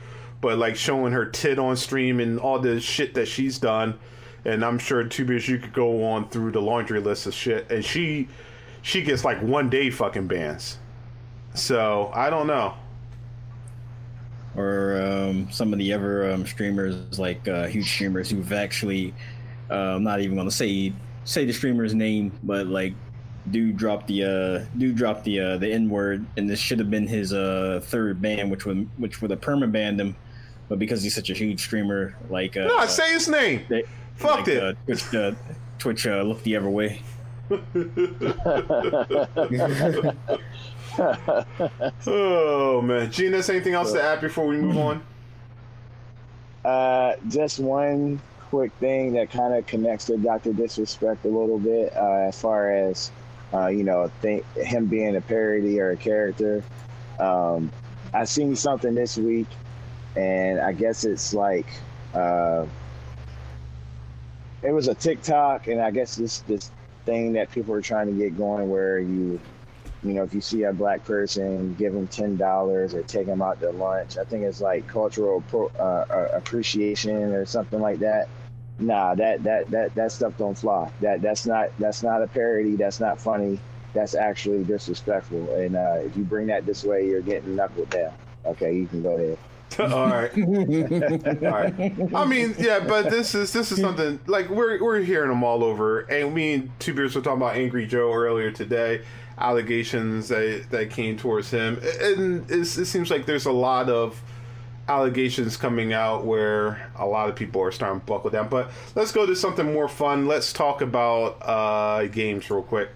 [0.40, 3.98] but like showing her tit on stream and all the shit that she's done.
[4.44, 7.84] And I'm sure Tubius, you could go on through the laundry list of shit, and
[7.84, 8.28] she
[8.82, 10.78] she gets like one day fucking bans.
[11.56, 12.74] So I don't know.
[14.56, 19.12] Or um, some of the other um, streamers, like uh, huge streamers who've actually,
[19.70, 20.92] uh, I'm not even gonna say
[21.24, 22.94] say the streamer's name, but like,
[23.50, 26.90] do drop the uh, do drop the uh, the N word, and this should have
[26.90, 30.16] been his uh, third ban, which would which would have perma banned him,
[30.68, 33.62] but because he's such a huge streamer, like uh, No, say his name.
[33.68, 33.82] they,
[34.16, 34.62] Fuck like, it.
[34.62, 35.32] Uh, Twitch, uh,
[35.78, 37.02] Twitch uh, look the other way.
[42.06, 45.02] Oh man, Gina, anything else to add before we move on?
[46.64, 48.20] Uh, just one
[48.50, 52.72] quick thing that kind of connects to Doctor Disrespect a little bit, uh, as far
[52.72, 53.10] as
[53.54, 56.62] uh, you know, think him being a parody or a character.
[57.18, 57.70] Um,
[58.12, 59.46] I seen something this week,
[60.16, 61.66] and I guess it's like
[62.14, 62.66] uh,
[64.62, 66.70] it was a TikTok, and I guess this this
[67.04, 69.40] thing that people are trying to get going, where you
[70.02, 73.42] you know, if you see a black person, give them ten dollars or take them
[73.42, 74.18] out to lunch.
[74.18, 78.28] I think it's like cultural pro, uh, uh, appreciation or something like that.
[78.78, 80.90] Nah, that that that that stuff don't fly.
[81.00, 82.76] That that's not that's not a parody.
[82.76, 83.58] That's not funny.
[83.94, 85.54] That's actually disrespectful.
[85.54, 88.12] And uh, if you bring that this way, you're getting knuckled down.
[88.44, 89.38] Okay, you can go ahead.
[89.80, 92.14] All right, all right.
[92.14, 95.64] I mean, yeah, but this is this is something like we're we're hearing them all
[95.64, 96.00] over.
[96.02, 99.02] And me and Two Beards were talking about Angry Joe earlier today.
[99.38, 104.22] Allegations that that came towards him, and it seems like there's a lot of
[104.88, 108.48] allegations coming out where a lot of people are starting to buckle down.
[108.48, 110.26] But let's go to something more fun.
[110.26, 112.88] Let's talk about uh, games real quick.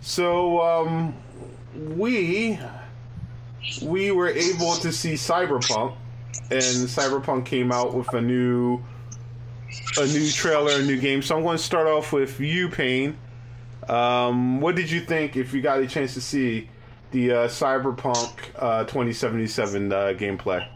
[0.00, 1.14] So um,
[1.74, 2.58] we
[3.82, 5.94] we were able to see Cyberpunk,
[6.50, 8.82] and Cyberpunk came out with a new
[9.98, 11.22] a new trailer, a new game.
[11.22, 13.16] So I'm going to start off with you, Payne.
[13.88, 16.68] Um, what did you think if you got a chance to see
[17.10, 20.66] the uh, Cyberpunk uh, 2077 uh, gameplay?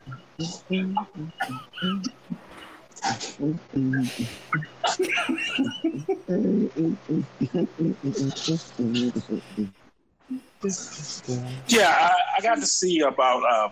[11.68, 13.70] Yeah, I, I got to see about uh,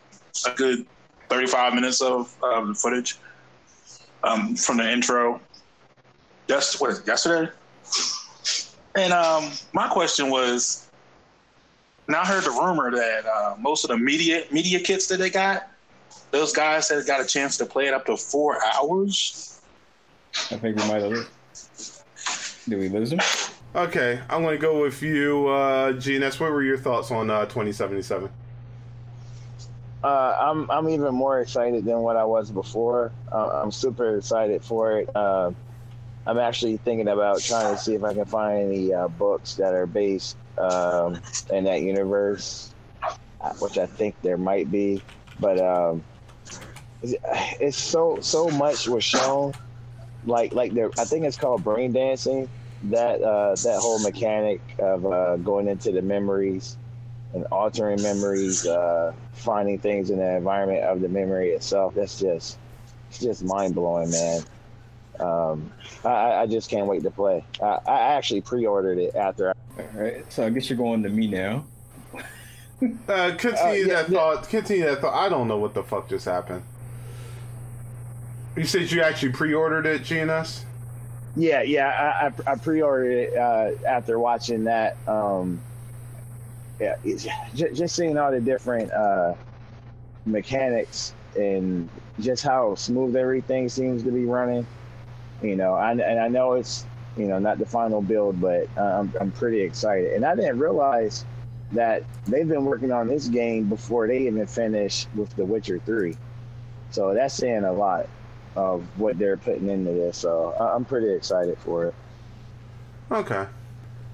[0.50, 0.86] a good
[1.28, 3.18] 35 minutes of, the footage
[4.22, 5.40] um, from the intro.
[6.48, 7.50] Yes, what yesterday?
[8.96, 10.88] And um, my question was,
[12.08, 15.28] now I heard the rumor that uh, most of the media media kits that they
[15.28, 15.68] got,
[16.30, 19.60] those guys that got a chance to play it up to four hours.
[20.50, 21.28] I think we might have.
[22.68, 23.20] Did we lose him?
[23.74, 26.40] Okay, I'm going to go with you, uh, GNS.
[26.40, 28.30] What were your thoughts on uh, 2077?
[30.02, 33.12] Uh, I'm I'm even more excited than what I was before.
[33.30, 35.10] Uh, I'm super excited for it.
[36.26, 39.74] I'm actually thinking about trying to see if I can find any uh, books that
[39.74, 41.20] are based um,
[41.50, 42.74] in that universe,
[43.40, 45.02] uh, which I think there might be.
[45.38, 46.02] But um,
[47.02, 47.14] it's,
[47.60, 49.54] it's so so much was shown,
[50.24, 50.90] like like there.
[50.98, 52.48] I think it's called brain dancing.
[52.84, 56.76] That uh, that whole mechanic of uh, going into the memories
[57.34, 61.94] and altering memories, uh, finding things in the environment of the memory itself.
[61.94, 62.58] That's just,
[63.10, 64.42] it's just mind blowing, man.
[65.20, 65.72] Um,
[66.04, 67.44] I, I just can't wait to play.
[67.62, 69.50] I, I actually pre-ordered it after.
[69.50, 71.64] I, All right, so I guess you're going to me now.
[73.08, 74.18] Uh, continue Uh, yeah, that yeah.
[74.18, 74.48] thought.
[74.50, 75.14] Continue that thought.
[75.14, 76.62] I don't know what the fuck just happened.
[78.54, 80.64] You said you actually pre-ordered it, GNS?
[81.36, 84.96] yeah, yeah, I, I, I pre-ordered it uh, after watching that.
[85.08, 85.60] Um,
[86.78, 89.34] yeah, just, just seeing all the different uh,
[90.26, 91.88] mechanics and
[92.20, 94.66] just how smooth everything seems to be running.
[95.42, 96.84] You know, I, and I know it's
[97.16, 100.12] you know not the final build, but uh, I'm I'm pretty excited.
[100.14, 101.24] And I didn't realize
[101.72, 106.16] that they've been working on this game before they even finished with The Witcher Three.
[106.90, 108.08] So that's saying a lot
[108.54, 110.16] of what they're putting into this.
[110.16, 111.94] So I- I'm pretty excited for it.
[113.10, 113.46] Okay.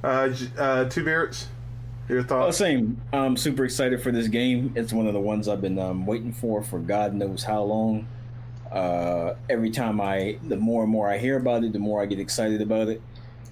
[0.02, 1.46] Uh, uh, Two Beards,
[2.08, 2.56] Your Oh, thoughts?
[2.56, 3.00] same.
[3.12, 4.72] I'm super excited for this game.
[4.74, 8.06] It's one of the ones I've been um, waiting for for God knows how long.
[8.72, 12.06] Uh, every time I, the more and more I hear about it, the more I
[12.06, 13.02] get excited about it.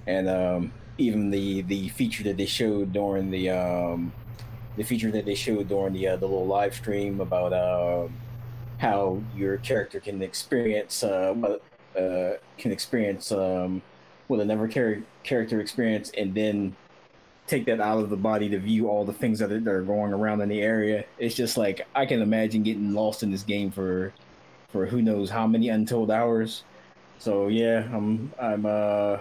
[0.06, 4.12] And um, even the the feature that they showed during the um,
[4.76, 8.08] the feature that they showed during the uh, the little live stream about uh,
[8.78, 11.34] how your character can experience uh,
[11.96, 13.82] uh, can experience um,
[14.28, 16.74] what another char- character experience, and then
[17.46, 20.40] take that out of the body to view all the things that are going around
[20.40, 21.04] in the area.
[21.18, 24.12] It's just like I can imagine getting lost in this game for
[24.72, 26.64] for who knows how many untold hours.
[27.18, 29.18] So yeah, I'm I'm uh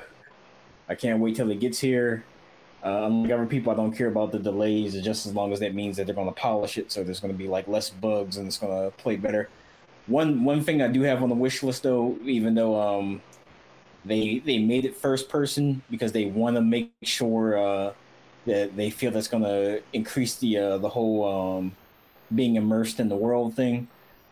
[0.87, 2.23] I can't wait till it gets here.
[2.83, 5.75] Uh, unlike other people, I don't care about the delays, just as long as that
[5.75, 8.37] means that they're going to polish it, so there's going to be like less bugs
[8.37, 9.49] and it's going to play better.
[10.07, 13.21] One one thing I do have on the wish list though, even though um
[14.05, 17.93] they they made it first person because they want to make sure uh
[18.45, 21.75] that they feel that's going to increase the uh, the whole um,
[22.33, 23.87] being immersed in the world thing.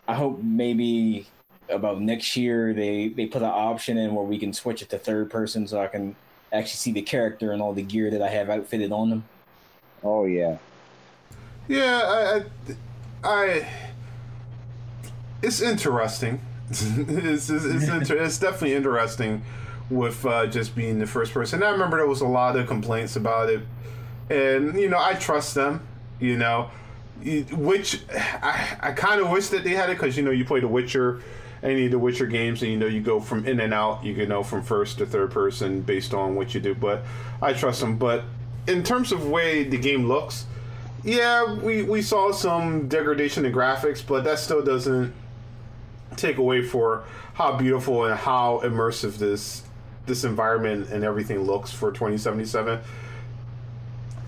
[0.07, 1.27] I hope maybe
[1.69, 4.97] about next year they they put an option in where we can switch it to
[4.97, 6.15] third person so I can
[6.53, 9.25] actually see the character and all the gear that I have outfitted on them.
[10.03, 10.57] Oh yeah.
[11.67, 12.43] Yeah, I,
[13.23, 13.29] I,
[13.59, 13.67] I
[15.41, 16.41] it's interesting.
[16.69, 19.43] it's, it's, it's, inter- it's definitely interesting
[19.89, 21.63] with uh, just being the first person.
[21.63, 23.61] I remember there was a lot of complaints about it,
[24.29, 25.87] and you know I trust them.
[26.19, 26.86] You know, You-
[27.51, 30.59] which I, I kind of wish that they had it because you know you play
[30.59, 31.21] The Witcher,
[31.63, 34.03] any of the Witcher games, and you know you go from in and out.
[34.03, 36.75] You can know from first to third person based on what you do.
[36.75, 37.03] But
[37.41, 37.97] I trust them.
[37.97, 38.23] But
[38.67, 40.45] in terms of way the game looks,
[41.03, 45.13] yeah, we, we saw some degradation in graphics, but that still doesn't
[46.15, 49.63] take away for how beautiful and how immersive this
[50.05, 52.79] this environment and everything looks for 2077.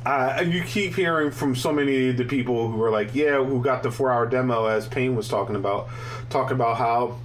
[0.10, 3.62] Uh, you keep hearing from so many of the people who are like, yeah, who
[3.62, 5.88] got the four hour demo, as Payne was talking about,
[6.32, 7.20] talking about how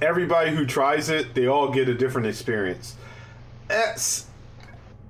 [0.00, 2.96] everybody who tries it, they all get a different experience.
[3.68, 4.26] That's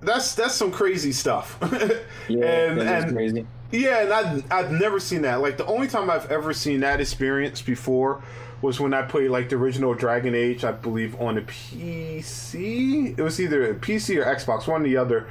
[0.00, 1.62] that's that's some crazy stuff.
[1.62, 3.46] and that is and crazy.
[3.70, 5.40] yeah, and I've, I've never seen that.
[5.40, 8.20] Like, the only time I've ever seen that experience before
[8.62, 13.16] was when I played, like, the original Dragon Age, I believe, on a PC.
[13.16, 15.28] It was either a PC or Xbox, one or the other,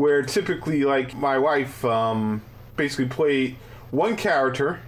[0.00, 2.40] where typically, like, my wife um,
[2.74, 3.56] basically played
[3.90, 4.80] one character,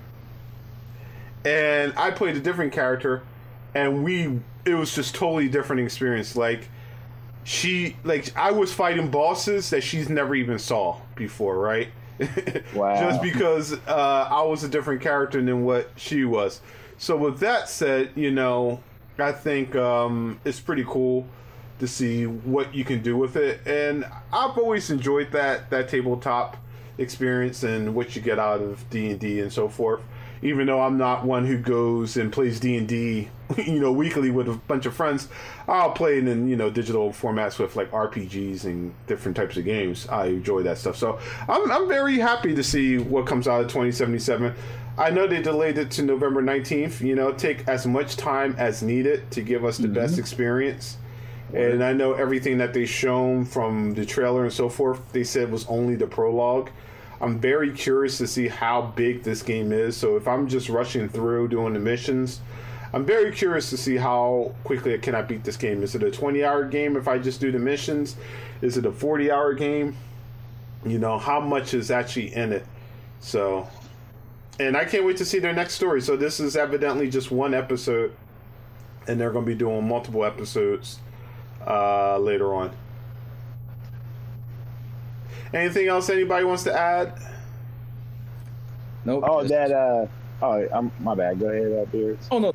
[1.45, 3.23] and I played a different character,
[3.75, 6.35] and we, it was just totally different experience.
[6.35, 6.71] Like,
[7.45, 11.89] she, like, I was fighting bosses that she's never even saw before, right?
[12.75, 12.99] Wow.
[12.99, 16.63] Just because uh, I was a different character than what she was.
[16.97, 18.81] So with that said, you know,
[19.19, 21.27] I think um, it's pretty cool
[21.83, 26.57] to see what you can do with it, and I've always enjoyed that that tabletop
[26.97, 30.01] experience and what you get out of D and D and so forth.
[30.43, 34.31] Even though I'm not one who goes and plays D and D, you know, weekly
[34.31, 35.29] with a bunch of friends,
[35.67, 39.65] I'll play it in you know digital formats with like RPGs and different types of
[39.65, 40.07] games.
[40.07, 41.19] I enjoy that stuff, so
[41.49, 44.55] I'm I'm very happy to see what comes out of 2077.
[44.97, 47.01] I know they delayed it to November 19th.
[47.01, 50.21] You know, take as much time as needed to give us the best mm-hmm.
[50.21, 50.99] experience.
[51.55, 55.53] And I know everything that they shown from the trailer and so forth, they said
[55.53, 56.71] was only the prologue.
[57.21, 59.97] I'm very curious to see how big this game is.
[59.97, 62.41] So if I'm just rushing through doing the missions,
[62.95, 65.83] I'm very curious to see how quickly I can I beat this game.
[65.83, 68.17] Is it a 20 hour game if I just do the missions?
[68.63, 69.95] Is it a 40 hour game?
[70.85, 72.65] You know, how much is actually in it?
[73.21, 73.69] So,
[74.59, 76.01] and I can't wait to see their next story.
[76.01, 78.17] So this is evidently just one episode,
[79.07, 80.99] and they're going to be doing multiple episodes
[81.67, 82.71] uh, later on.
[85.55, 87.15] Anything else anybody wants to add?
[89.05, 89.25] Nope.
[89.27, 89.71] Oh, just- that.
[89.73, 90.07] Uh,
[90.43, 91.39] oh, I'm my bad.
[91.41, 92.27] Go ahead, uh, Beards.
[92.31, 92.53] Oh no.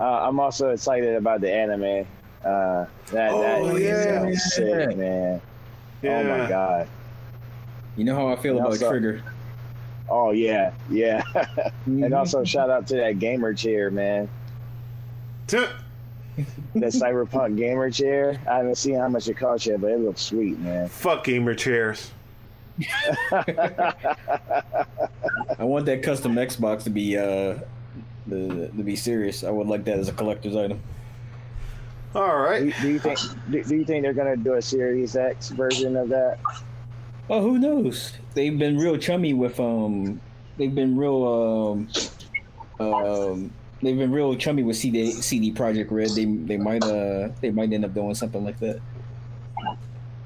[0.00, 2.06] Uh, I'm also excited about the anime.
[2.44, 4.02] Uh, that Oh, that yeah.
[4.20, 5.40] sounds sick, man.
[6.04, 6.88] Oh my god.
[7.96, 9.22] You know how I feel And about also- Trigger.
[10.08, 11.22] Oh yeah, yeah.
[11.86, 12.16] and Mhm.
[12.18, 14.28] also shout out to that gamer chair, man.
[15.46, 15.64] T-
[16.74, 18.40] That cyberpunk gamer chair.
[18.50, 20.88] I haven't seen how much it costs yet, but it looks sweet, man.
[20.88, 22.10] Fuck gamer chairs.
[23.32, 23.94] I
[25.60, 27.58] want that custom Xbox to be uh
[28.26, 29.44] the, to be serious.
[29.44, 30.80] I would like that as a collector's item.
[32.14, 32.60] All right.
[32.60, 33.18] do, you- do you think?
[33.50, 36.38] Do, do you think they're gonna do a Series X version of that?
[37.30, 38.12] Oh, who knows?
[38.34, 40.20] They've been real chummy with um.
[40.56, 41.86] They've been real
[42.80, 42.86] um.
[42.86, 43.52] Um.
[43.84, 46.08] They've been real chummy with CD CD Projekt Red.
[46.10, 48.80] They they might uh they might end up doing something like that.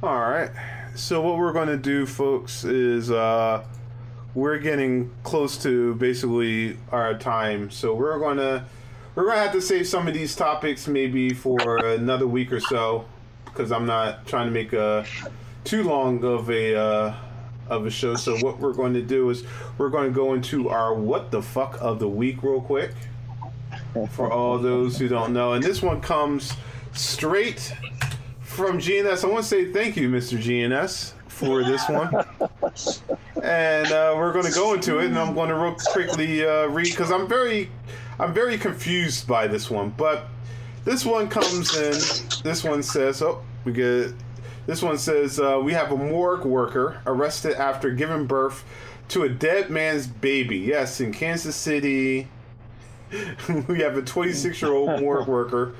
[0.00, 0.50] All right.
[0.94, 3.64] So what we're going to do, folks, is uh,
[4.34, 7.70] we're getting close to basically our time.
[7.70, 8.64] So we're going to
[9.16, 12.60] we're going to have to save some of these topics maybe for another week or
[12.60, 13.06] so
[13.44, 15.04] because I'm not trying to make a
[15.64, 17.14] too long of a uh,
[17.68, 18.14] of a show.
[18.14, 19.42] So what we're going to do is
[19.78, 22.92] we're going to go into our what the fuck of the week real quick
[24.06, 25.52] for all those who don't know.
[25.52, 26.52] And this one comes
[26.92, 27.74] straight
[28.40, 29.24] from GNS.
[29.24, 30.38] I want to say thank you, Mr.
[30.38, 32.12] GNS, for this one.
[33.42, 36.66] and uh, we're going to go into it, and I'm going to real quickly uh,
[36.66, 37.70] read because I'm very,
[38.18, 39.90] I'm very confused by this one.
[39.96, 40.26] But
[40.84, 41.92] this one comes in.
[42.42, 44.14] This one says, "Oh, we get."
[44.66, 48.64] This one says uh, we have a morgue worker arrested after giving birth
[49.08, 50.58] to a dead man's baby.
[50.58, 52.28] Yes, in Kansas City,
[53.68, 55.74] we have a 26 year old morgue worker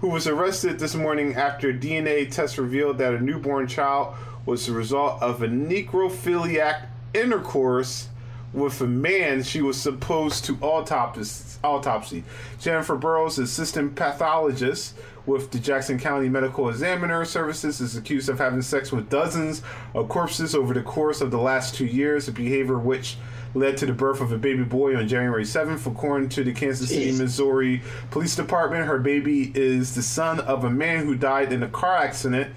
[0.00, 4.72] who was arrested this morning after DNA tests revealed that a newborn child was the
[4.72, 8.08] result of a necrophiliac intercourse
[8.52, 11.58] with a man she was supposed to autopsy.
[11.64, 12.24] autopsy.
[12.60, 14.94] Jennifer Burrows, assistant pathologist
[15.24, 19.62] with the Jackson County Medical Examiner Services, is accused of having sex with dozens
[19.94, 23.16] of corpses over the course of the last two years, a behavior which
[23.54, 25.86] led to the birth of a baby boy on January 7th.
[25.86, 27.12] According to the Kansas City.
[27.12, 31.68] Missouri Police Department, her baby is the son of a man who died in a
[31.68, 32.52] car accident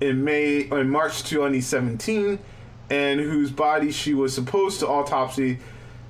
[0.00, 2.38] in May in March 2017,
[2.90, 5.58] and whose body she was supposed to autopsy.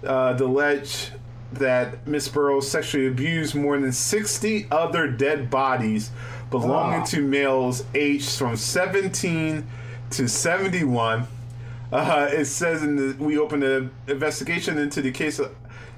[0.04, 1.12] Uh, the alleged
[1.52, 6.10] that Miss Burrows sexually abused more than 60 other dead bodies
[6.50, 7.06] belonging Wow.
[7.06, 9.64] to males aged from 17
[10.10, 11.26] to 71.
[11.94, 15.40] Uh, it says in the we opened an investigation into the case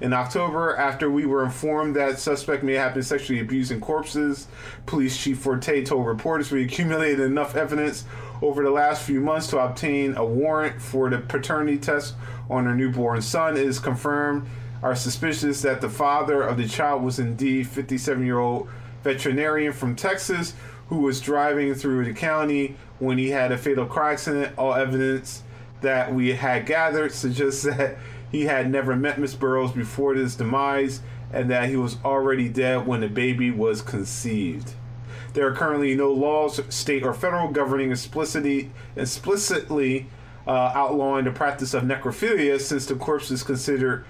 [0.03, 4.47] in October after we were informed that suspect may have been sexually abusing corpses.
[4.85, 8.05] Police Chief Forte told reporters we accumulated enough evidence
[8.43, 12.15] over the last few months to obtain a warrant for the paternity test
[12.51, 13.57] on her newborn son.
[13.57, 14.47] It is confirmed
[14.83, 18.69] our suspicions that the father of the child was indeed 57 year old
[19.03, 20.53] veterinarian from Texas
[20.89, 24.53] who was driving through the county when he had a fatal car accident.
[24.59, 25.43] All evidence
[25.81, 27.99] that we had gathered suggests that
[28.31, 31.01] he had never met Miss Burrows before this demise
[31.33, 34.73] and that he was already dead when the baby was conceived.
[35.35, 40.07] There are currently no laws, state or federal, governing explicitly, explicitly
[40.47, 44.05] uh, outlawing the practice of necrophilia since the corpse is considered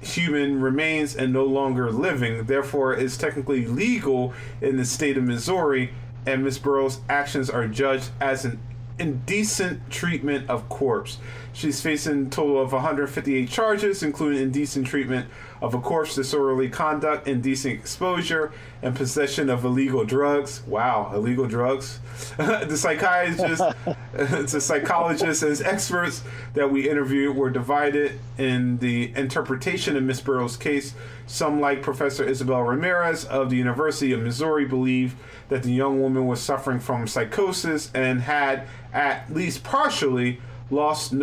[0.00, 2.44] human remains and no longer living.
[2.46, 5.92] Therefore, it's technically legal in the state of Missouri,
[6.24, 8.60] and Miss Burrows' actions are judged as an
[8.98, 11.18] indecent treatment of corpse.
[11.56, 15.26] She's facing a total of 158 charges, including indecent treatment
[15.62, 18.52] of a corpse, disorderly conduct, indecent exposure,
[18.82, 20.60] and possession of illegal drugs.
[20.66, 21.98] Wow, illegal drugs.
[22.36, 23.62] the psychiatrist,
[24.12, 26.22] the psychologists, and experts
[26.52, 30.92] that we interviewed were divided in the interpretation of Miss Burrows' case.
[31.26, 35.14] Some, like Professor Isabel Ramirez of the University of Missouri, believe
[35.48, 40.38] that the young woman was suffering from psychosis and had, at least partially,
[40.70, 41.14] lost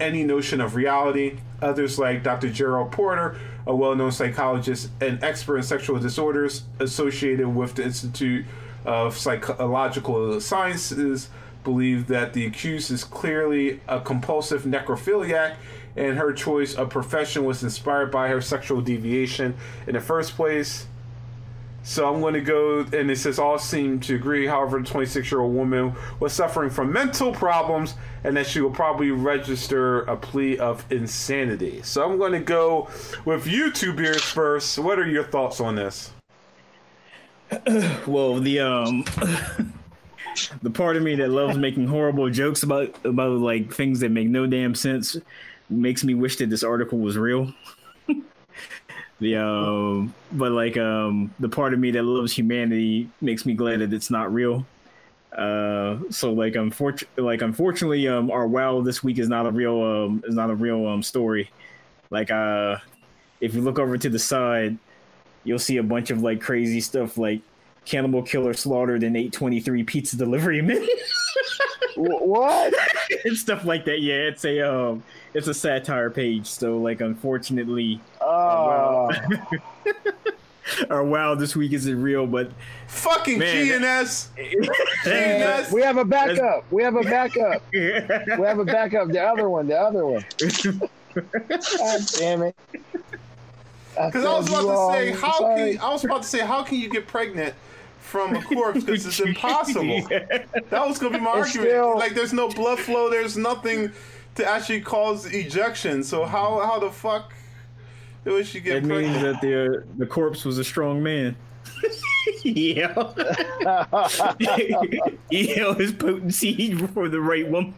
[0.00, 1.38] any notion of reality.
[1.60, 2.50] Others, like Dr.
[2.50, 8.44] Gerald Porter, a well known psychologist and expert in sexual disorders associated with the Institute
[8.84, 11.28] of Psychological Sciences,
[11.62, 15.54] believe that the accused is clearly a compulsive necrophiliac
[15.96, 19.54] and her choice of profession was inspired by her sexual deviation
[19.86, 20.86] in the first place.
[21.84, 24.46] So I'm going to go, and it says all seem to agree.
[24.46, 27.94] However, the 26 year old woman was suffering from mental problems,
[28.24, 31.82] and that she will probably register a plea of insanity.
[31.82, 32.88] So I'm going to go
[33.24, 34.78] with you Two Beards first.
[34.78, 36.12] What are your thoughts on this?
[38.06, 39.04] Well, the um,
[40.62, 44.28] the part of me that loves making horrible jokes about about like things that make
[44.28, 45.16] no damn sense
[45.68, 47.52] makes me wish that this article was real.
[49.22, 53.80] The um, but like um, the part of me that loves humanity makes me glad
[53.80, 54.66] that it's not real.
[55.32, 59.80] Uh, so like unfortunately, like unfortunately, um, our wow this week is not a real
[59.82, 61.50] um, is not a real um story.
[62.10, 62.76] Like uh,
[63.40, 64.76] if you look over to the side,
[65.44, 67.40] you'll see a bunch of like crazy stuff like
[67.84, 70.86] cannibal killer slaughtered an 823 pizza delivery man
[71.96, 72.72] what?
[73.24, 75.02] and stuff like that yeah it's a um
[75.34, 79.10] it's a satire page so like unfortunately Oh,
[80.90, 82.52] our wow this week isn't real but
[82.88, 84.28] Fucking Man, GNS!
[85.06, 86.70] yeah, we have a backup.
[86.70, 87.62] We have a backup.
[87.72, 89.08] We have a backup.
[89.08, 89.66] The other one.
[89.66, 90.24] The other one.
[91.14, 92.56] God damn it.
[92.72, 96.78] Because I was about to say, how can I was about to say, how can
[96.78, 97.54] you get pregnant
[98.00, 100.02] from a corpse because it's impossible.
[100.08, 101.70] That was gonna be my It's argument.
[101.70, 103.08] still- Like, there's no blood flow.
[103.08, 103.90] There's nothing
[104.34, 106.04] to actually cause ejection.
[106.04, 107.32] So how how the fuck
[108.30, 111.36] would she get That means that the uh, the corpse was a strong man.
[112.44, 112.92] yeah.
[115.30, 117.74] he held his potency for the right woman.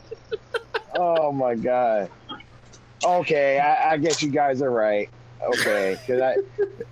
[0.96, 2.10] oh my god.
[3.04, 5.10] Okay, I, I guess you guys are right.
[5.52, 6.36] Okay, because I,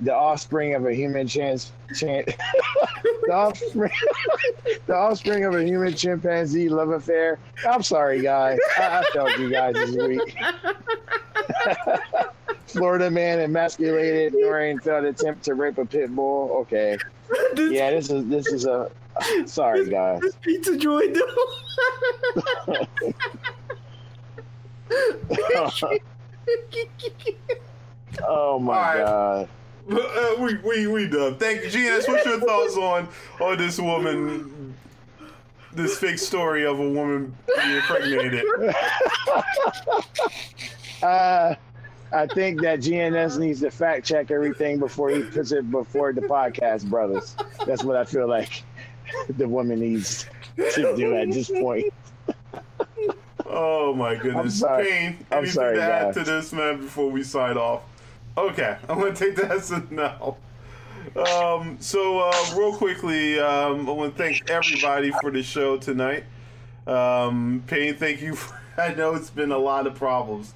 [0.00, 2.24] the offspring of a human chance, chan
[3.26, 3.90] the offspring,
[4.86, 7.38] the offspring of a human chimpanzee love affair.
[7.66, 8.58] I'm sorry, guys.
[8.78, 10.36] I, I failed you guys this week.
[12.66, 16.50] Florida man emasculated during failed attempt to rape a pit bull.
[16.60, 16.98] Okay,
[17.54, 18.90] This, yeah, this is this is a.
[19.46, 20.20] Sorry, guys.
[20.20, 21.16] this pizza joint.
[28.26, 29.04] Oh my right.
[29.04, 29.48] god.
[29.90, 31.36] Uh, we we we done.
[31.38, 32.06] Thank you, GS.
[32.06, 33.08] What's your thoughts on
[33.40, 34.74] on this woman?
[35.72, 38.44] This fake story of a woman being impregnated.
[41.02, 41.56] Uh,
[42.12, 46.20] I think that GNS needs to fact check everything before he puts it before the
[46.20, 47.34] podcast, brothers.
[47.66, 48.62] That's what I feel like
[49.30, 50.26] the woman needs
[50.56, 51.92] to do at this point.
[53.46, 54.60] Oh my goodness.
[54.60, 54.84] sorry.
[54.84, 56.24] Payne, I'm anything sorry, to add guys.
[56.24, 57.82] to this, man, before we sign off?
[58.36, 60.36] Okay, I'm gonna take that as a no.
[61.16, 66.24] Um, so uh, real quickly, um, I want to thank everybody for the show tonight.
[66.86, 68.34] Um, Payne, thank you.
[68.34, 70.54] For, I know it's been a lot of problems.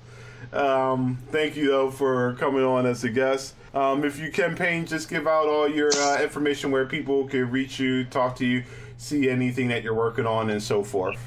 [0.52, 3.54] Um, thank you though for coming on as a guest.
[3.74, 7.50] Um, if you can, Payne, just give out all your uh, information where people can
[7.50, 8.64] reach you, talk to you,
[8.96, 11.20] see anything that you're working on, and so forth.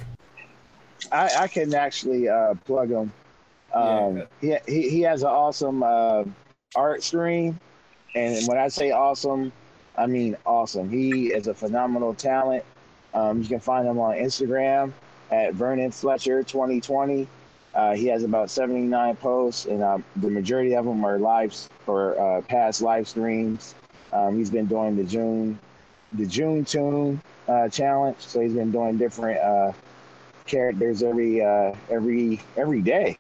[1.12, 3.12] I, I can actually uh, plug him.
[3.74, 6.24] Um, he, he he has an awesome uh,
[6.76, 7.60] art stream,
[8.16, 9.52] and when I say awesome,
[9.96, 10.90] I mean awesome.
[10.90, 12.64] He is a phenomenal talent.
[13.14, 14.94] Um, you can find him on Instagram
[15.32, 17.28] at Vernon Fletcher 2020.
[17.74, 22.20] Uh, he has about 79 posts, and um, the majority of them are lives or
[22.20, 23.76] uh, past live streams.
[24.12, 25.60] Um, he's been doing the June,
[26.14, 29.72] the June Tune uh, challenge, so he's been doing different uh,
[30.46, 33.16] characters every uh, every every day.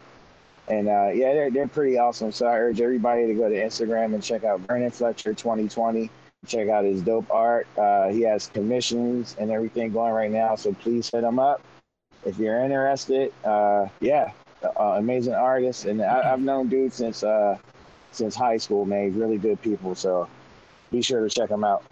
[0.69, 2.31] And uh, yeah, they're they're pretty awesome.
[2.31, 6.09] So I urge everybody to go to Instagram and check out Vernon Fletcher 2020.
[6.47, 7.67] Check out his dope art.
[7.77, 10.55] Uh, he has commissions and everything going right now.
[10.55, 11.61] So please hit him up
[12.25, 13.33] if you're interested.
[13.43, 14.31] Uh, yeah,
[14.77, 17.57] amazing artist, and I, I've known dude since uh,
[18.11, 18.85] since high school.
[18.85, 19.95] Man, he's really good people.
[19.95, 20.27] So
[20.91, 21.83] be sure to check him out.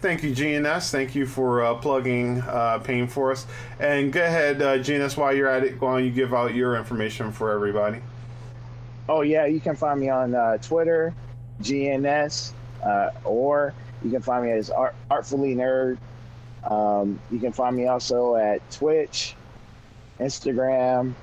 [0.00, 0.90] Thank you, GNS.
[0.90, 3.46] Thank you for uh, plugging uh, Payne for us.
[3.80, 6.76] And go ahead, uh, GNS, while you're at it, go on, you give out your
[6.76, 8.00] information for everybody.
[9.08, 11.14] Oh yeah, you can find me on uh, Twitter,
[11.62, 12.52] GNS,
[12.84, 15.98] uh, or you can find me as Art- Artfully Nerd.
[16.70, 19.34] Um, you can find me also at Twitch,
[20.18, 21.14] Instagram.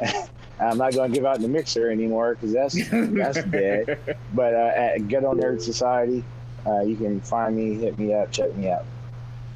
[0.60, 4.16] I'm not going to give out the mixer anymore because that's that's dead.
[4.34, 6.24] But uh, at Ghetto Nerd Society,
[6.66, 8.84] uh, you can find me, hit me up, check me out.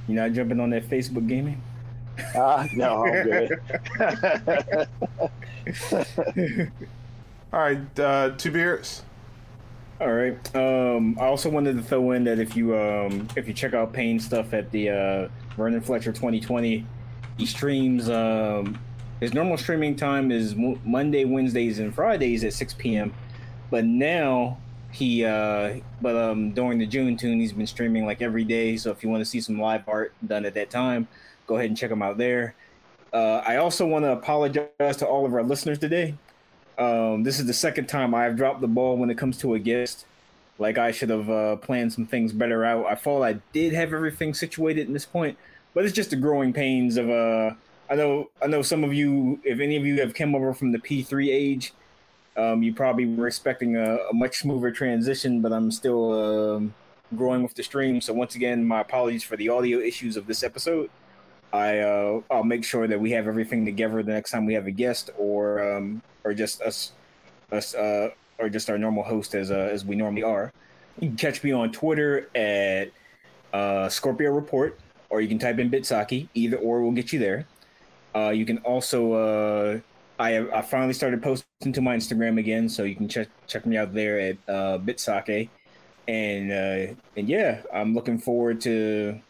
[0.06, 1.62] You're not jumping on that Facebook gaming?
[2.34, 3.58] Uh, no, I'm good.
[7.52, 9.02] All right, uh, Two Beards.
[10.00, 10.56] All right.
[10.56, 13.92] Um, I also wanted to throw in that if you um, if you check out
[13.92, 16.86] Payne stuff at the uh, Vernon Fletcher 2020,
[17.36, 18.08] he streams.
[18.08, 18.78] Um,
[19.20, 23.14] his normal streaming time is Mo- Monday, Wednesdays, and Fridays at 6 p.m.
[23.70, 24.58] But now
[24.90, 28.76] he, uh, but um, during the June tune, he's been streaming like every day.
[28.76, 31.06] So if you want to see some live art done at that time,
[31.46, 32.56] go ahead and check him out there.
[33.12, 36.16] Uh, I also want to apologize to all of our listeners today.
[36.78, 39.58] Um, this is the second time I've dropped the ball when it comes to a
[39.58, 40.06] guest.
[40.58, 42.86] Like I should have uh, planned some things better out.
[42.86, 45.36] I thought I did have everything situated in this point,
[45.74, 47.54] but it's just the growing pains of uh.
[47.90, 50.72] I know I know some of you, if any of you have come over from
[50.72, 51.74] the P3 age,
[52.36, 56.74] um, you probably were expecting a, a much smoother transition, but I'm still um,
[57.16, 58.00] growing with the stream.
[58.00, 60.90] So once again, my apologies for the audio issues of this episode.
[61.52, 64.66] I uh, I'll make sure that we have everything together the next time we have
[64.66, 66.92] a guest or um, or just us
[67.50, 70.52] us uh, or just our normal host as uh, as we normally are.
[70.98, 72.90] You can catch me on Twitter at
[73.52, 74.78] uh, Scorpio Report,
[75.10, 76.28] or you can type in Bitsaki.
[76.34, 77.46] Either or will get you there.
[78.14, 79.80] Uh, you can also uh,
[80.18, 83.76] I I finally started posting to my Instagram again, so you can check check me
[83.76, 85.48] out there at uh, Bitsake.
[86.08, 89.20] And uh, and yeah, I'm looking forward to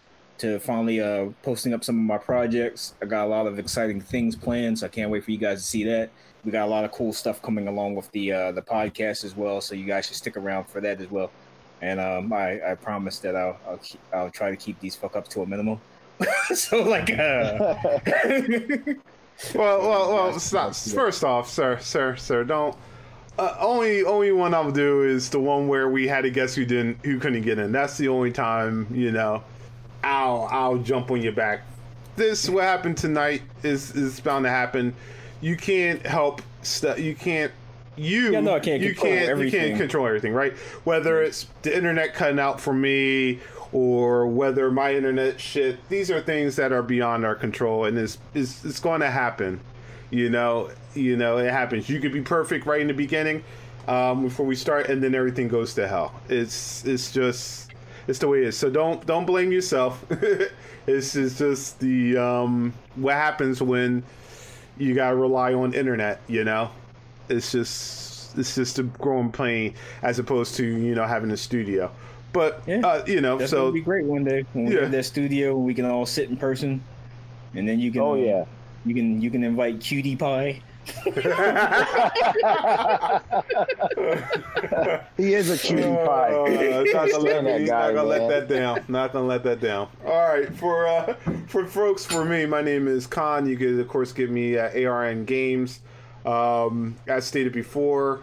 [0.43, 2.94] to finally uh, posting up some of my projects.
[3.01, 5.60] I got a lot of exciting things planned, so I can't wait for you guys
[5.62, 6.10] to see that.
[6.44, 9.36] We got a lot of cool stuff coming along with the uh, the podcast as
[9.36, 11.31] well, so you guys should stick around for that as well.
[11.81, 13.81] and um, I I promise that I'll I'll,
[14.12, 15.81] I'll try to keep these fuck ups to a minimum.
[16.55, 17.77] so like, uh,
[19.55, 20.39] well, well, well.
[20.40, 20.74] Stop.
[20.74, 22.77] First off, sir, sir, sir, don't.
[23.39, 26.64] Uh, only only one I'll do is the one where we had a guest who
[26.64, 27.73] didn't who couldn't get in.
[27.73, 29.43] That's the only time you know.
[30.32, 31.62] I'll I'll jump on your back.
[32.16, 34.94] This what happened tonight is is bound to happen.
[35.40, 36.98] You can't help stuff.
[36.98, 37.52] You can't.
[37.96, 39.60] You Yeah, no, I can't you control can't you everything.
[39.68, 40.52] can't control everything, right?
[40.84, 43.40] Whether it's the internet cutting out for me
[43.72, 45.86] or whether my internet shit.
[45.88, 49.60] These are things that are beyond our control, and it's it's, it's going to happen.
[50.10, 51.88] You know, you know, it happens.
[51.88, 53.42] You could be perfect right in the beginning,
[53.88, 56.14] um, before we start, and then everything goes to hell.
[56.28, 57.71] It's it's just
[58.08, 58.56] it's the way it is.
[58.56, 60.04] So don't don't blame yourself.
[60.86, 64.02] this is just the um, what happens when
[64.78, 66.20] you gotta rely on internet.
[66.28, 66.70] You know,
[67.28, 71.90] it's just it's just a growing pain as opposed to you know having a studio.
[72.32, 72.80] But Yeah.
[72.84, 74.82] uh, you know, so gonna be great one day when we Yeah.
[74.82, 75.56] have that studio.
[75.56, 76.82] We can all sit in person,
[77.54, 78.00] and then you can.
[78.00, 78.44] oh yeah.
[78.84, 80.60] You can you can invite Cutie Pie.
[85.16, 86.30] He is a cutie Uh, pie.
[86.92, 88.84] not gonna, let, that me- guy, not gonna let that down.
[88.88, 89.88] Not gonna let that down.
[90.04, 91.14] All right, for uh,
[91.46, 93.48] for folks, for me, my name is Khan.
[93.48, 95.80] You can of course give me at ARN Games.
[96.24, 98.20] Um, as stated before,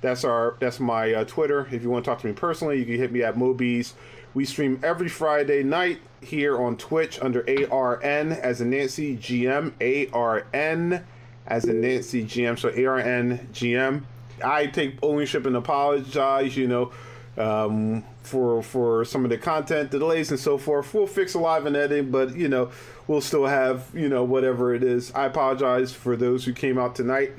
[0.00, 1.68] that's our that's my uh, Twitter.
[1.70, 3.92] If you want to talk to me personally, you can hit me at Mobies.
[4.34, 9.72] We stream every Friday night here on Twitch under ARN as a Nancy GM.
[10.14, 11.04] ARN
[11.46, 12.58] as a Nancy GM.
[12.58, 14.02] So ARN GM.
[14.44, 16.56] I take ownership and apologize.
[16.56, 16.92] You know.
[17.38, 21.38] Um, for for some of the content the delays and so forth, we'll fix a
[21.38, 22.70] live and editing, but you know
[23.06, 25.12] we'll still have you know whatever it is.
[25.12, 27.32] I apologize for those who came out tonight.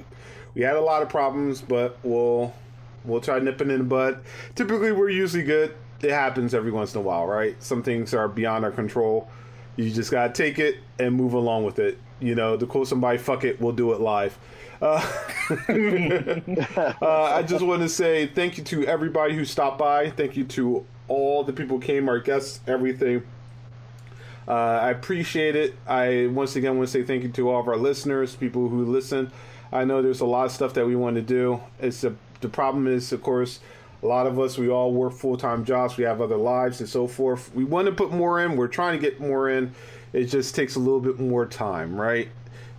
[0.53, 2.53] We had a lot of problems, but we'll
[3.05, 4.23] we'll try nipping in the bud.
[4.55, 5.75] Typically, we're usually good.
[6.01, 7.61] It happens every once in a while, right?
[7.63, 9.29] Some things are beyond our control.
[9.77, 11.97] You just gotta take it and move along with it.
[12.23, 14.37] You know, to quote somebody, "Fuck it, we'll do it live."
[14.81, 15.05] Uh,
[17.01, 20.09] uh, I just want to say thank you to everybody who stopped by.
[20.09, 23.23] Thank you to all the people who came, our guests, everything.
[24.47, 25.75] Uh, I appreciate it.
[25.87, 28.85] I once again want to say thank you to all of our listeners, people who
[28.85, 29.31] listen.
[29.71, 31.61] I know there's a lot of stuff that we want to do.
[31.79, 33.59] It's a, the problem is, of course,
[34.01, 35.97] a lot of us we all work full time jobs.
[35.97, 37.53] We have other lives and so forth.
[37.55, 38.57] We want to put more in.
[38.57, 39.73] We're trying to get more in.
[40.13, 42.29] It just takes a little bit more time, right?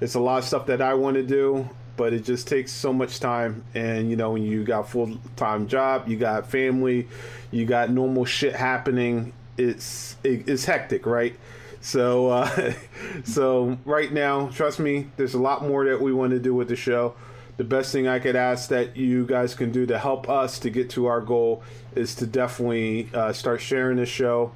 [0.00, 2.92] It's a lot of stuff that I want to do, but it just takes so
[2.92, 3.64] much time.
[3.74, 7.08] And you know, when you got full time job, you got family,
[7.50, 9.32] you got normal shit happening.
[9.56, 11.36] It's it, it's hectic, right?
[11.80, 12.72] So, uh,
[13.24, 16.68] so right now, trust me, there's a lot more that we want to do with
[16.68, 17.14] the show.
[17.56, 20.70] The best thing I could ask that you guys can do to help us to
[20.70, 21.62] get to our goal
[21.94, 24.52] is to definitely uh, start sharing the show.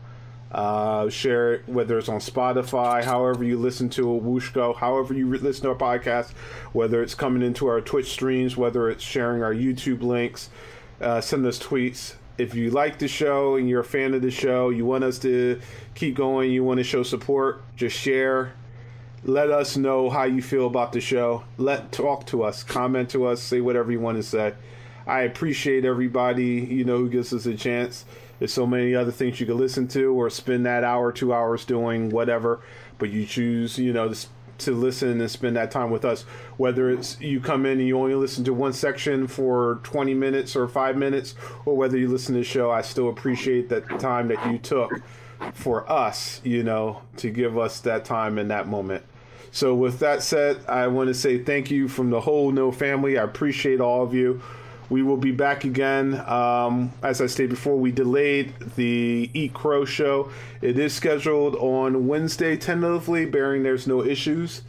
[0.50, 5.26] Uh, share it whether it's on Spotify, however you listen to a Wooshko, however you
[5.26, 6.30] re- listen to our podcast,
[6.72, 10.48] whether it's coming into our Twitch streams, whether it's sharing our YouTube links.
[11.00, 14.30] Uh, send us tweets if you like the show and you're a fan of the
[14.30, 15.60] show, you want us to
[15.94, 18.52] keep going, you want to show support, just share.
[19.24, 21.42] Let us know how you feel about the show.
[21.58, 24.54] Let talk to us, comment to us, say whatever you want to say.
[25.06, 28.04] I appreciate everybody, you know, who gives us a chance.
[28.38, 31.64] There's so many other things you could listen to or spend that hour, two hours
[31.64, 32.60] doing whatever,
[32.98, 34.12] but you choose, you know,
[34.58, 36.22] to, listen and spend that time with us.
[36.56, 40.56] Whether it's you come in and you only listen to one section for 20 minutes
[40.56, 41.34] or five minutes,
[41.64, 44.92] or whether you listen to the show, I still appreciate that time that you took
[45.52, 49.04] for us, you know, to give us that time in that moment.
[49.50, 53.18] So, with that said, I want to say thank you from the whole No family.
[53.18, 54.42] I appreciate all of you.
[54.90, 56.14] We will be back again.
[56.26, 60.30] Um, as I stated before, we delayed the Eat Crow show.
[60.62, 64.62] It is scheduled on Wednesday, tentatively, bearing there's no issues.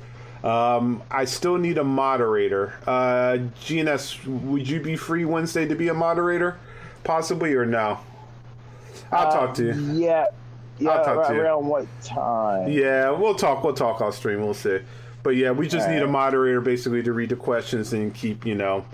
[0.43, 2.73] Um, I still need a moderator.
[2.85, 6.57] Uh, GNS, would you be free Wednesday to be a moderator?
[7.03, 7.99] Possibly or no?
[9.11, 9.73] I'll talk to you.
[9.93, 10.25] Yeah.
[10.79, 11.41] Yeah, I'll talk right, to you.
[11.41, 12.71] around what time?
[12.71, 13.63] Yeah, we'll talk.
[13.63, 14.41] We'll talk off stream.
[14.41, 14.79] We'll see.
[15.23, 18.55] But yeah, we just need a moderator basically to read the questions and keep you
[18.55, 18.85] know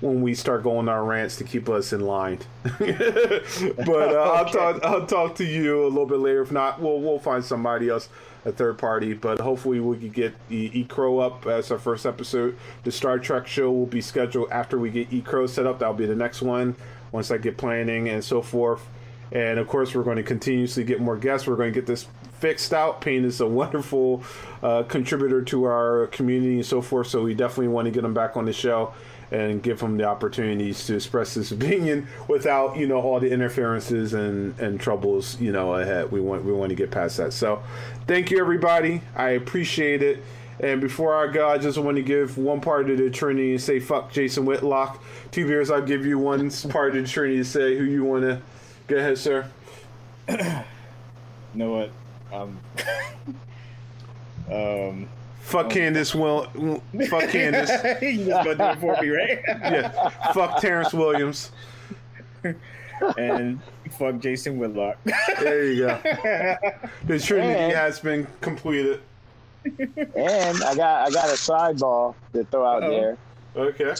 [0.00, 2.38] when we start going on our rants to keep us in line.
[2.62, 4.84] but uh, I'll talk.
[4.84, 6.42] I'll talk to you a little bit later.
[6.42, 8.08] If not, we'll we'll find somebody else,
[8.44, 9.12] a third party.
[9.12, 12.56] But hopefully we can get E E Crow up as our first episode.
[12.84, 15.78] The Star Trek show will be scheduled after we get E Crow set up.
[15.78, 16.76] That'll be the next one
[17.12, 18.86] once I get planning and so forth.
[19.32, 21.46] And of course, we're going to continuously get more guests.
[21.46, 22.06] We're going to get this
[22.40, 23.00] fixed out.
[23.00, 24.24] Payne is a wonderful
[24.62, 27.06] uh, contributor to our community and so forth.
[27.08, 28.92] So we definitely want to get him back on the show
[29.30, 34.12] and give him the opportunities to express his opinion without you know all the interferences
[34.12, 36.10] and and troubles you know ahead.
[36.10, 37.32] We want we want to get past that.
[37.32, 37.62] So
[38.06, 39.02] thank you everybody.
[39.16, 40.22] I appreciate it.
[40.62, 43.60] And before I go, I just want to give one part of the Trinity and
[43.60, 45.02] say fuck Jason Whitlock.
[45.30, 48.24] Two Beards, I'll give you one part of the Trinity to say who you want
[48.24, 48.42] to.
[48.86, 49.46] Go ahead, sir.
[51.52, 51.90] You know what?
[52.32, 52.60] Um,
[54.52, 55.08] um,
[55.50, 56.44] Fuck Candace Will.
[57.08, 57.70] Fuck Candace.
[58.02, 59.40] you just gonna do it for me, right?
[59.48, 60.08] Yeah.
[60.32, 61.50] Fuck Terrence Williams.
[63.18, 63.60] and
[63.90, 64.96] fuck Jason Whitlock.
[65.40, 65.98] There you go.
[67.06, 69.00] The Trinity And- has been completed.
[69.64, 72.90] And I got I got a sideball to throw out Uh-oh.
[72.90, 73.18] there.
[73.56, 73.94] Okay.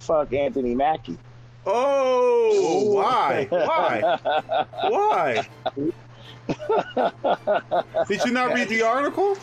[0.00, 1.16] Fuck Anthony Mackie.
[1.64, 3.46] Oh, why?
[3.48, 4.18] Why?
[4.88, 5.48] Why?
[8.08, 9.36] Did you not read the article?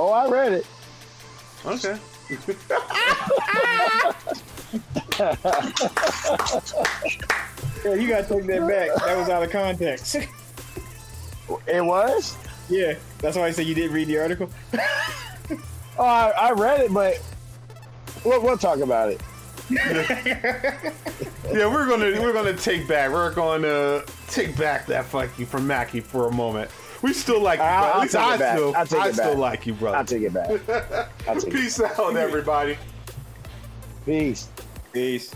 [0.00, 0.66] Oh, I read it.
[1.66, 1.98] Okay.
[7.84, 8.94] Yeah, you gotta take that back.
[9.04, 10.16] That was out of context.
[11.66, 12.36] It was.
[12.68, 14.50] yeah, that's why I said you didn't read the article.
[15.98, 17.20] Oh, I, I read it, but
[18.24, 19.20] we'll, we'll talk about it.
[21.50, 23.10] Yeah, we're gonna we're gonna take back.
[23.10, 26.70] We're gonna take back that fuck you from Mackie for a moment.
[27.02, 27.88] We still like you, I'll- brother.
[27.90, 28.56] At I'll least take I it back.
[28.56, 29.38] still I'll take I still back.
[29.38, 29.96] like you, brother.
[29.98, 30.50] I'll take it back.
[31.28, 31.52] I'll take it.
[31.52, 32.76] Peace out, everybody.
[34.04, 34.48] Peace.
[34.92, 35.34] Peace.